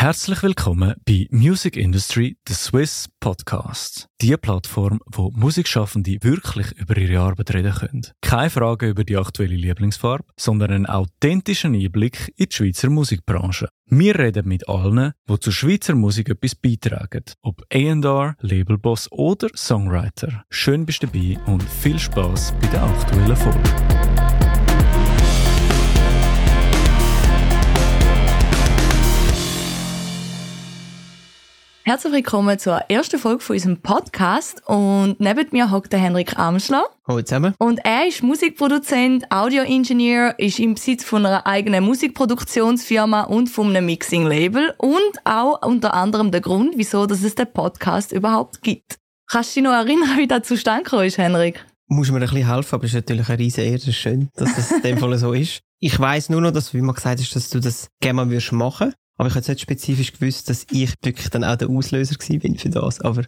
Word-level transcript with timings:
Herzlich 0.00 0.42
willkommen 0.42 0.94
bei 1.04 1.26
Music 1.30 1.76
Industry, 1.76 2.34
the 2.48 2.54
Swiss 2.54 3.06
Podcast. 3.20 4.08
Die 4.22 4.34
Plattform, 4.38 4.98
wo 5.04 5.30
Musikschaffende 5.30 6.16
wirklich 6.22 6.72
über 6.78 6.96
ihre 6.96 7.20
Arbeit 7.20 7.52
reden 7.52 7.74
können. 7.74 8.06
Keine 8.22 8.48
Frage 8.48 8.88
über 8.88 9.04
die 9.04 9.18
aktuelle 9.18 9.56
Lieblingsfarbe, 9.56 10.24
sondern 10.38 10.70
einen 10.70 10.86
authentischen 10.86 11.74
Einblick 11.74 12.32
in 12.36 12.46
die 12.48 12.56
Schweizer 12.56 12.88
Musikbranche. 12.88 13.68
Wir 13.90 14.18
reden 14.18 14.48
mit 14.48 14.66
allen, 14.70 15.12
die 15.28 15.38
zur 15.38 15.52
Schweizer 15.52 15.94
Musik 15.94 16.30
etwas 16.30 16.54
beitragen. 16.54 17.24
Ob 17.42 17.60
A&R, 17.70 18.36
Labelboss 18.40 19.12
oder 19.12 19.48
Songwriter. 19.54 20.44
Schön 20.48 20.86
bist 20.86 21.02
du 21.02 21.08
dabei 21.08 21.38
und 21.44 21.62
viel 21.62 21.98
Spaß 21.98 22.54
bei 22.58 22.68
der 22.68 22.84
aktuellen 22.84 23.36
Folge. 23.36 24.19
Herzlich 31.82 32.12
willkommen 32.12 32.58
zur 32.58 32.76
ersten 32.90 33.18
Folge 33.18 33.40
von 33.42 33.56
unserem 33.56 33.78
Podcast. 33.80 34.62
Und 34.66 35.18
neben 35.18 35.46
mir 35.50 35.70
hockt 35.70 35.94
der 35.94 35.98
Henrik 35.98 36.38
Amschler. 36.38 36.84
Hallo 37.08 37.22
zusammen. 37.22 37.54
Und 37.58 37.80
er 37.84 38.06
ist 38.06 38.22
Musikproduzent, 38.22 39.32
Audioingenieur, 39.32 40.38
ist 40.38 40.58
im 40.58 40.74
Besitz 40.74 41.04
von 41.04 41.24
einer 41.24 41.46
eigenen 41.46 41.82
Musikproduktionsfirma 41.84 43.22
und 43.22 43.48
von 43.48 43.68
einem 43.68 43.86
Mixing-Label 43.86 44.74
und 44.76 45.00
auch 45.24 45.66
unter 45.66 45.94
anderem 45.94 46.30
der 46.30 46.42
Grund, 46.42 46.74
wieso 46.76 47.06
dass 47.06 47.22
es 47.22 47.34
den 47.34 47.50
Podcast 47.50 48.12
überhaupt 48.12 48.60
gibt. 48.60 48.98
Kannst 49.26 49.56
du 49.56 49.60
dich 49.60 49.64
noch 49.64 49.74
erinnern, 49.74 50.10
wie 50.18 50.28
das 50.28 50.46
zustande 50.46 50.84
gekommen 50.84 51.06
ist, 51.06 51.16
Henrik? 51.16 51.64
Muss 51.88 52.10
mir 52.10 52.18
ein 52.18 52.20
bisschen 52.20 52.46
helfen, 52.46 52.74
aber 52.74 52.84
es 52.84 52.90
ist 52.90 52.96
natürlich 52.96 53.28
eine 53.30 53.38
riesen 53.38 53.64
Ehre, 53.64 53.76
es 53.76 53.88
ist 53.88 53.96
schön, 53.96 54.28
dass 54.34 54.54
das 54.54 54.70
in 54.70 54.82
dem 54.82 54.98
Fall 54.98 55.16
so 55.16 55.32
ist. 55.32 55.60
Ich 55.80 55.98
weiss 55.98 56.28
nur 56.28 56.42
noch, 56.42 56.50
dass, 56.50 56.74
wie 56.74 56.82
man 56.82 56.94
gesagt 56.94 57.20
hat, 57.20 57.34
dass 57.34 57.48
du 57.48 57.58
das 57.58 57.88
gerne 58.00 58.26
mal 58.26 58.26
machen 58.26 58.40
würdest. 58.50 58.96
Aber 59.20 59.28
ich 59.28 59.34
habe 59.34 59.40
jetzt 59.40 59.48
nicht 59.48 59.60
spezifisch 59.60 60.14
gewusst, 60.14 60.48
dass 60.48 60.66
ich 60.70 60.94
wirklich 61.02 61.28
dann 61.28 61.44
auch 61.44 61.56
der 61.56 61.68
Auslöser 61.68 62.16
bin 62.38 62.56
für 62.56 62.70
das. 62.70 63.02
Aber 63.02 63.26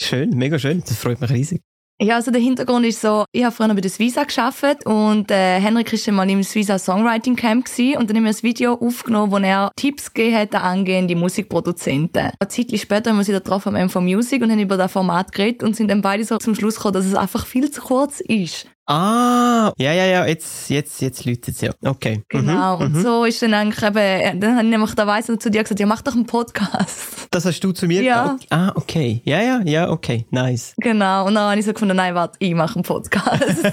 schön, 0.00 0.30
mega 0.30 0.58
schön. 0.58 0.80
Das 0.80 0.96
freut 0.96 1.20
mich 1.20 1.28
riesig. 1.28 1.60
Ja, 2.00 2.14
also 2.14 2.30
der 2.30 2.40
Hintergrund 2.40 2.86
ist 2.86 3.02
so, 3.02 3.26
ich 3.32 3.44
habe 3.44 3.54
früher 3.54 3.74
bei 3.74 3.82
der 3.82 3.90
Svisa 3.90 4.24
geschafft 4.24 4.86
und 4.86 5.30
äh, 5.30 5.60
Henrik 5.60 5.92
ist 5.92 6.10
mal 6.10 6.30
im 6.30 6.42
Svisa 6.42 6.78
Songwriting 6.78 7.36
Camp 7.36 7.66
gewesen, 7.66 7.98
und 7.98 8.08
dann 8.08 8.16
haben 8.16 8.24
wir 8.24 8.30
ein 8.30 8.42
Video 8.42 8.72
aufgenommen, 8.72 9.30
wo 9.30 9.36
er 9.36 9.70
Tipps 9.76 10.14
gegeben 10.14 10.36
hat 10.36 10.54
an 10.54 10.62
angehende 10.62 11.14
Musikproduzenten. 11.14 12.30
Eine 12.38 12.48
Zeit 12.48 12.78
später 12.78 13.10
haben 13.10 13.18
wir 13.18 13.24
sie 13.24 13.32
da 13.32 13.40
drauf 13.40 13.66
am 13.66 13.74
MV 13.74 13.96
Music 13.96 14.40
und 14.42 14.50
haben 14.50 14.60
über 14.60 14.78
das 14.78 14.92
Format 14.92 15.32
geredet 15.32 15.62
und 15.62 15.76
sind 15.76 15.90
dann 15.90 16.00
beide 16.00 16.24
so 16.24 16.38
zum 16.38 16.54
Schluss 16.54 16.76
gekommen, 16.76 16.94
dass 16.94 17.04
es 17.04 17.14
einfach 17.14 17.44
viel 17.44 17.70
zu 17.70 17.82
kurz 17.82 18.20
ist. 18.20 18.66
Ah, 18.90 19.70
ja, 19.76 19.92
ja, 19.92 20.06
ja, 20.06 20.26
jetzt, 20.26 20.70
jetzt, 20.70 21.02
jetzt 21.02 21.26
läutet 21.26 21.48
es 21.48 21.60
ja. 21.60 21.72
Okay. 21.84 22.16
Mhm, 22.16 22.24
genau. 22.28 22.78
Mhm, 22.78 22.82
und 22.82 23.02
so 23.02 23.26
ist 23.26 23.42
dann 23.42 23.52
eigentlich 23.52 23.82
eben, 23.82 24.40
dann 24.40 24.56
habe 24.56 24.64
ich 24.64 24.70
nämlich 24.70 24.94
da 24.94 25.06
weiss 25.06 25.26
zu 25.26 25.50
dir 25.50 25.62
gesagt, 25.62 25.78
ja, 25.78 25.84
mach 25.84 26.00
doch 26.00 26.14
einen 26.14 26.26
Podcast. 26.26 27.16
Das 27.30 27.44
hast 27.44 27.60
du 27.60 27.72
zu 27.72 27.86
mir 27.86 28.02
ja. 28.02 28.22
gesagt? 28.22 28.46
Ah, 28.48 28.72
okay. 28.74 29.20
Ja, 29.26 29.42
ja, 29.42 29.60
ja, 29.62 29.90
okay. 29.90 30.24
Nice. 30.30 30.72
Genau. 30.78 31.26
Und 31.26 31.34
dann 31.34 31.50
habe 31.50 31.60
ich 31.60 31.66
so 31.66 31.74
gefunden, 31.74 31.94
nein, 31.94 32.14
warte, 32.14 32.36
ich 32.38 32.54
mache 32.54 32.76
einen 32.76 32.84
Podcast. 32.84 33.44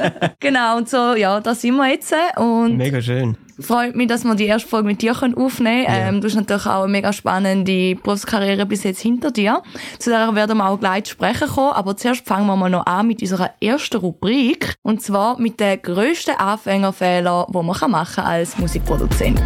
genau. 0.40 0.76
Und 0.76 0.88
so, 0.88 1.16
ja, 1.16 1.40
da 1.40 1.56
sind 1.56 1.74
wir 1.74 1.90
jetzt. 1.90 2.14
Und 2.36 2.76
Mega 2.76 3.02
schön 3.02 3.36
freut 3.60 3.96
mich, 3.96 4.08
dass 4.08 4.24
wir 4.24 4.34
die 4.34 4.46
erste 4.46 4.68
Folge 4.68 4.88
mit 4.88 5.02
dir 5.02 5.12
aufnehmen 5.12 5.58
können. 5.58 5.84
Ja. 5.84 6.08
Ähm, 6.08 6.20
du 6.20 6.28
hast 6.28 6.34
natürlich 6.34 6.66
auch 6.66 6.82
eine 6.82 6.92
mega 6.92 7.12
spannende 7.12 7.94
Berufskarriere 7.96 8.66
bis 8.66 8.84
jetzt 8.84 9.00
hinter 9.00 9.30
dir. 9.30 9.62
Zu 9.98 10.10
der 10.10 10.34
werden 10.34 10.58
wir 10.58 10.68
auch 10.68 10.78
gleich 10.78 11.08
sprechen 11.08 11.48
kommen. 11.48 11.72
Aber 11.72 11.96
zuerst 11.96 12.26
fangen 12.26 12.46
wir 12.46 12.56
mal 12.56 12.70
noch 12.70 12.86
an 12.86 13.06
mit 13.06 13.22
unserer 13.22 13.50
ersten 13.60 13.98
Rubrik. 13.98 14.74
Und 14.82 15.02
zwar 15.02 15.40
mit 15.40 15.60
den 15.60 15.80
grössten 15.82 16.36
Anfängerfehlern, 16.36 17.46
die 17.48 17.52
man 17.52 17.66
machen 17.66 17.92
kann 17.92 18.24
als 18.24 18.58
Musikproduzent. 18.58 19.40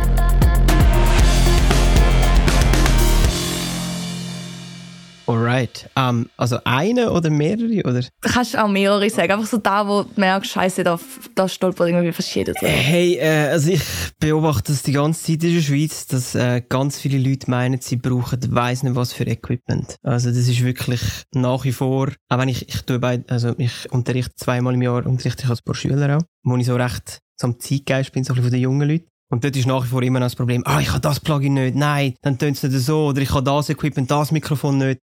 Alright. 5.26 5.88
Um, 5.96 6.28
also 6.36 6.58
eine 6.64 7.10
oder 7.10 7.30
mehrere? 7.30 7.82
Oder? 7.88 8.00
Du 8.00 8.08
kannst 8.22 8.56
auch 8.56 8.68
mehrere 8.68 9.08
sagen. 9.10 9.32
Einfach 9.32 9.46
so 9.46 9.58
da, 9.58 9.86
wo 9.86 10.02
du 10.02 10.20
merkst, 10.20 10.50
Scheiße, 10.50 10.84
da, 10.84 10.98
da 11.34 11.48
stolpert 11.48 11.88
irgendwie 11.88 12.12
verschieden. 12.12 12.54
Hey, 12.58 13.16
äh, 13.16 13.48
also 13.50 13.70
ich 13.70 13.82
beobachte 14.18 14.72
das 14.72 14.82
die 14.82 14.92
ganze 14.92 15.22
Zeit 15.24 15.44
in 15.44 15.54
der 15.54 15.62
Schweiz, 15.62 16.06
dass 16.06 16.34
äh, 16.34 16.62
ganz 16.68 16.98
viele 16.98 17.18
Leute 17.18 17.50
meinen, 17.50 17.80
sie 17.80 17.96
brauchen 17.96 18.38
weiss 18.54 18.82
nicht 18.82 18.96
was 18.96 19.12
für 19.12 19.26
Equipment. 19.26 19.96
Also 20.02 20.30
das 20.30 20.48
ist 20.48 20.64
wirklich 20.64 21.00
nach 21.34 21.64
wie 21.64 21.72
vor, 21.72 22.08
auch 22.28 22.38
wenn 22.38 22.48
ich, 22.48 22.68
ich 22.68 22.82
tue 22.82 22.98
bei, 22.98 23.22
also 23.28 23.54
ich 23.58 23.90
unterrichte 23.92 24.34
zweimal 24.36 24.74
im 24.74 24.82
Jahr, 24.82 25.06
unterrichte 25.06 25.44
ich 25.44 25.50
als 25.50 25.62
paar 25.62 25.74
Schüler 25.74 26.18
auch, 26.18 26.22
wo 26.44 26.56
ich 26.56 26.66
so 26.66 26.76
recht 26.76 27.20
so 27.40 27.48
am 27.48 27.58
Zeitgeist 27.58 28.12
bin, 28.12 28.24
so 28.24 28.32
ein 28.32 28.36
bisschen 28.36 28.50
von 28.50 28.52
den 28.52 28.62
jungen 28.62 28.88
Leuten. 28.88 29.08
Und 29.30 29.44
dort 29.44 29.56
ist 29.56 29.66
nach 29.66 29.84
wie 29.84 29.88
vor 29.88 30.02
immer 30.02 30.20
noch 30.20 30.26
das 30.26 30.36
Problem, 30.36 30.62
ah, 30.66 30.80
ich 30.80 30.90
habe 30.90 31.00
das 31.00 31.18
Plugin 31.18 31.54
nicht, 31.54 31.74
nein, 31.74 32.14
dann 32.20 32.38
tönt 32.38 32.58
es 32.58 32.62
nicht 32.62 32.78
so, 32.84 33.06
oder 33.06 33.22
ich 33.22 33.30
habe 33.30 33.42
das 33.42 33.70
Equipment, 33.70 34.10
das 34.10 34.30
Mikrofon 34.30 34.76
nicht 34.76 35.00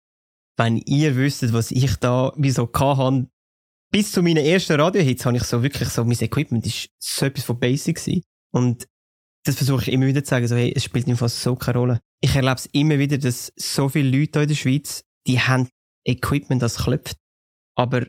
wenn 0.57 0.77
ihr 0.77 1.15
wüsstet, 1.15 1.53
was 1.53 1.71
ich 1.71 1.95
da 1.97 2.33
wieso 2.35 2.69
hatte, 2.73 3.27
bis 3.91 4.11
zu 4.11 4.21
meinen 4.21 4.43
ersten 4.43 4.79
Radiohits 4.79 5.25
habe 5.25 5.37
ich 5.37 5.43
so 5.43 5.63
wirklich 5.63 5.89
so, 5.89 6.03
mein 6.03 6.19
Equipment 6.19 6.65
ist 6.65 6.89
so 6.99 7.25
etwas 7.25 7.45
von 7.45 7.59
Basic 7.59 7.95
gewesen. 7.95 8.23
Und 8.51 8.87
das 9.45 9.55
versuche 9.55 9.83
ich 9.83 9.93
immer 9.93 10.07
wieder 10.07 10.23
zu 10.23 10.31
sagen, 10.31 10.47
so, 10.47 10.55
hey, 10.55 10.73
es 10.75 10.83
spielt 10.83 11.07
einfach 11.07 11.29
so 11.29 11.55
keine 11.55 11.77
Rolle. 11.77 11.99
Ich 12.21 12.35
erlebe 12.35 12.55
es 12.55 12.65
immer 12.67 12.99
wieder, 12.99 13.17
dass 13.17 13.53
so 13.55 13.87
viele 13.87 14.17
Leute 14.17 14.41
in 14.41 14.47
der 14.49 14.55
Schweiz, 14.55 15.03
die 15.25 15.39
haben 15.39 15.69
Equipment, 16.05 16.61
das 16.61 16.77
klopft. 16.77 17.15
Aber 17.75 18.05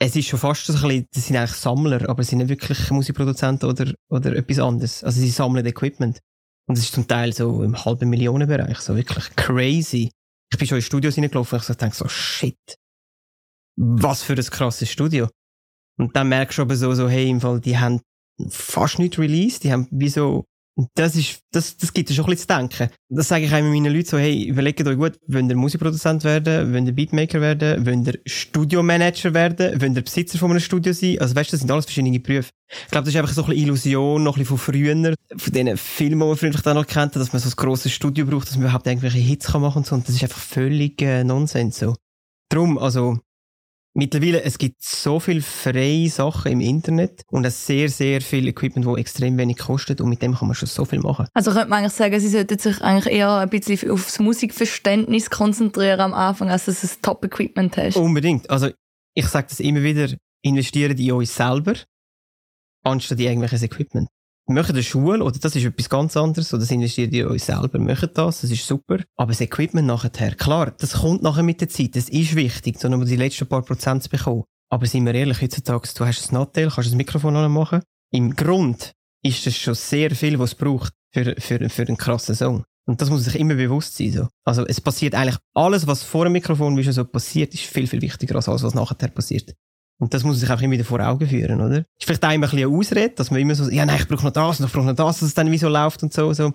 es 0.00 0.14
ist 0.14 0.28
schon 0.28 0.38
fast 0.38 0.64
so 0.66 0.72
ein 0.72 0.80
bisschen, 0.80 1.06
das 1.12 1.26
sind 1.26 1.36
eigentlich 1.36 1.52
Sammler, 1.52 2.08
aber 2.08 2.22
sie 2.22 2.30
sind 2.30 2.38
nicht 2.38 2.48
wirklich 2.48 2.90
Musikproduzenten 2.90 3.68
oder, 3.68 3.92
oder 4.08 4.36
etwas 4.36 4.60
anderes. 4.60 5.04
Also 5.04 5.20
sie 5.20 5.30
sammeln 5.30 5.66
Equipment. 5.66 6.20
Und 6.66 6.78
es 6.78 6.84
ist 6.84 6.94
zum 6.94 7.08
Teil 7.08 7.32
so 7.32 7.62
im 7.62 7.84
halben 7.84 8.08
Millionenbereich, 8.08 8.78
so 8.78 8.94
wirklich 8.94 9.34
crazy 9.36 10.10
ich 10.50 10.58
bin 10.58 10.66
schon 10.66 10.78
in 10.78 10.82
Studios 10.82 11.14
hineingelaufen 11.14 11.58
und 11.58 11.70
ich 11.70 11.76
dachte 11.76 11.96
so, 11.96 12.08
shit, 12.08 12.78
was 13.76 14.22
für 14.22 14.34
ein 14.34 14.44
krasses 14.44 14.90
Studio. 14.90 15.28
Und 15.98 16.14
dann 16.16 16.28
merkst 16.28 16.58
du 16.58 16.62
aber 16.62 16.76
so, 16.76 16.92
so, 16.94 17.08
hey, 17.08 17.28
im 17.28 17.40
Fall, 17.40 17.60
die 17.60 17.78
haben 17.78 18.00
fast 18.48 18.98
nicht 18.98 19.18
released, 19.18 19.64
die 19.64 19.72
haben 19.72 19.88
wie 19.90 20.08
so, 20.08 20.44
das 20.94 21.16
ist, 21.16 21.40
das, 21.50 21.76
das 21.76 21.92
gibt 21.92 22.08
dir 22.08 22.14
schon 22.14 22.24
ein 22.26 22.30
bisschen 22.30 22.48
zu 22.48 22.56
denken. 22.56 22.90
Das 23.08 23.26
sage 23.28 23.46
ich 23.46 23.50
immer 23.50 23.68
meinen 23.68 23.92
Leuten 23.92 24.06
so, 24.06 24.18
hey, 24.18 24.44
überlegt 24.44 24.86
euch 24.86 24.96
gut, 24.96 25.18
wollt 25.26 25.48
ihr 25.50 25.56
Musikproduzent 25.56 26.22
werden, 26.22 26.72
wollt 26.72 26.86
ihr 26.86 26.92
Beatmaker 26.92 27.40
werden, 27.40 27.84
wollt 27.84 28.06
ihr 28.06 28.20
Studiomanager 28.26 29.34
werden, 29.34 29.80
wollt 29.80 29.96
ihr 29.96 30.02
Besitzer 30.02 30.38
von 30.38 30.52
einem 30.52 30.60
Studio 30.60 30.92
sein? 30.92 31.18
Also 31.20 31.34
weißt 31.34 31.50
du, 31.50 31.54
das 31.54 31.60
sind 31.60 31.70
alles 31.70 31.86
verschiedene 31.86 32.20
Berufe. 32.20 32.50
Ich 32.84 32.90
glaube, 32.90 33.06
das 33.06 33.14
ist 33.14 33.16
einfach 33.16 33.32
so 33.32 33.42
ein 33.42 33.48
bisschen 33.48 33.64
Illusion, 33.64 34.22
noch 34.22 34.36
ein 34.36 34.40
bisschen 34.42 34.58
von 34.58 34.74
früher, 34.74 35.14
von 35.36 35.52
diesen 35.52 35.76
Filmen, 35.76 36.20
die 36.20 36.26
man 36.26 36.36
früher 36.36 36.50
dann 36.50 36.76
noch 36.76 36.86
kennt, 36.86 37.16
dass 37.16 37.32
man 37.32 37.42
so 37.42 37.48
ein 37.48 37.56
grosses 37.56 37.92
Studio 37.92 38.26
braucht, 38.26 38.46
dass 38.48 38.56
man 38.56 38.66
überhaupt 38.66 38.86
irgendwelche 38.86 39.18
Hits 39.18 39.46
kann 39.46 39.62
machen 39.62 39.78
und 39.78 39.86
so. 39.86 39.96
Und 39.96 40.06
das 40.06 40.14
ist 40.14 40.22
einfach 40.22 40.38
völlig 40.38 41.02
äh, 41.02 41.24
Nonsens, 41.24 41.78
so. 41.78 41.96
Drum, 42.50 42.78
also, 42.78 43.18
Mittlerweile, 43.98 44.44
es 44.44 44.58
gibt 44.58 44.80
so 44.80 45.18
viel 45.18 45.42
freie 45.42 46.08
Sachen 46.08 46.52
im 46.52 46.60
Internet 46.60 47.22
und 47.32 47.44
es 47.44 47.66
sehr, 47.66 47.88
sehr 47.88 48.20
viel 48.20 48.46
Equipment, 48.46 48.86
das 48.86 48.96
extrem 48.96 49.36
wenig 49.36 49.58
kostet 49.58 50.00
und 50.00 50.08
mit 50.08 50.22
dem 50.22 50.36
kann 50.36 50.46
man 50.46 50.54
schon 50.54 50.68
so 50.68 50.84
viel 50.84 51.00
machen. 51.00 51.26
Also 51.34 51.50
könnte 51.50 51.68
man 51.68 51.80
eigentlich 51.80 51.94
sagen, 51.94 52.20
sie 52.20 52.28
sollten 52.28 52.60
sich 52.60 52.80
eigentlich 52.80 53.12
eher 53.12 53.38
ein 53.38 53.50
bisschen 53.50 53.90
aufs 53.90 54.20
Musikverständnis 54.20 55.30
konzentrieren 55.30 55.98
am 55.98 56.14
Anfang, 56.14 56.48
als 56.48 56.66
dass 56.66 56.84
es 56.84 57.00
Top-Equipment 57.00 57.76
hast. 57.76 57.96
Unbedingt. 57.96 58.48
Also 58.50 58.70
ich 59.14 59.26
sage 59.26 59.48
das 59.48 59.58
immer 59.58 59.82
wieder, 59.82 60.14
investieren 60.42 60.96
in 60.96 61.10
euch 61.10 61.30
selber, 61.30 61.74
anstatt 62.84 63.18
in 63.18 63.26
irgendwelches 63.26 63.64
Equipment 63.64 64.08
machen 64.48 64.74
eine 64.74 64.82
Schule, 64.82 65.22
oder 65.22 65.38
das 65.38 65.54
ist 65.56 65.64
etwas 65.64 65.88
ganz 65.88 66.16
anderes, 66.16 66.52
oder 66.52 66.60
das 66.60 66.70
investiert 66.70 67.12
ihr 67.12 67.30
euch 67.30 67.44
selber, 67.44 67.78
machen 67.78 68.10
das, 68.14 68.40
das 68.40 68.50
ist 68.50 68.66
super. 68.66 68.98
Aber 69.16 69.32
das 69.32 69.40
Equipment 69.40 69.86
nachher, 69.86 70.34
klar, 70.34 70.72
das 70.78 70.94
kommt 70.94 71.22
nachher 71.22 71.42
mit 71.42 71.60
der 71.60 71.68
Zeit, 71.68 71.96
das 71.96 72.08
ist 72.08 72.34
wichtig, 72.34 72.78
so 72.78 72.88
nur 72.88 73.04
die 73.04 73.16
letzten 73.16 73.46
paar 73.46 73.62
Prozent 73.62 74.02
zu 74.02 74.10
bekommen. 74.10 74.44
Aber 74.70 74.86
sind 74.86 75.06
wir 75.06 75.14
ehrlich, 75.14 75.40
heutzutage, 75.40 75.88
du 75.94 76.06
hast 76.06 76.30
ein 76.30 76.34
Nattel, 76.34 76.70
kannst 76.70 76.90
das 76.90 76.96
Mikrofon 76.96 77.50
machen. 77.50 77.80
Im 78.10 78.36
Grund 78.36 78.92
ist 79.22 79.46
das 79.46 79.56
schon 79.56 79.74
sehr 79.74 80.10
viel, 80.12 80.38
was 80.38 80.50
es 80.50 80.54
braucht 80.56 80.92
für, 81.12 81.34
für, 81.38 81.68
für 81.68 81.82
einen 81.82 81.96
krassen 81.96 82.34
Song. 82.34 82.64
Und 82.86 83.02
das 83.02 83.10
muss 83.10 83.24
sich 83.24 83.38
immer 83.38 83.54
bewusst 83.54 83.96
sein. 83.96 84.12
So. 84.12 84.28
Also 84.44 84.66
es 84.66 84.80
passiert 84.80 85.14
eigentlich 85.14 85.36
alles, 85.54 85.86
was 85.86 86.02
vor 86.02 86.24
dem 86.24 86.32
Mikrofon 86.32 86.76
wie 86.76 86.84
schon 86.84 86.94
so 86.94 87.04
passiert, 87.04 87.52
ist 87.52 87.64
viel, 87.64 87.86
viel 87.86 88.00
wichtiger 88.00 88.36
als 88.36 88.48
alles, 88.48 88.62
was 88.62 88.74
nachher 88.74 89.08
passiert. 89.08 89.54
Und 90.00 90.14
das 90.14 90.22
muss 90.22 90.34
man 90.34 90.40
sich 90.40 90.50
einfach 90.50 90.62
immer 90.62 90.74
wieder 90.74 90.84
vor 90.84 91.00
Augen 91.00 91.26
führen, 91.26 91.60
oder? 91.60 91.78
Ist 91.78 92.04
vielleicht 92.04 92.24
auch 92.24 92.30
immer 92.30 92.46
ein 92.46 92.50
bisschen 92.50 92.68
eine 92.68 92.76
Ausrede, 92.76 93.14
dass 93.16 93.30
man 93.30 93.40
immer 93.40 93.54
so, 93.54 93.68
ja, 93.68 93.84
nein, 93.84 93.96
ich 93.98 94.08
brauche 94.08 94.24
noch 94.24 94.32
das 94.32 94.60
und 94.60 94.66
ich 94.66 94.72
brauche 94.72 94.86
noch 94.86 94.94
das, 94.94 95.18
dass 95.18 95.28
es 95.28 95.34
dann 95.34 95.50
wie 95.50 95.58
so 95.58 95.68
läuft 95.68 96.02
und 96.02 96.12
so, 96.12 96.32
so. 96.32 96.52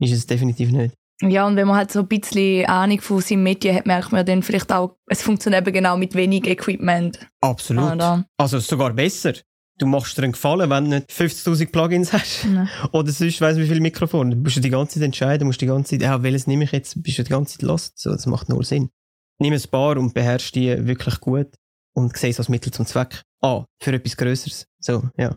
Ist 0.00 0.12
es 0.12 0.26
definitiv 0.26 0.72
nicht. 0.72 0.94
Ja, 1.22 1.46
und 1.46 1.56
wenn 1.56 1.66
man 1.66 1.76
halt 1.76 1.92
so 1.92 2.00
ein 2.00 2.08
bisschen 2.08 2.66
Ahnung 2.66 3.00
von 3.00 3.20
seinem 3.22 3.44
Medien 3.44 3.76
hat, 3.76 3.86
merkt 3.86 4.12
man 4.12 4.26
dann 4.26 4.42
vielleicht 4.42 4.70
auch, 4.72 4.96
es 5.06 5.22
funktioniert 5.22 5.66
eben 5.66 5.72
genau 5.72 5.96
mit 5.96 6.14
wenig 6.14 6.46
Equipment. 6.46 7.26
Absolut. 7.40 7.92
Oder? 7.92 8.26
Also 8.36 8.58
sogar 8.58 8.92
besser. 8.92 9.32
Du 9.78 9.86
machst 9.86 10.18
dir 10.18 10.24
einen 10.24 10.32
Gefallen, 10.32 10.68
wenn 10.68 10.84
du 10.84 10.90
nicht 10.96 11.10
50.000 11.10 11.70
Plugins 11.70 12.12
hast. 12.12 12.44
Nein. 12.46 12.68
Oder 12.92 13.12
sonst 13.12 13.40
weiss 13.40 13.56
wie 13.56 13.66
viel 13.66 13.80
Mikrofon. 13.80 14.30
Du 14.30 14.36
musst 14.36 14.62
die 14.62 14.70
ganze 14.70 14.94
Zeit 14.94 15.04
entscheiden, 15.04 15.46
musst 15.46 15.60
die 15.60 15.66
ganze 15.66 15.90
Zeit, 15.90 16.02
ja, 16.02 16.22
welches 16.22 16.46
nehme 16.46 16.64
ich 16.64 16.72
jetzt, 16.72 17.02
bist 17.02 17.18
du 17.18 17.22
die 17.22 17.30
ganze 17.30 17.58
Zeit 17.58 17.62
lost. 17.62 17.98
So, 17.98 18.10
das 18.10 18.26
macht 18.26 18.48
null 18.48 18.64
Sinn. 18.64 18.90
Nimm 19.38 19.52
ein 19.52 19.62
paar 19.70 19.96
und 19.96 20.12
beherrsch 20.12 20.50
die 20.52 20.86
wirklich 20.86 21.20
gut 21.20 21.48
und 21.96 22.16
sehe 22.16 22.30
es 22.30 22.38
als 22.38 22.48
Mittel 22.48 22.72
zum 22.72 22.86
Zweck. 22.86 23.22
Ah, 23.40 23.64
für 23.82 23.92
etwas 23.92 24.16
Größeres. 24.16 24.66
So, 24.78 25.08
ja. 25.16 25.34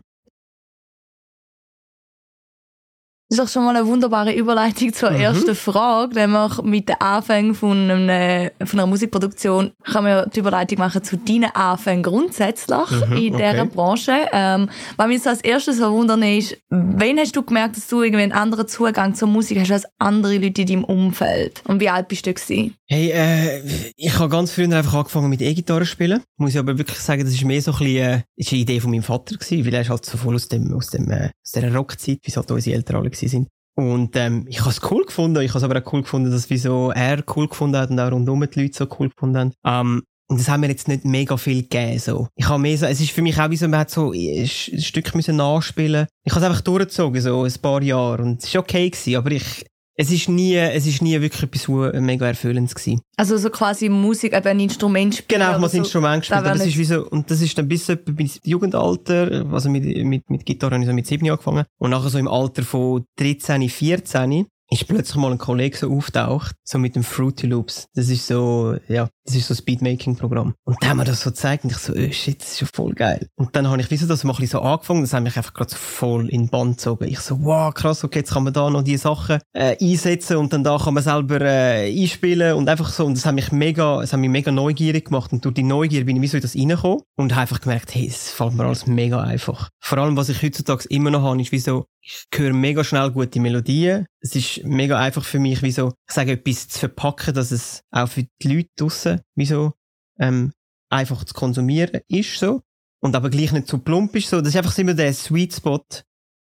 Das 3.30 3.38
ist 3.38 3.44
doch 3.44 3.52
schon 3.52 3.64
mal 3.64 3.76
eine 3.76 3.86
wunderbare 3.86 4.32
Überleitung 4.34 4.92
zur 4.92 5.12
mhm. 5.12 5.20
ersten 5.20 5.54
Frage, 5.54 6.16
nämlich 6.16 6.62
mit 6.62 6.88
den 6.88 6.96
Anfängen 7.00 7.54
von, 7.54 7.88
einem, 7.88 8.50
von 8.64 8.80
einer 8.80 8.88
Musikproduktion 8.88 9.70
kann 9.84 10.02
man 10.02 10.12
ja 10.12 10.26
die 10.26 10.40
Überleitung 10.40 10.78
machen 10.78 11.04
zu 11.04 11.16
deinen 11.16 11.54
Anfängen 11.54 12.02
grundsätzlich 12.02 12.90
mhm, 12.90 13.16
in 13.16 13.36
dieser 13.36 13.62
okay. 13.62 13.70
Branche. 13.72 14.12
Ähm, 14.32 14.68
was 14.96 15.06
mich 15.06 15.24
als 15.28 15.42
erstes 15.42 15.78
so 15.78 15.92
wundern 15.92 16.24
ist, 16.24 16.56
wann 16.70 17.18
hast 17.18 17.36
du 17.36 17.44
gemerkt, 17.44 17.76
dass 17.76 17.86
du 17.86 18.02
irgendwie 18.02 18.24
einen 18.24 18.32
anderen 18.32 18.66
Zugang 18.66 19.14
zur 19.14 19.28
Musik 19.28 19.60
hast 19.60 19.70
als 19.70 19.86
andere 19.98 20.36
Leute 20.36 20.62
in 20.62 20.66
deinem 20.66 20.84
Umfeld? 20.84 21.62
Und 21.68 21.78
wie 21.78 21.88
alt 21.88 22.08
bist 22.08 22.26
du 22.26 22.34
gewesen? 22.34 22.74
Hey, 22.88 23.10
äh, 23.10 23.62
ich 23.94 24.18
habe 24.18 24.28
ganz 24.28 24.50
früh 24.50 24.64
einfach 24.64 24.94
angefangen 24.94 25.30
mit 25.30 25.40
E-Gitarre 25.40 25.86
spielen. 25.86 26.20
Muss 26.36 26.50
ich 26.50 26.58
aber 26.58 26.76
wirklich 26.76 26.98
sagen, 26.98 27.22
das 27.22 27.32
ist 27.32 27.44
mehr 27.44 27.62
so 27.62 27.70
ein 27.70 27.78
bisschen, 27.78 27.96
äh, 27.96 28.22
ist 28.34 28.50
eine 28.50 28.62
Idee 28.62 28.80
von 28.80 28.90
meinem 28.90 29.04
Vater 29.04 29.36
gewesen, 29.36 29.64
weil 29.64 29.74
er 29.74 29.82
ist 29.82 29.90
halt 29.90 30.04
so 30.04 30.18
voll 30.18 30.34
aus 30.34 30.48
dem, 30.48 30.74
aus 30.74 30.88
dem, 30.88 31.08
äh, 31.12 31.30
aus 31.44 31.52
dieser 31.52 31.72
Rockzeit, 31.72 32.18
wie 32.24 32.30
es 32.30 32.36
halt 32.36 32.50
unsere 32.50 32.74
Eltern 32.74 32.96
alle 32.96 33.10
sind. 33.28 33.48
Und 33.76 34.16
ähm, 34.16 34.44
ich 34.48 34.60
habe 34.60 34.70
es 34.70 34.80
cool 34.90 35.04
gefunden. 35.04 35.42
Ich 35.42 35.50
habe 35.50 35.58
es 35.58 35.64
aber 35.64 35.78
auch 35.78 35.92
cool 35.92 36.02
gefunden, 36.02 36.30
dass 36.30 36.50
wieso 36.50 36.90
er 36.90 37.22
cool 37.34 37.48
gefunden 37.48 37.78
hat 37.78 37.90
und 37.90 38.00
auch 38.00 38.12
rundum 38.12 38.44
die 38.48 38.62
Leute 38.62 38.76
so 38.76 38.86
cool 38.98 39.08
gefunden 39.08 39.38
haben. 39.38 39.52
Ähm, 39.64 40.02
und 40.30 40.38
das 40.38 40.48
haben 40.48 40.60
mir 40.60 40.68
jetzt 40.68 40.86
nicht 40.86 41.04
mega 41.04 41.36
viel 41.36 41.62
gegeben, 41.62 41.98
so. 41.98 42.28
Ich 42.36 42.48
habe 42.48 42.60
mehr 42.60 42.78
so, 42.78 42.86
es 42.86 43.00
ist 43.00 43.10
für 43.10 43.20
mich 43.20 43.36
auch 43.40 43.50
wie 43.50 43.56
so, 43.56 43.66
man 43.66 43.80
hat 43.80 43.90
so 43.90 44.12
ein 44.12 44.46
Stück 44.46 45.12
müssen 45.16 45.34
nachspielen. 45.34 46.06
Ich 46.24 46.32
habe 46.32 46.44
es 46.44 46.48
einfach 46.48 46.60
durchgezogen, 46.60 47.20
so 47.20 47.42
ein 47.42 47.52
paar 47.60 47.82
Jahre. 47.82 48.22
Und 48.22 48.40
es 48.40 48.54
war 48.54 48.60
okay 48.60 48.88
gewesen, 48.88 49.16
aber 49.16 49.32
ich, 49.32 49.66
es 50.00 50.10
ist 50.10 50.30
nie, 50.30 50.56
es 50.56 50.86
ist 50.86 51.02
nie 51.02 51.20
wirklich 51.20 51.42
etwas 51.42 51.68
mega 52.00 52.26
Erfüllendes 52.26 52.74
gewesen. 52.74 53.02
Also 53.18 53.36
so 53.36 53.50
quasi 53.50 53.90
Musik, 53.90 54.34
eben 54.34 54.48
ein 54.48 54.60
Instrument 54.60 55.14
spielen. 55.14 55.40
Genau, 55.40 55.52
ich 55.52 55.58
muss 55.58 55.72
so, 55.72 55.78
Instrument 55.78 56.22
gespielt, 56.22 56.40
aber 56.40 56.54
es 56.54 56.64
ist 56.64 56.78
wie 56.78 56.84
so, 56.84 57.06
und 57.06 57.30
das 57.30 57.42
ist 57.42 57.58
dann 57.58 57.68
bis 57.68 57.86
etwa 57.86 58.10
bis 58.12 58.40
Jugendalter, 58.42 59.44
also 59.52 59.68
mit, 59.68 59.84
mit, 59.84 60.30
mit 60.30 60.46
Gitarre 60.46 60.72
habe 60.72 60.82
ich 60.82 60.88
so 60.88 60.94
mit 60.94 61.06
sieben 61.06 61.28
angefangen. 61.28 61.66
Und 61.78 61.90
nachher 61.90 62.08
so 62.08 62.16
im 62.16 62.28
Alter 62.28 62.62
von 62.62 63.04
13, 63.18 63.68
14, 63.68 64.46
ist 64.70 64.88
plötzlich 64.88 65.16
mal 65.16 65.32
ein 65.32 65.38
Kollege 65.38 65.76
so 65.76 65.92
auftaucht, 65.92 66.54
so 66.64 66.78
mit 66.78 66.96
dem 66.96 67.02
Fruity 67.02 67.46
Loops. 67.46 67.88
Das 67.94 68.08
ist 68.08 68.26
so, 68.26 68.76
ja, 68.88 69.08
das 69.30 69.42
ist 69.42 69.48
so 69.48 69.54
ein 69.54 69.58
Speedmaking-Programm. 69.58 70.54
Und 70.64 70.76
dann 70.80 70.90
haben 70.90 70.98
wir 70.98 71.04
das 71.04 71.22
so 71.22 71.30
gezeigt 71.30 71.64
und 71.64 71.70
ich 71.70 71.78
so, 71.78 71.92
oh 71.92 72.12
shit, 72.12 72.40
das 72.40 72.52
ist 72.52 72.60
ja 72.60 72.66
voll 72.72 72.92
geil. 72.94 73.28
Und 73.36 73.54
dann 73.54 73.68
habe 73.68 73.80
ich, 73.80 73.90
wieso 73.90 74.06
das 74.06 74.24
mal 74.24 74.34
so 74.34 74.60
angefangen, 74.60 75.02
das 75.02 75.12
hat 75.12 75.22
mich 75.22 75.36
einfach 75.36 75.54
gerade 75.54 75.70
so 75.70 75.76
voll 75.76 76.28
in 76.28 76.42
den 76.42 76.48
Band 76.48 76.78
gezogen. 76.78 77.08
Ich 77.08 77.20
so, 77.20 77.42
wow, 77.42 77.72
krass, 77.72 78.04
okay, 78.04 78.20
jetzt 78.20 78.32
kann 78.32 78.44
man 78.44 78.52
da 78.52 78.70
noch 78.70 78.82
die 78.82 78.96
Sachen 78.96 79.38
äh, 79.52 79.76
einsetzen 79.80 80.36
und 80.36 80.52
dann 80.52 80.64
da 80.64 80.78
kann 80.78 80.94
man 80.94 81.02
selber 81.02 81.40
äh, 81.40 81.90
einspielen 81.90 82.54
und 82.54 82.68
einfach 82.68 82.90
so, 82.90 83.06
und 83.06 83.16
das 83.16 83.26
hat 83.26 83.34
mich 83.34 83.52
mega, 83.52 84.00
das 84.00 84.12
hat 84.12 84.20
mich 84.20 84.30
mega 84.30 84.50
neugierig 84.50 85.06
gemacht 85.06 85.32
und 85.32 85.44
durch 85.44 85.54
die 85.54 85.62
Neugier 85.62 86.04
bin 86.04 86.16
ich 86.16 86.22
wie 86.22 86.28
so 86.28 86.36
in 86.36 86.42
das 86.42 86.56
reingekommen 86.56 87.02
und 87.16 87.32
habe 87.32 87.42
einfach 87.42 87.60
gemerkt, 87.60 87.94
hey, 87.94 88.06
es 88.06 88.30
fällt 88.30 88.54
mir 88.54 88.64
alles 88.64 88.86
mega 88.86 89.20
einfach. 89.20 89.70
Vor 89.80 89.98
allem, 89.98 90.16
was 90.16 90.28
ich 90.28 90.42
heutzutage 90.42 90.84
immer 90.88 91.10
noch 91.10 91.22
habe, 91.22 91.40
ist 91.40 91.52
wie 91.52 91.58
so, 91.58 91.86
ich 92.02 92.26
höre 92.34 92.52
mega 92.52 92.82
schnell 92.82 93.10
gute 93.10 93.40
Melodien. 93.40 94.06
Es 94.20 94.34
ist 94.34 94.64
mega 94.64 94.98
einfach 94.98 95.24
für 95.24 95.38
mich, 95.38 95.62
wie 95.62 95.70
so, 95.70 95.92
ich 96.08 96.14
sage, 96.14 96.32
etwas 96.32 96.68
zu 96.68 96.78
verpacken, 96.78 97.34
dass 97.34 97.50
es 97.50 97.82
auch 97.90 98.08
für 98.08 98.24
die 98.42 98.48
Leute 98.48 98.70
draussen, 98.76 99.19
wie 99.36 99.46
so, 99.46 99.72
ähm, 100.18 100.52
einfach 100.90 101.24
zu 101.24 101.34
konsumieren 101.34 102.00
ist, 102.08 102.38
so. 102.38 102.62
Und 103.02 103.16
aber 103.16 103.30
gleich 103.30 103.52
nicht 103.52 103.68
zu 103.68 103.78
plump 103.78 104.14
ist, 104.16 104.28
so. 104.28 104.40
Das 104.40 104.50
ist 104.50 104.56
einfach 104.56 104.76
immer 104.78 104.94
der 104.94 105.12
Sweet 105.14 105.54
Spot. 105.54 105.84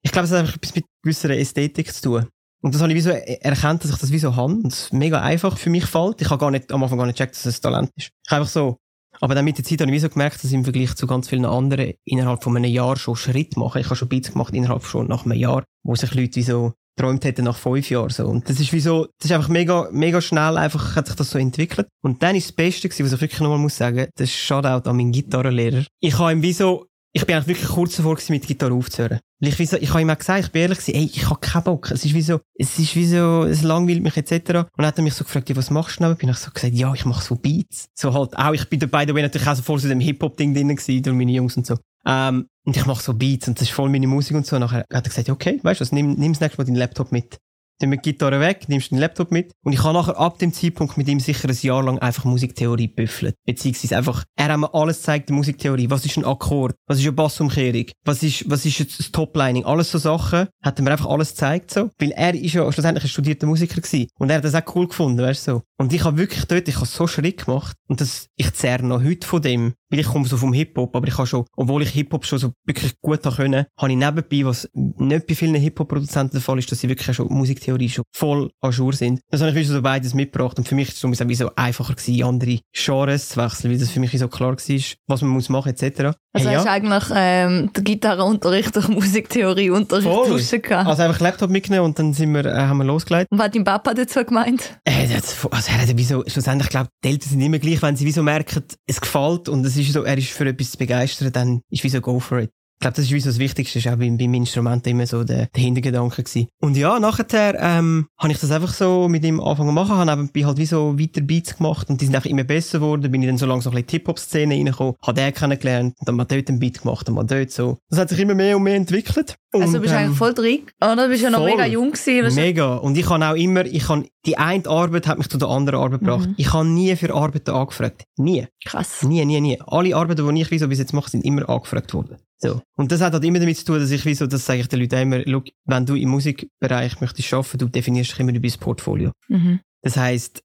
Ich 0.01 0.11
glaube, 0.11 0.25
es 0.25 0.31
hat 0.31 0.39
einfach 0.39 0.55
etwas 0.55 0.75
mit 0.75 0.85
gewisser 1.03 1.29
Ästhetik 1.29 1.93
zu 1.93 2.01
tun. 2.01 2.27
Und 2.61 2.73
das 2.73 2.81
habe 2.81 2.91
ich 2.91 2.97
wie 2.97 3.01
so 3.01 3.11
erkannt, 3.11 3.83
dass 3.83 3.91
ich 3.91 3.97
das 3.97 4.11
wie 4.11 4.19
so 4.19 4.35
habe. 4.35 4.53
Und 4.53 4.73
es 4.73 4.91
mega 4.91 5.21
einfach 5.21 5.57
für 5.57 5.69
mich 5.69 5.85
fällt. 5.85 6.21
Ich 6.21 6.29
habe 6.29 6.39
gar 6.39 6.51
nicht, 6.51 6.71
am 6.71 6.83
Anfang 6.83 6.97
gar 6.97 7.05
nicht 7.05 7.17
gecheckt, 7.17 7.35
dass 7.35 7.45
es 7.45 7.61
Talent 7.61 7.91
ist. 7.95 8.09
Ich 8.25 8.31
habe 8.31 8.41
einfach 8.41 8.51
so, 8.51 8.77
aber 9.19 9.35
dann 9.35 9.45
mit 9.45 9.57
der 9.57 9.65
Zeit 9.65 9.81
habe 9.81 9.93
ich 9.93 10.03
wie 10.03 10.09
gemerkt, 10.09 10.43
dass 10.43 10.45
ich 10.45 10.53
im 10.53 10.63
Vergleich 10.63 10.95
zu 10.95 11.07
ganz 11.07 11.29
vielen 11.29 11.45
anderen 11.45 11.93
innerhalb 12.05 12.43
von 12.43 12.55
einem 12.55 12.71
Jahr 12.71 12.97
schon 12.97 13.15
Schritt 13.15 13.57
mache. 13.57 13.79
Ich 13.79 13.85
habe 13.87 13.95
schon 13.95 14.09
Beats 14.09 14.31
gemacht 14.31 14.53
innerhalb 14.53 14.85
schon 14.85 15.07
nach 15.07 15.25
einem 15.25 15.37
Jahr, 15.37 15.63
wo 15.83 15.95
sich 15.95 16.13
Leute 16.13 16.35
wie 16.35 16.43
so 16.43 16.73
träumt 16.97 17.23
hätten 17.23 17.45
nach 17.45 17.57
fünf 17.57 17.89
Jahren 17.89 18.09
so. 18.09 18.25
Und 18.25 18.49
das 18.49 18.59
ist 18.59 18.73
wie 18.73 18.79
so, 18.79 19.07
das 19.19 19.25
ist 19.25 19.31
einfach 19.31 19.49
mega, 19.49 19.87
mega 19.91 20.19
schnell 20.21 20.57
einfach 20.57 20.95
hat 20.95 21.07
sich 21.07 21.15
das 21.15 21.29
so 21.29 21.39
entwickelt. 21.39 21.87
Und 22.01 22.23
dann 22.23 22.35
ist 22.35 22.47
das 22.47 22.55
Beste 22.55 22.89
gewesen, 22.89 23.05
was 23.05 23.13
ich 23.13 23.21
wirklich 23.21 23.39
nochmal 23.39 23.59
muss 23.59 23.77
sagen, 23.77 24.07
das 24.15 24.31
Shoutout 24.31 24.89
an 24.89 24.97
meinen 24.97 25.11
Gitarrenlehrer. 25.11 25.85
Ich 25.99 26.17
habe 26.17 26.31
ihm 26.31 26.41
wie 26.41 26.53
so, 26.53 26.87
ich 27.13 27.25
bin 27.25 27.35
eigentlich 27.35 27.47
wirklich 27.47 27.69
kurz 27.69 27.95
davor 27.95 28.15
gewesen, 28.15 28.33
mit 28.33 28.45
Gitarre 28.45 28.73
aufzuhören. 28.73 29.19
Weil 29.39 29.49
ich, 29.49 29.59
wie 29.59 29.65
so, 29.65 29.77
ich 29.77 29.89
habe 29.89 30.01
ihm 30.01 30.09
auch 30.09 30.17
gesagt, 30.17 30.45
ich 30.45 30.51
bin 30.51 30.63
ehrlich 30.63 30.79
gewesen, 30.79 30.95
ey, 30.95 31.05
ich 31.05 31.29
habe 31.29 31.39
keinen 31.39 31.63
Bock. 31.63 31.91
Es 31.91 32.03
ist 32.05 32.13
wie 32.13 32.21
so, 32.21 32.39
es 32.55 32.77
ist 32.79 32.95
wie 32.95 33.05
so, 33.05 33.43
es 33.43 33.63
langweilt 33.63 34.03
mich 34.03 34.17
etc. 34.17 34.31
Und 34.31 34.67
dann 34.77 34.87
hat 34.87 34.97
er 34.97 35.03
mich 35.03 35.13
so 35.13 35.23
gefragt, 35.23 35.49
ja, 35.49 35.55
was 35.55 35.69
machst 35.69 35.99
du 35.99 36.03
noch? 36.03 36.15
Bin 36.15 36.29
ich 36.29 36.37
so 36.37 36.51
gesagt, 36.51 36.73
ja, 36.73 36.93
ich 36.93 37.05
mache 37.05 37.23
so 37.23 37.35
Beats. 37.35 37.87
So 37.95 38.13
halt 38.13 38.37
auch, 38.37 38.53
ich 38.53 38.67
bin 38.67 38.79
dabei, 38.79 39.05
da 39.05 39.13
natürlich 39.13 39.47
auch 39.47 39.55
so 39.55 39.61
voll 39.61 39.79
so 39.79 39.87
dem 39.87 39.99
Hip-Hop-Ding 39.99 40.53
drin 40.53 40.69
gewesen, 40.69 41.03
durch 41.03 41.15
meine 41.15 41.31
Jungs 41.31 41.55
und 41.55 41.65
so. 41.65 41.77
Ähm, 42.07 42.47
und 42.65 42.75
ich 42.75 42.85
mache 42.85 43.03
so 43.03 43.13
Beats 43.13 43.47
und 43.47 43.59
das 43.59 43.67
ist 43.67 43.73
voll 43.73 43.89
meine 43.89 44.07
Musik 44.07 44.35
und 44.35 44.45
so. 44.45 44.55
Und 44.55 44.61
nachher 44.61 44.79
hat 44.79 44.87
er 44.91 45.01
gesagt, 45.01 45.29
okay, 45.29 45.59
weißt 45.61 45.79
du 45.79 45.81
was, 45.83 45.91
nimm, 45.91 46.13
nimm 46.13 46.33
das 46.33 46.41
nächste 46.41 46.57
Mal 46.57 46.65
deinen 46.65 46.75
Laptop 46.75 47.11
mit 47.11 47.37
dann 47.79 47.89
mit 47.89 48.03
Gitarre 48.03 48.39
weg, 48.39 48.67
nimmst 48.67 48.91
den 48.91 48.97
Laptop 48.97 49.31
mit. 49.31 49.51
Und 49.63 49.73
ich 49.73 49.83
habe 49.83 49.93
nachher 49.93 50.17
ab 50.17 50.39
dem 50.39 50.53
Zeitpunkt 50.53 50.97
mit 50.97 51.07
ihm 51.07 51.19
sicher 51.19 51.47
ein 51.47 51.57
Jahr 51.61 51.83
lang 51.83 51.99
einfach 51.99 52.25
Musiktheorie 52.25 52.87
büffelt. 52.87 53.35
Beziehungsweise 53.45 53.97
einfach, 53.97 54.23
er 54.35 54.49
hat 54.49 54.59
mir 54.59 54.73
alles 54.73 54.97
gezeigt, 54.97 55.29
die 55.29 55.33
Musiktheorie. 55.33 55.89
Was 55.89 56.05
ist 56.05 56.17
ein 56.17 56.25
Akkord? 56.25 56.75
Was 56.87 56.97
ist 56.97 57.05
eine 57.05 57.11
Bassumkehrung? 57.13 57.85
Was 58.03 58.23
ist, 58.23 58.49
was 58.49 58.65
ist 58.65 58.99
das 58.99 59.11
Toplining? 59.11 59.65
Alles 59.65 59.91
so 59.91 59.97
Sachen. 59.97 60.47
Hat 60.63 60.79
er 60.79 60.83
mir 60.83 60.91
einfach 60.91 61.09
alles 61.09 61.29
gezeigt, 61.29 61.71
so. 61.71 61.89
Weil 61.99 62.11
er 62.11 62.33
ist 62.33 62.53
ja 62.53 62.71
schlussendlich 62.71 63.05
ein 63.05 63.09
studierter 63.09 63.47
Musiker 63.47 63.81
gewesen. 63.81 64.07
Und 64.17 64.29
er 64.29 64.37
hat 64.37 64.43
das 64.43 64.55
auch 64.55 64.75
cool 64.75 64.87
gefunden, 64.87 65.21
weißt 65.21 65.49
du. 65.49 65.61
Und 65.77 65.93
ich 65.93 66.03
habe 66.03 66.17
wirklich 66.17 66.45
dort, 66.45 66.67
ich 66.67 66.75
habe 66.75 66.85
so 66.85 67.07
Schritt 67.07 67.45
gemacht. 67.45 67.75
Und 67.87 68.01
das, 68.01 68.27
ich 68.35 68.51
zehre 68.53 68.85
noch 68.85 69.03
heute 69.03 69.27
von 69.27 69.41
dem. 69.41 69.73
Weil 69.89 69.99
ich 69.99 70.07
komme 70.07 70.27
so 70.27 70.37
vom 70.37 70.53
Hip-Hop, 70.53 70.95
aber 70.95 71.07
ich 71.07 71.17
habe 71.17 71.27
schon, 71.27 71.45
obwohl 71.55 71.83
ich 71.83 71.89
Hip-Hop 71.89 72.25
schon 72.25 72.39
so 72.39 72.51
wirklich 72.65 72.93
gut 73.01 73.25
haben 73.25 73.35
können, 73.35 73.65
habe 73.79 73.91
ich 73.91 73.97
nebenbei, 73.97 74.45
was 74.45 74.69
nicht 74.73 75.27
bei 75.27 75.35
vielen 75.35 75.55
Hip-Hop-Produzenten 75.55 76.33
der 76.33 76.41
Fall 76.41 76.59
ist, 76.59 76.71
dass 76.71 76.79
sie 76.79 76.89
wirklich 76.89 77.15
schon 77.15 77.27
Musiktheorie 77.27 77.89
schon 77.89 78.03
voll 78.13 78.51
an 78.61 78.71
Jour 78.71 78.93
sind. 78.93 79.21
Das 79.29 79.41
habe 79.41 79.57
ich 79.57 79.67
so 79.67 79.81
beides 79.81 80.13
mitgebracht 80.13 80.57
und 80.57 80.67
für 80.67 80.75
mich 80.75 80.89
ist 80.89 81.03
es 81.03 81.27
wie 81.27 81.35
so 81.35 81.51
einfacher 81.55 81.95
gewesen, 81.95 82.23
andere 82.23 82.59
Genres 82.73 83.29
zu 83.29 83.41
wechseln, 83.41 83.71
weil 83.71 83.79
das 83.79 83.89
für 83.89 83.99
mich 83.99 84.17
so 84.17 84.27
klar 84.27 84.51
war, 84.51 84.81
was 85.07 85.21
man 85.21 85.31
muss 85.31 85.49
machen, 85.49 85.69
etc. 85.69 86.11
Also 86.33 86.49
hey, 86.49 86.55
hast 86.55 86.65
ja. 86.65 86.71
eigentlich 86.71 87.03
ähm, 87.15 87.71
der 87.75 87.83
Gitarrenunterricht 87.83 88.75
durch 88.75 88.87
Musiktheorieunterricht 88.87 90.07
tauschen 90.07 90.61
gehabt? 90.61 90.87
Also 90.87 91.03
einfach 91.03 91.19
Laptop 91.19 91.49
mitgenommen 91.49 91.85
und 91.85 91.99
dann 91.99 92.13
sind 92.13 92.33
wir, 92.33 92.45
äh, 92.45 92.53
haben 92.53 92.77
wir 92.77 92.83
losgelegt. 92.83 93.27
Und 93.31 93.39
was 93.39 93.45
hat 93.45 93.55
dein 93.55 93.63
Papa 93.63 93.93
dazu 93.93 94.23
gemeint? 94.23 94.79
Äh, 95.11 95.21
das, 95.21 95.45
also 95.45 95.71
er 95.71 95.81
hat 95.81 95.97
wieso, 95.97 96.23
schlussendlich, 96.27 96.67
ich 96.67 96.71
glaube, 96.71 96.89
die 97.03 97.09
Eltern 97.09 97.29
sind 97.29 97.41
immer 97.41 97.59
gleich, 97.59 97.81
wenn 97.81 97.95
sie 97.95 98.05
wieso 98.05 98.23
merken, 98.23 98.63
es 98.85 99.01
gefällt 99.01 99.49
und 99.49 99.65
es 99.65 99.77
ist 99.77 99.93
so, 99.93 100.03
er 100.03 100.17
ist 100.17 100.29
für 100.29 100.47
etwas 100.47 100.71
zu 100.71 100.77
begeistern, 100.77 101.31
dann 101.31 101.61
ist 101.69 101.83
wie 101.83 101.89
so 101.89 102.01
go 102.01 102.19
for 102.19 102.39
it. 102.39 102.51
Ich 102.77 102.81
glaube, 102.81 102.95
das 102.95 103.11
ist 103.11 103.23
so 103.23 103.29
das 103.29 103.39
Wichtigste, 103.39 103.79
ist 103.79 103.87
auch 103.87 103.95
beim, 103.95 104.19
beim 104.19 104.35
Instrument 104.35 104.85
immer 104.85 105.07
so 105.07 105.23
der, 105.23 105.47
der 105.47 105.63
Hintergedanke 105.63 106.21
gewesen. 106.21 106.47
Und 106.61 106.77
ja, 106.77 106.99
nachher, 106.99 107.55
ähm, 107.59 108.05
habe 108.19 108.31
ich 108.31 108.39
das 108.39 108.51
einfach 108.51 108.71
so 108.71 109.09
mit 109.09 109.25
ihm 109.25 109.39
angefangen 109.39 109.69
zu 109.69 109.73
machen, 109.73 109.97
habe 109.97 110.11
nebenbei 110.11 110.45
halt 110.45 110.59
wie 110.59 110.67
so 110.67 110.99
weiter 110.99 111.21
Beats 111.21 111.57
gemacht 111.57 111.89
und 111.89 111.99
die 111.99 112.05
sind 112.05 112.15
einfach 112.15 112.29
immer 112.29 112.43
besser 112.43 112.77
geworden, 112.77 113.11
bin 113.11 113.23
ich 113.23 113.29
dann 113.29 113.39
so 113.39 113.47
langsam 113.47 113.73
ein 113.73 113.83
bisschen 113.83 113.99
Hip-Hop-Szene 114.01 114.53
reingekommen, 114.53 114.93
habe 115.01 115.19
den 115.19 115.33
kennengelernt, 115.33 115.95
und 115.97 116.07
dann 116.07 116.15
mal 116.17 116.25
dort 116.25 116.49
einen 116.49 116.59
Beat 116.59 116.81
gemacht, 116.83 117.09
und 117.09 117.15
mal 117.15 117.23
dort 117.23 117.49
so. 117.49 117.79
Das 117.89 117.97
hat 117.97 118.09
sich 118.09 118.19
immer 118.19 118.35
mehr 118.35 118.55
und 118.55 118.61
mehr 118.61 118.75
entwickelt. 118.75 119.37
Und, 119.53 119.63
also 119.63 119.79
bist 119.79 119.93
du 119.93 119.97
eigentlich 119.97 120.09
ähm, 120.09 120.15
voll 120.15 120.33
drin, 120.35 120.59
oder? 120.79 121.05
Du 121.05 121.09
bist 121.09 121.23
ja 121.23 121.31
noch 121.31 121.45
mega 121.45 121.65
jung 121.65 121.91
gewesen. 121.93 122.35
Mega. 122.35 122.75
Und 122.75 122.95
ich 122.95 123.09
habe 123.09 123.25
auch 123.25 123.35
immer, 123.35 123.65
ich 123.65 123.89
habe, 123.89 124.05
die 124.27 124.37
eine 124.37 124.67
Arbeit 124.67 125.07
hat 125.07 125.17
mich 125.17 125.29
zu 125.29 125.39
der 125.39 125.47
anderen 125.47 125.79
Arbeit 125.79 126.01
gebracht. 126.01 126.27
Mhm. 126.27 126.35
Ich 126.37 126.53
habe 126.53 126.67
nie 126.67 126.95
für 126.95 127.15
Arbeiten 127.15 127.49
angefragt. 127.49 128.03
Nie. 128.17 128.47
Krass. 128.65 129.01
Nie, 129.01 129.25
nie, 129.25 129.41
nie. 129.41 129.59
Alle 129.65 129.95
Arbeiten, 129.95 130.35
die 130.35 130.41
ich 130.41 130.51
wie 130.51 130.59
so 130.59 130.67
bis 130.67 130.77
jetzt 130.77 130.93
mache, 130.93 131.09
sind 131.09 131.25
immer 131.25 131.49
angefragt 131.49 131.93
worden. 131.93 132.17
So. 132.39 132.61
Und 132.77 132.91
das 132.91 133.01
hat 133.01 133.13
halt 133.13 133.23
immer 133.23 133.39
damit 133.39 133.57
zu 133.57 133.65
tun, 133.65 133.79
dass 133.79 133.91
ich 133.91 134.05
wie 134.05 134.13
so, 134.13 134.27
das 134.27 134.45
sage 134.45 134.61
ich 134.61 134.67
den 134.67 134.79
Leuten 134.79 134.99
immer, 134.99 135.19
look, 135.25 135.45
wenn 135.65 135.85
du 135.85 135.95
im 135.95 136.09
Musikbereich 136.09 137.01
möchtest 137.01 137.33
arbeiten, 137.33 137.57
du 137.57 137.67
definierst 137.67 138.11
dich 138.11 138.19
immer 138.19 138.33
über 138.33 138.47
das 138.47 138.57
Portfolio. 138.57 139.11
Mhm. 139.27 139.59
Das 139.81 139.97
heisst, 139.97 140.41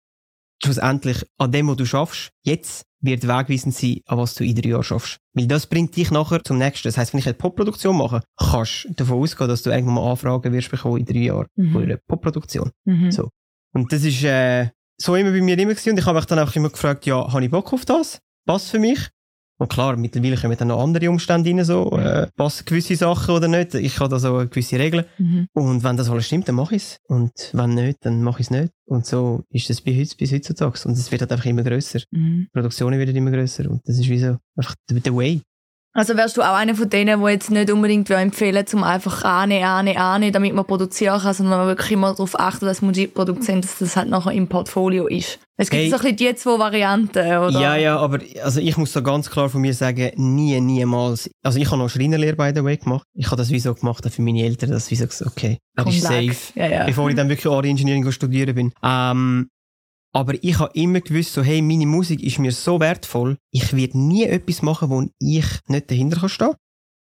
schlussendlich, 0.62 1.24
an 1.38 1.52
dem, 1.52 1.68
was 1.68 1.76
du 1.76 1.84
schaffst, 1.84 2.30
jetzt 2.44 2.84
wird 3.00 3.26
wegweisend 3.26 3.74
sein, 3.74 4.00
an 4.06 4.18
was 4.18 4.34
du 4.34 4.44
in 4.44 4.54
drei 4.54 4.70
Jahren 4.70 4.84
schaffst. 4.84 5.18
Weil 5.34 5.48
das 5.48 5.66
bringt 5.66 5.96
dich 5.96 6.10
nachher 6.10 6.42
zum 6.44 6.58
nächsten. 6.58 6.88
Das 6.88 6.96
heisst, 6.96 7.12
wenn 7.12 7.20
ich 7.20 7.26
eine 7.26 7.34
Popproduktion 7.34 7.96
mache, 7.96 8.22
kannst 8.38 8.84
du 8.84 8.94
davon 8.94 9.18
ausgehen, 9.18 9.48
dass 9.48 9.62
du 9.62 9.70
irgendwann 9.70 9.96
mal 9.96 10.10
Anfragen 10.10 10.52
wirst 10.52 10.70
bekommen 10.70 10.98
in 10.98 11.04
drei 11.04 11.18
Jahren 11.18 11.46
mhm. 11.56 11.72
von 11.72 11.82
einer 11.82 11.98
Popproduktion. 12.06 12.70
Mhm. 12.84 13.10
So. 13.10 13.28
Und 13.74 13.92
das 13.92 14.04
ist, 14.04 14.22
äh, 14.22 14.70
so 14.98 15.16
immer 15.16 15.32
bei 15.32 15.40
mir 15.40 15.58
immer 15.58 15.72
gewesen. 15.72 15.90
Und 15.90 15.98
ich 15.98 16.06
habe 16.06 16.18
mich 16.18 16.26
dann 16.26 16.38
einfach 16.38 16.56
immer 16.56 16.70
gefragt, 16.70 17.06
ja, 17.06 17.32
habe 17.32 17.44
ich 17.44 17.50
Bock 17.50 17.72
auf 17.72 17.84
das? 17.84 18.20
Passt 18.46 18.70
für 18.70 18.78
mich? 18.78 19.08
Und 19.62 19.68
klar, 19.68 19.96
mittlerweile 19.96 20.36
kommen 20.36 20.56
dann 20.58 20.68
noch 20.68 20.82
andere 20.82 21.08
Umstände 21.08 21.48
rein, 21.48 21.64
so, 21.64 21.96
äh, 21.96 22.26
passen 22.34 22.64
gewisse 22.64 22.96
Sachen 22.96 23.32
oder 23.32 23.46
nicht. 23.46 23.74
Ich 23.74 24.00
habe 24.00 24.08
da 24.08 24.18
so 24.18 24.38
gewisse 24.38 24.76
Regeln. 24.76 25.04
Mhm. 25.18 25.46
Und 25.52 25.84
wenn 25.84 25.96
das 25.96 26.10
alles 26.10 26.26
stimmt, 26.26 26.48
dann 26.48 26.56
mache 26.56 26.74
ich 26.74 26.82
es. 26.82 26.98
Und 27.06 27.30
wenn 27.52 27.74
nicht, 27.74 28.04
dann 28.04 28.24
mache 28.24 28.40
ich 28.40 28.46
es 28.46 28.50
nicht. 28.50 28.72
Und 28.86 29.06
so 29.06 29.44
ist 29.50 29.70
das 29.70 29.80
bis, 29.80 29.96
heute, 29.96 30.16
bis 30.16 30.32
heutzutage. 30.32 30.80
Und 30.84 30.94
es 30.94 31.12
wird 31.12 31.20
halt 31.20 31.30
einfach 31.30 31.46
immer 31.46 31.62
grösser. 31.62 32.00
Mhm. 32.10 32.48
Die 32.48 32.50
Produktionen 32.52 32.98
werden 32.98 33.14
immer 33.14 33.30
grösser. 33.30 33.70
Und 33.70 33.82
das 33.86 34.00
ist 34.00 34.08
wie 34.08 34.18
so 34.18 34.36
einfach 34.56 34.74
der 34.88 35.14
Way. 35.14 35.42
Also 35.94 36.16
wärst 36.16 36.38
du 36.38 36.42
auch 36.42 36.54
einer 36.54 36.74
von 36.74 36.88
denen, 36.88 37.22
die 37.22 37.30
jetzt 37.30 37.50
nicht 37.50 37.70
unbedingt 37.70 38.10
empfehlen, 38.10 38.66
zum 38.66 38.82
einfach 38.82 39.24
annehmen, 39.24 39.66
annehmen, 39.66 39.98
annehmen, 39.98 40.32
damit 40.32 40.54
man 40.54 40.64
produzieren 40.64 41.20
kann, 41.20 41.34
sondern 41.34 41.58
man 41.58 41.68
wirklich 41.68 41.92
immer 41.92 42.10
darauf 42.10 42.40
achten, 42.40 42.64
dass 42.64 42.80
Musikproduzent, 42.80 43.64
dass 43.64 43.78
das 43.78 43.96
halt 43.96 44.08
nachher 44.08 44.32
im 44.32 44.48
Portfolio 44.48 45.06
ist. 45.06 45.38
Es 45.62 45.70
gibt 45.70 45.82
hey. 45.82 45.90
so 45.90 45.96
ein 45.96 46.02
bisschen 46.02 46.16
die 46.16 46.34
zwei 46.34 46.58
Varianten, 46.58 47.18
oder? 47.18 47.60
Ja, 47.60 47.76
ja, 47.76 47.96
aber 47.96 48.18
also 48.42 48.60
ich 48.60 48.76
muss 48.76 48.92
so 48.92 49.02
ganz 49.02 49.30
klar 49.30 49.48
von 49.48 49.60
mir 49.60 49.74
sagen, 49.74 50.10
nie, 50.16 50.60
niemals. 50.60 51.30
Also 51.42 51.58
ich 51.58 51.70
habe 51.70 51.78
noch 51.78 51.88
Schreinerlehre 51.88 52.36
by 52.36 52.52
the 52.54 52.64
way 52.64 52.76
gemacht. 52.76 53.06
Ich 53.14 53.26
habe 53.26 53.36
das 53.36 53.50
wie 53.50 53.60
so 53.60 53.72
gemacht, 53.74 54.04
für 54.10 54.22
meine 54.22 54.42
Eltern, 54.42 54.70
das 54.70 54.90
wie 54.90 54.96
so 54.96 55.06
gesagt, 55.06 55.30
okay, 55.30 55.58
das 55.74 55.86
ist 55.94 56.02
safe. 56.02 56.36
Ja, 56.54 56.66
ja. 56.66 56.84
Bevor 56.84 57.08
ich 57.08 57.16
dann 57.16 57.28
wirklich 57.28 57.52
Art 57.52 57.64
Engineering 57.64 58.10
studieren 58.10 58.54
bin. 58.54 58.72
Ähm, 58.82 59.48
aber 60.14 60.34
ich 60.42 60.58
habe 60.58 60.72
immer 60.74 61.00
gewusst, 61.00 61.32
so, 61.32 61.42
hey, 61.42 61.62
meine 61.62 61.86
Musik 61.86 62.22
ist 62.22 62.38
mir 62.38 62.52
so 62.52 62.80
wertvoll, 62.80 63.38
ich 63.50 63.74
werde 63.74 63.98
nie 63.98 64.24
etwas 64.24 64.60
machen, 64.60 64.90
wo 64.90 65.08
ich 65.18 65.46
nicht 65.68 65.90
dahinter 65.90 66.20
kann 66.20 66.28
stehen 66.28 66.54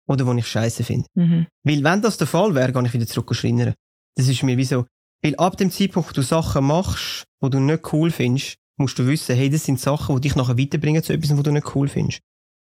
oder 0.07 0.25
wo 0.25 0.33
ich 0.33 0.47
scheiße 0.47 0.83
finde. 0.83 1.07
Mhm. 1.15 1.47
Weil 1.63 1.83
wenn 1.83 2.01
das 2.01 2.17
der 2.17 2.27
Fall 2.27 2.55
wäre, 2.55 2.71
gehe 2.71 2.85
ich 2.85 2.93
wieder 2.93 3.07
zurück 3.07 3.29
und 3.31 3.35
schreinern. 3.35 3.73
Das 4.15 4.29
ist 4.29 4.43
mir 4.43 4.57
wie 4.57 4.63
so, 4.63 4.85
weil 5.25 5.35
ab 5.35 5.57
dem 5.57 5.71
Zeitpunkt, 5.71 6.09
wo 6.09 6.13
du 6.13 6.21
Sachen 6.21 6.65
machst, 6.65 7.25
wo 7.41 7.49
du 7.49 7.59
nicht 7.59 7.91
cool 7.93 8.11
findest, 8.11 8.57
musst 8.77 8.99
du 8.99 9.07
wissen, 9.07 9.35
hey, 9.35 9.49
das 9.49 9.65
sind 9.65 9.79
Sachen, 9.79 10.15
die 10.15 10.21
dich 10.21 10.35
nachher 10.35 10.57
weiterbringen 10.57 11.01
zu 11.01 11.13
etwas, 11.13 11.35
wo 11.35 11.41
du 11.41 11.51
nicht 11.51 11.75
cool 11.75 11.87
findest. 11.87 12.21